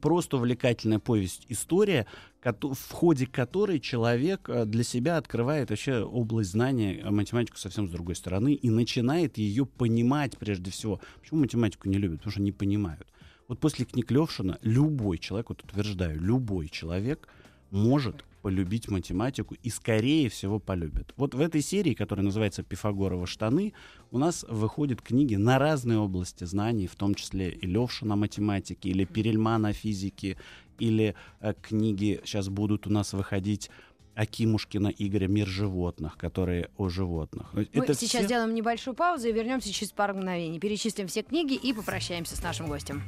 просто 0.00 0.38
увлекательная 0.38 0.98
повесть, 0.98 1.44
история, 1.48 2.06
в 2.42 2.92
ходе 2.92 3.26
которой 3.26 3.80
человек 3.80 4.48
а, 4.48 4.64
для 4.64 4.84
себя 4.84 5.16
открывает 5.16 5.70
вообще 5.70 6.00
область 6.00 6.50
знания 6.50 7.04
математику 7.10 7.58
совсем 7.58 7.88
с 7.88 7.90
другой 7.90 8.14
стороны 8.14 8.54
и 8.54 8.70
начинает 8.70 9.38
ее 9.38 9.66
понимать 9.66 10.38
прежде 10.38 10.70
всего. 10.70 11.00
Почему 11.20 11.40
математику 11.40 11.88
не 11.88 11.98
любят? 11.98 12.18
Потому 12.18 12.32
что 12.32 12.42
не 12.42 12.52
понимают. 12.52 13.06
Вот 13.48 13.60
после 13.60 13.84
книг 13.84 14.10
Левшина 14.10 14.58
любой 14.62 15.18
человек, 15.18 15.50
вот 15.50 15.62
утверждаю, 15.62 16.20
любой 16.20 16.68
человек 16.68 17.28
может 17.70 18.24
полюбить 18.42 18.88
математику 18.88 19.56
и, 19.60 19.70
скорее 19.70 20.28
всего, 20.28 20.60
полюбит. 20.60 21.12
Вот 21.16 21.34
в 21.34 21.40
этой 21.40 21.60
серии, 21.62 21.94
которая 21.94 22.24
называется 22.24 22.62
«Пифагоровы 22.62 23.26
штаны», 23.26 23.72
у 24.12 24.18
нас 24.18 24.44
выходят 24.48 25.02
книги 25.02 25.34
на 25.34 25.58
разные 25.58 25.98
области 25.98 26.44
знаний, 26.44 26.86
в 26.86 26.94
том 26.94 27.14
числе 27.16 27.50
и 27.50 27.66
Левшина 27.66 28.14
о 28.14 28.16
математике, 28.16 28.90
или 28.90 29.04
Перельмана 29.04 29.68
о 29.70 29.72
физике, 29.72 30.36
или 30.78 31.16
э, 31.40 31.54
книги 31.60 32.20
сейчас 32.24 32.48
будут 32.48 32.86
у 32.86 32.90
нас 32.90 33.14
выходить 33.14 33.68
Акимушкина 34.14 34.88
Игоря 34.96 35.26
«Мир 35.26 35.46
животных», 35.46 36.16
которые 36.16 36.70
о 36.78 36.88
животных. 36.88 37.48
Мы 37.52 37.68
Это 37.72 37.94
сейчас 37.94 38.20
все- 38.20 38.24
сделаем 38.24 38.54
небольшую 38.54 38.94
паузу 38.94 39.28
и 39.28 39.32
вернемся 39.32 39.72
через 39.72 39.92
пару 39.92 40.14
мгновений. 40.14 40.58
Перечислим 40.58 41.06
все 41.08 41.22
книги 41.22 41.54
и 41.54 41.72
попрощаемся 41.72 42.36
с 42.36 42.42
нашим 42.42 42.68
гостем. 42.68 43.02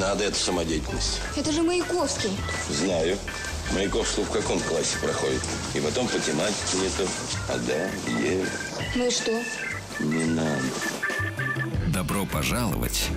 Надо 0.00 0.24
эту 0.24 0.36
самодеятельность. 0.36 1.20
Это 1.36 1.52
же 1.52 1.62
Маяковский. 1.62 2.30
Знаю. 2.70 3.16
Маяковский 3.74 4.24
в 4.24 4.30
каком 4.30 4.58
классе 4.60 4.98
проходит? 5.00 5.42
И 5.74 5.80
потом 5.80 6.08
по 6.08 6.18
тематике 6.18 6.78
нету. 6.78 7.08
А 7.48 7.58
да, 7.58 8.10
Е. 8.20 8.44
Ну 8.96 9.06
и 9.06 9.10
что? 9.10 9.30
Не 10.00 10.24
надо. 10.24 10.62
Добро 11.92 12.24
пожаловать 12.26 13.08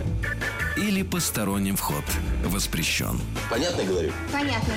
или 0.78 1.04
посторонним 1.04 1.76
вход 1.78 2.04
воспрещен. 2.44 3.20
Понятно 3.50 3.84
говорю? 3.84 4.12
Понятно. 4.32 4.74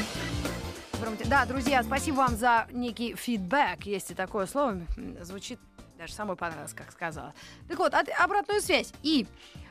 Да, 1.26 1.44
друзья, 1.44 1.82
спасибо 1.82 2.16
вам 2.16 2.36
за 2.36 2.66
некий 2.72 3.14
фидбэк, 3.14 3.84
есть 3.84 4.10
и 4.10 4.14
такое 4.14 4.46
слово. 4.46 4.80
Звучит 5.22 5.58
даже 5.98 6.12
самой 6.14 6.36
понравилось, 6.36 6.72
как 6.74 6.90
сказала. 6.92 7.32
Так 7.68 7.78
вот, 7.78 7.92
от- 7.94 8.08
обратную 8.18 8.60
связь. 8.62 8.92
И 9.02 9.26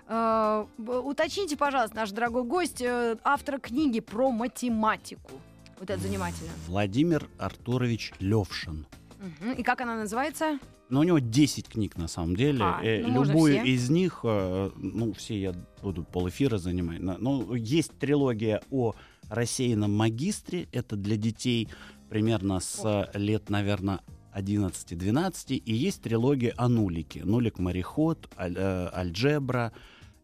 э, 0.07 0.65
уточните, 0.77 1.57
пожалуйста, 1.57 1.95
наш 1.95 2.11
дорогой 2.11 2.43
гость, 2.43 2.81
э, 2.81 3.17
автора 3.23 3.59
книги 3.59 3.99
про 3.99 4.31
математику. 4.31 5.31
Вот 5.79 5.89
это 5.89 6.01
занимательно. 6.01 6.49
Владимир 6.67 7.27
Артурович 7.37 8.13
Левшин. 8.19 8.85
Мгм. 9.19 9.53
И 9.53 9.63
как 9.63 9.81
она 9.81 9.95
называется? 9.95 10.59
Но 10.89 10.99
у 10.99 11.03
него 11.03 11.17
10 11.19 11.67
книг 11.67 11.97
на 11.97 12.07
самом 12.07 12.35
деле. 12.35 12.59
А, 12.61 12.79
Э, 12.83 13.01
ну, 13.05 13.23
Любую 13.23 13.63
из 13.63 13.89
них, 13.89 14.19
э, 14.23 14.69
ну, 14.75 15.13
все 15.13 15.39
я 15.39 15.53
буду 15.81 16.03
полэфира 16.03 16.57
занимать. 16.59 16.99
Ну, 17.01 17.55
есть 17.55 17.97
трилогия 17.97 18.61
о 18.69 18.93
рассеянном 19.29 19.91
магистре. 19.95 20.67
Это 20.71 20.95
для 20.95 21.17
детей 21.17 21.67
примерно 22.09 22.59
с 22.59 23.09
лет, 23.15 23.49
наверное, 23.49 23.99
11-12. 24.35 25.55
И 25.55 25.73
есть 25.73 26.01
трилогия 26.03 26.53
о 26.57 26.69
нулике. 26.69 27.23
Нулик-мореход, 27.23 28.29
аль- 28.37 28.55
э, 28.57 28.87
альджебра. 28.93 29.71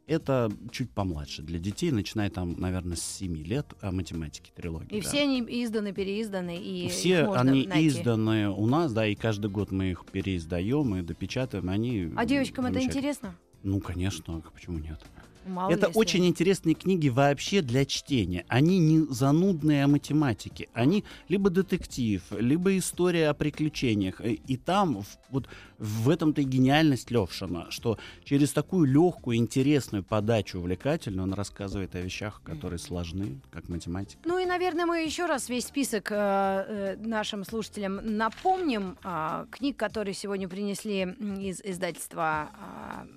Это 0.08 0.52
чуть 0.72 0.92
помладше 0.92 1.42
для 1.42 1.60
детей, 1.60 1.92
начиная 1.92 2.30
там, 2.30 2.60
наверное, 2.60 2.98
с 2.98 3.02
7 3.02 3.36
лет 3.38 3.68
о 3.82 3.92
математике 3.92 4.52
трилогии. 4.56 4.98
И 4.98 5.02
да. 5.02 5.08
все 5.08 5.22
они 5.22 5.42
изданы, 5.42 5.94
переизданы, 5.94 6.58
и 6.58 6.88
Все 6.90 7.32
они 7.32 7.68
найти. 7.68 7.88
изданы 7.88 8.50
у 8.50 8.66
нас, 8.68 8.92
да, 8.92 9.08
и 9.08 9.16
каждый 9.16 9.50
год 9.50 9.72
мы 9.72 9.92
их 9.92 10.06
переиздаем 10.06 10.96
и 10.96 11.02
допечатаем. 11.02 11.70
Они 11.70 12.12
А 12.16 12.26
девочкам 12.26 12.66
это 12.66 12.82
интересно? 12.82 13.36
Ну, 13.64 13.80
конечно, 13.80 14.38
а 14.38 14.50
почему 14.52 14.80
нет? 14.80 15.00
Мало 15.46 15.72
это 15.72 15.88
очень 15.88 16.26
интересные 16.28 16.76
книги 16.76 17.10
вообще 17.10 17.62
для 17.62 17.86
чтения. 17.86 18.46
Они 18.48 18.80
не 18.80 19.06
занудные 19.14 19.84
о 19.84 19.88
математике. 19.88 20.70
Они 20.74 21.04
либо 21.30 21.50
детектив, 21.50 22.22
либо 22.32 22.78
история 22.78 23.30
о 23.30 23.34
приключениях. 23.34 24.22
И, 24.22 24.42
и 24.48 24.58
там 24.58 25.04
вот 25.30 25.48
в 25.78 26.10
этом-то 26.10 26.42
и 26.42 26.44
гениальность 26.44 27.10
Левшина, 27.12 27.72
что 27.72 27.98
через 28.24 28.54
такую 28.54 28.86
легкую, 28.86 29.38
интересную 29.38 30.04
подачу, 30.04 30.60
увлекательную, 30.60 31.24
он 31.24 31.34
рассказывает 31.34 31.96
о 31.96 32.02
вещах, 32.02 32.42
которые 32.44 32.78
сложны, 32.80 33.42
как 33.50 33.70
математика. 33.70 34.22
Ну 34.26 34.38
и, 34.38 34.46
наверное, 34.46 34.86
мы 34.86 35.00
еще 35.04 35.26
раз 35.26 35.50
весь 35.50 35.66
список 35.66 36.12
э, 36.12 36.16
э, 36.16 36.98
нашим 36.98 37.44
слушателям 37.44 38.00
напомним. 38.18 38.98
а, 39.04 39.46
книг, 39.50 39.78
которые 39.78 40.14
сегодня 40.14 40.48
принесли 40.48 41.02
из 41.40 41.62
издательства... 41.62 42.50
а, 42.54 43.08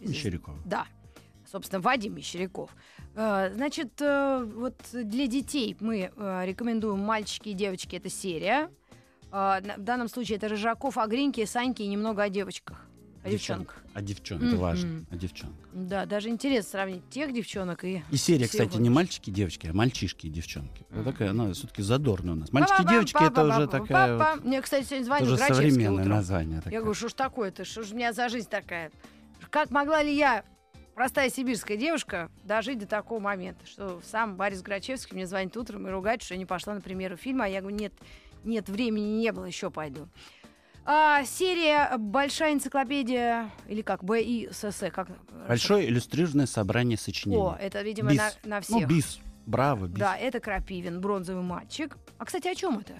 из- 0.00 0.10
Мещерякова. 0.10 0.56
Да, 0.64 0.86
собственно, 1.52 1.80
Вадим 1.80 2.16
Мещеряков. 2.16 2.74
Э, 3.14 3.52
Значит, 3.54 4.00
э, 4.00 4.44
вот 4.56 4.74
для 4.92 5.26
детей 5.26 5.76
мы 5.80 6.10
э, 6.16 6.42
рекомендуем 6.46 7.00
«Мальчики 7.00 7.50
и 7.50 7.52
девочки»— 7.52 7.96
это 7.96 8.08
серия. 8.08 8.70
В 9.30 9.62
данном 9.78 10.08
случае 10.08 10.36
это 10.36 10.48
Рыжаков, 10.48 10.98
о 10.98 11.06
Гриньке, 11.06 11.46
Саньке 11.46 11.84
и 11.84 11.86
немного 11.86 12.22
о 12.22 12.28
девочках. 12.28 12.84
О 13.24 13.30
девчонках. 13.30 13.82
А 13.94 14.02
девчонка, 14.02 14.44
это 14.44 14.56
важно. 14.56 15.06
А 15.10 15.16
девчонка. 15.16 15.56
Да, 15.72 16.04
даже 16.04 16.28
интересно 16.28 16.70
сравнить 16.70 17.08
тех 17.08 17.32
девчонок 17.32 17.82
и... 17.84 18.02
И 18.10 18.16
серия, 18.18 18.46
кстати, 18.46 18.76
не 18.76 18.90
мальчики 18.90 19.30
и 19.30 19.32
девочки, 19.32 19.68
а 19.68 19.72
мальчишки 19.72 20.26
и 20.26 20.28
девчонки. 20.28 20.84
Вот 20.90 21.06
такая, 21.06 21.30
она 21.30 21.50
все-таки 21.54 21.80
задорная 21.80 22.34
у 22.34 22.36
нас. 22.36 22.52
Мальчики 22.52 22.82
и 22.82 22.86
девочки 22.86 23.24
это 23.24 23.44
уже 23.44 23.68
такая. 23.68 24.36
Мне, 24.42 24.60
кстати, 24.60 24.84
сегодня 24.84 25.04
звонил 25.06 25.34
Грачевский 25.34 25.70
современное 25.70 26.04
название. 26.04 26.62
Я 26.66 26.80
говорю, 26.80 26.94
что 26.94 27.08
ж 27.08 27.14
такое-то? 27.14 27.64
Что 27.64 27.84
ж 27.84 27.92
у 27.92 27.94
меня 27.94 28.12
за 28.12 28.28
жизнь 28.28 28.50
такая? 28.50 28.90
Как 29.48 29.70
могла 29.70 30.02
ли 30.02 30.14
я, 30.14 30.44
простая 30.94 31.30
сибирская 31.30 31.76
девушка, 31.76 32.30
дожить 32.44 32.78
до 32.78 32.86
такого 32.86 33.20
момента, 33.20 33.66
что 33.66 34.00
сам 34.04 34.36
Борис 34.36 34.62
Грачевский 34.62 35.14
мне 35.14 35.26
звонит 35.26 35.56
утром 35.56 35.86
и 35.86 35.90
ругает, 35.90 36.22
что 36.22 36.34
я 36.34 36.38
не 36.38 36.46
пошла 36.46 36.74
на 36.74 36.80
премьеру 36.80 37.16
фильма, 37.16 37.46
а 37.46 37.48
я 37.48 37.60
говорю, 37.60 37.76
нет, 37.76 37.92
нет 38.44 38.68
времени, 38.68 39.18
не 39.20 39.32
было, 39.32 39.44
еще 39.44 39.70
пойду. 39.70 40.08
А, 40.84 41.24
серия 41.24 41.96
«Большая 41.96 42.54
энциклопедия», 42.54 43.50
или 43.68 43.82
как, 43.82 44.02
БИСС, 44.02 44.82
как? 44.92 45.08
Большое 45.46 45.88
иллюстрированное 45.88 46.46
собрание 46.46 46.98
сочинений. 46.98 47.40
О, 47.40 47.56
это, 47.60 47.82
видимо, 47.82 48.10
Бис. 48.10 48.18
на, 48.42 48.48
на 48.48 48.56
Ну, 48.68 48.78
всех. 48.78 48.88
бис. 48.88 49.20
Браво, 49.46 49.86
бис. 49.86 49.98
Да, 49.98 50.16
это 50.16 50.40
Крапивин, 50.40 51.00
бронзовый 51.00 51.44
мальчик. 51.44 51.96
А, 52.18 52.24
кстати, 52.24 52.48
о 52.48 52.54
чем 52.54 52.80
это? 52.80 52.94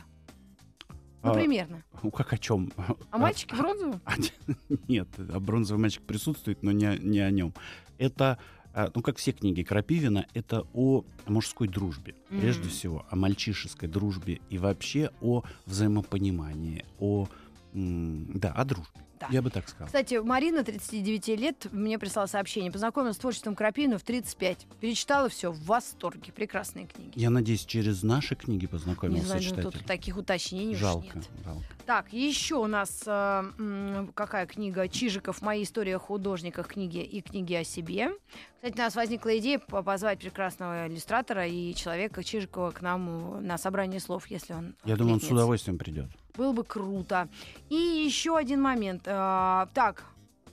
Ну, 1.22 1.30
А, 1.30 1.34
примерно. 1.34 1.82
Ну, 2.02 2.10
как 2.12 2.32
о 2.32 2.38
чем? 2.38 2.72
А 3.10 3.18
мальчики 3.18 3.54
бронзовые? 3.54 4.00
Нет, 4.88 5.08
а 5.18 5.38
бронзовый 5.40 5.80
мальчик 5.82 6.02
присутствует, 6.02 6.62
но 6.62 6.72
не, 6.72 6.86
о- 6.86 6.98
не 6.98 7.20
о 7.20 7.30
нем. 7.30 7.52
Это, 7.98 8.38
а, 8.74 8.90
ну, 8.94 9.02
как 9.02 9.18
все 9.18 9.32
книги 9.32 9.62
Крапивина, 9.62 10.26
это 10.34 10.66
о 10.74 11.04
мужской 11.26 11.68
дружбе. 11.68 12.14
Прежде 12.28 12.62
Мгм. 12.62 12.70
всего, 12.70 13.06
о 13.10 13.16
мальчишеской 13.16 13.88
дружбе 13.88 14.40
и 14.50 14.58
вообще 14.58 15.10
о 15.20 15.42
взаимопонимании, 15.66 16.84
о, 16.98 17.28
да, 17.74 18.50
о 18.52 18.64
дружбе. 18.64 19.00
Да. 19.22 19.28
Я 19.30 19.42
бы 19.42 19.50
так 19.50 19.68
сказал. 19.68 19.86
Кстати, 19.86 20.14
Марина, 20.16 20.64
39 20.64 21.28
лет, 21.38 21.66
мне 21.72 21.98
прислала 21.98 22.26
сообщение. 22.26 22.72
Познакомилась 22.72 23.16
с 23.16 23.18
творчеством 23.20 23.54
Крапивина 23.54 23.98
в 23.98 24.02
35. 24.02 24.66
Перечитала 24.80 25.28
все 25.28 25.52
в 25.52 25.64
восторге. 25.64 26.32
Прекрасные 26.32 26.86
книги. 26.86 27.12
Я 27.14 27.30
надеюсь, 27.30 27.64
через 27.64 28.02
наши 28.02 28.34
книги 28.34 28.62
Не 28.62 28.66
познакомился 28.66 29.26
знаю, 29.26 29.42
ну, 29.42 29.48
читатель. 29.48 29.70
тут 29.78 29.86
таких 29.86 30.16
уточнений 30.16 30.74
уж 30.74 30.78
Жалко, 30.80 31.16
нет. 31.18 31.28
жалко. 31.44 31.62
Так, 31.86 32.12
еще 32.12 32.56
у 32.56 32.66
нас 32.66 33.02
э, 33.06 34.06
какая 34.14 34.46
книга? 34.46 34.88
Чижиков 34.88 35.42
«Моя 35.42 35.62
история 35.62 35.96
о 35.96 35.98
художниках» 35.98 36.68
книги 36.68 36.98
и 36.98 37.20
книги 37.22 37.54
о 37.54 37.64
себе. 37.64 38.10
Кстати, 38.56 38.74
у 38.74 38.78
нас 38.78 38.94
возникла 38.94 39.36
идея 39.38 39.58
по- 39.58 39.82
позвать 39.82 40.20
прекрасного 40.20 40.86
иллюстратора 40.88 41.46
и 41.46 41.74
человека 41.74 42.22
Чижикова 42.22 42.70
к 42.70 42.80
нам 42.82 43.38
э, 43.38 43.40
на 43.40 43.58
собрание 43.58 44.00
слов, 44.00 44.26
если 44.28 44.52
он 44.54 44.74
Я 44.84 44.96
думаю, 44.96 45.14
он 45.14 45.20
с 45.20 45.24
откликнется. 45.24 45.34
удовольствием 45.34 45.78
придет. 45.78 46.10
Было 46.34 46.52
бы 46.52 46.64
круто. 46.64 47.28
И 47.68 47.74
еще 47.74 48.36
один 48.36 48.62
момент. 48.62 49.02
А, 49.06 49.68
так, 49.74 50.04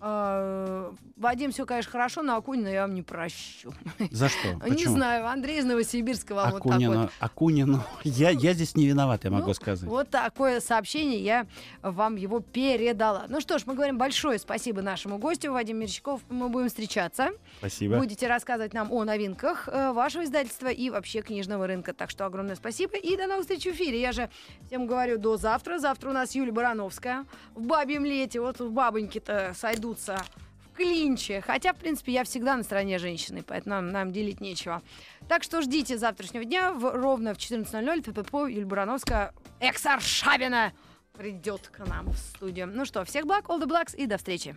Вадим, 0.01 1.51
все, 1.51 1.65
конечно, 1.65 1.91
хорошо, 1.91 2.21
но 2.21 2.35
Акунина 2.37 2.67
я 2.69 2.81
вам 2.83 2.95
не 2.95 3.01
прощу. 3.01 3.73
За 4.11 4.29
что? 4.29 4.47
Не 4.65 4.71
Почему? 4.71 4.93
знаю, 4.95 5.27
Андрей 5.27 5.59
из 5.59 5.65
Новосибирска 5.65 6.33
вам 6.33 6.51
вот 6.51 6.63
такой. 6.63 7.09
Акунину. 7.19 7.83
Я, 8.03 8.29
я 8.29 8.53
здесь 8.53 8.75
не 8.75 8.87
виноват, 8.87 9.23
я 9.25 9.31
могу 9.31 9.47
Ну, 9.47 9.53
сказать. 9.53 9.87
Вот 9.89 10.09
такое 10.09 10.59
сообщение, 10.61 11.19
я 11.19 11.47
вам 11.81 12.15
его 12.15 12.39
передала. 12.39 13.25
Ну 13.27 13.41
что 13.41 13.57
ж, 13.59 13.63
мы 13.65 13.73
говорим 13.73 13.97
большое 13.97 14.39
спасибо 14.39 14.81
нашему 14.81 15.17
гостю, 15.17 15.51
Вадим 15.51 15.77
Мерчаков. 15.79 16.21
Мы 16.29 16.47
будем 16.49 16.67
встречаться. 16.69 17.29
Спасибо. 17.59 17.97
Будете 17.97 18.27
рассказывать 18.27 18.73
нам 18.73 18.91
о 18.91 19.03
новинках 19.03 19.67
э, 19.67 19.91
вашего 19.91 20.23
издательства 20.23 20.67
и 20.67 20.89
вообще 20.89 21.21
книжного 21.21 21.67
рынка. 21.67 21.93
Так 21.93 22.09
что 22.09 22.25
огромное 22.25 22.55
спасибо 22.55 22.95
и 22.95 23.17
до 23.17 23.27
новых 23.27 23.41
встреч 23.41 23.63
в 23.65 23.71
эфире. 23.71 23.99
Я 23.99 24.11
же 24.13 24.29
всем 24.67 24.87
говорю 24.87 25.17
до 25.17 25.35
завтра. 25.37 25.79
Завтра 25.79 26.09
у 26.09 26.13
нас 26.13 26.33
Юлия 26.35 26.51
Барановская 26.51 27.25
в 27.55 27.65
бабьем 27.65 28.05
лете. 28.05 28.39
Вот 28.39 28.61
бабоньки-то 28.61 29.53
сойдутся 29.89 30.23
в 30.65 30.75
клинче. 30.75 31.41
Хотя, 31.41 31.73
в 31.73 31.77
принципе, 31.77 32.13
я 32.13 32.23
всегда 32.23 32.55
на 32.55 32.63
стороне 32.63 32.97
женщины, 32.99 33.43
поэтому 33.45 33.75
нам, 33.75 33.91
нам 33.91 34.11
делить 34.11 34.41
нечего. 34.41 34.81
Так 35.27 35.43
что 35.43 35.61
ждите 35.61 35.97
завтрашнего 35.97 36.45
дня 36.45 36.73
в, 36.73 36.91
ровно 36.91 37.33
в 37.33 37.37
14.00 37.37 38.01
ППП 38.01 38.33
Юлия 38.49 38.65
Барановская, 38.65 39.33
экс-Аршавина, 39.59 40.73
придет 41.17 41.69
к 41.69 41.85
нам 41.85 42.09
в 42.09 42.17
студию. 42.17 42.67
Ну 42.67 42.85
что, 42.85 43.03
всех 43.03 43.25
благ, 43.25 43.45
all 43.49 43.61
the 43.61 43.67
blacks 43.67 43.95
и 43.95 44.05
до 44.05 44.17
встречи. 44.17 44.55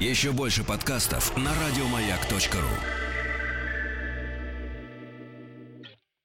Еще 0.00 0.32
больше 0.32 0.64
подкастов 0.64 1.36
на 1.36 1.50
радиомаяк.ру. 1.54 3.03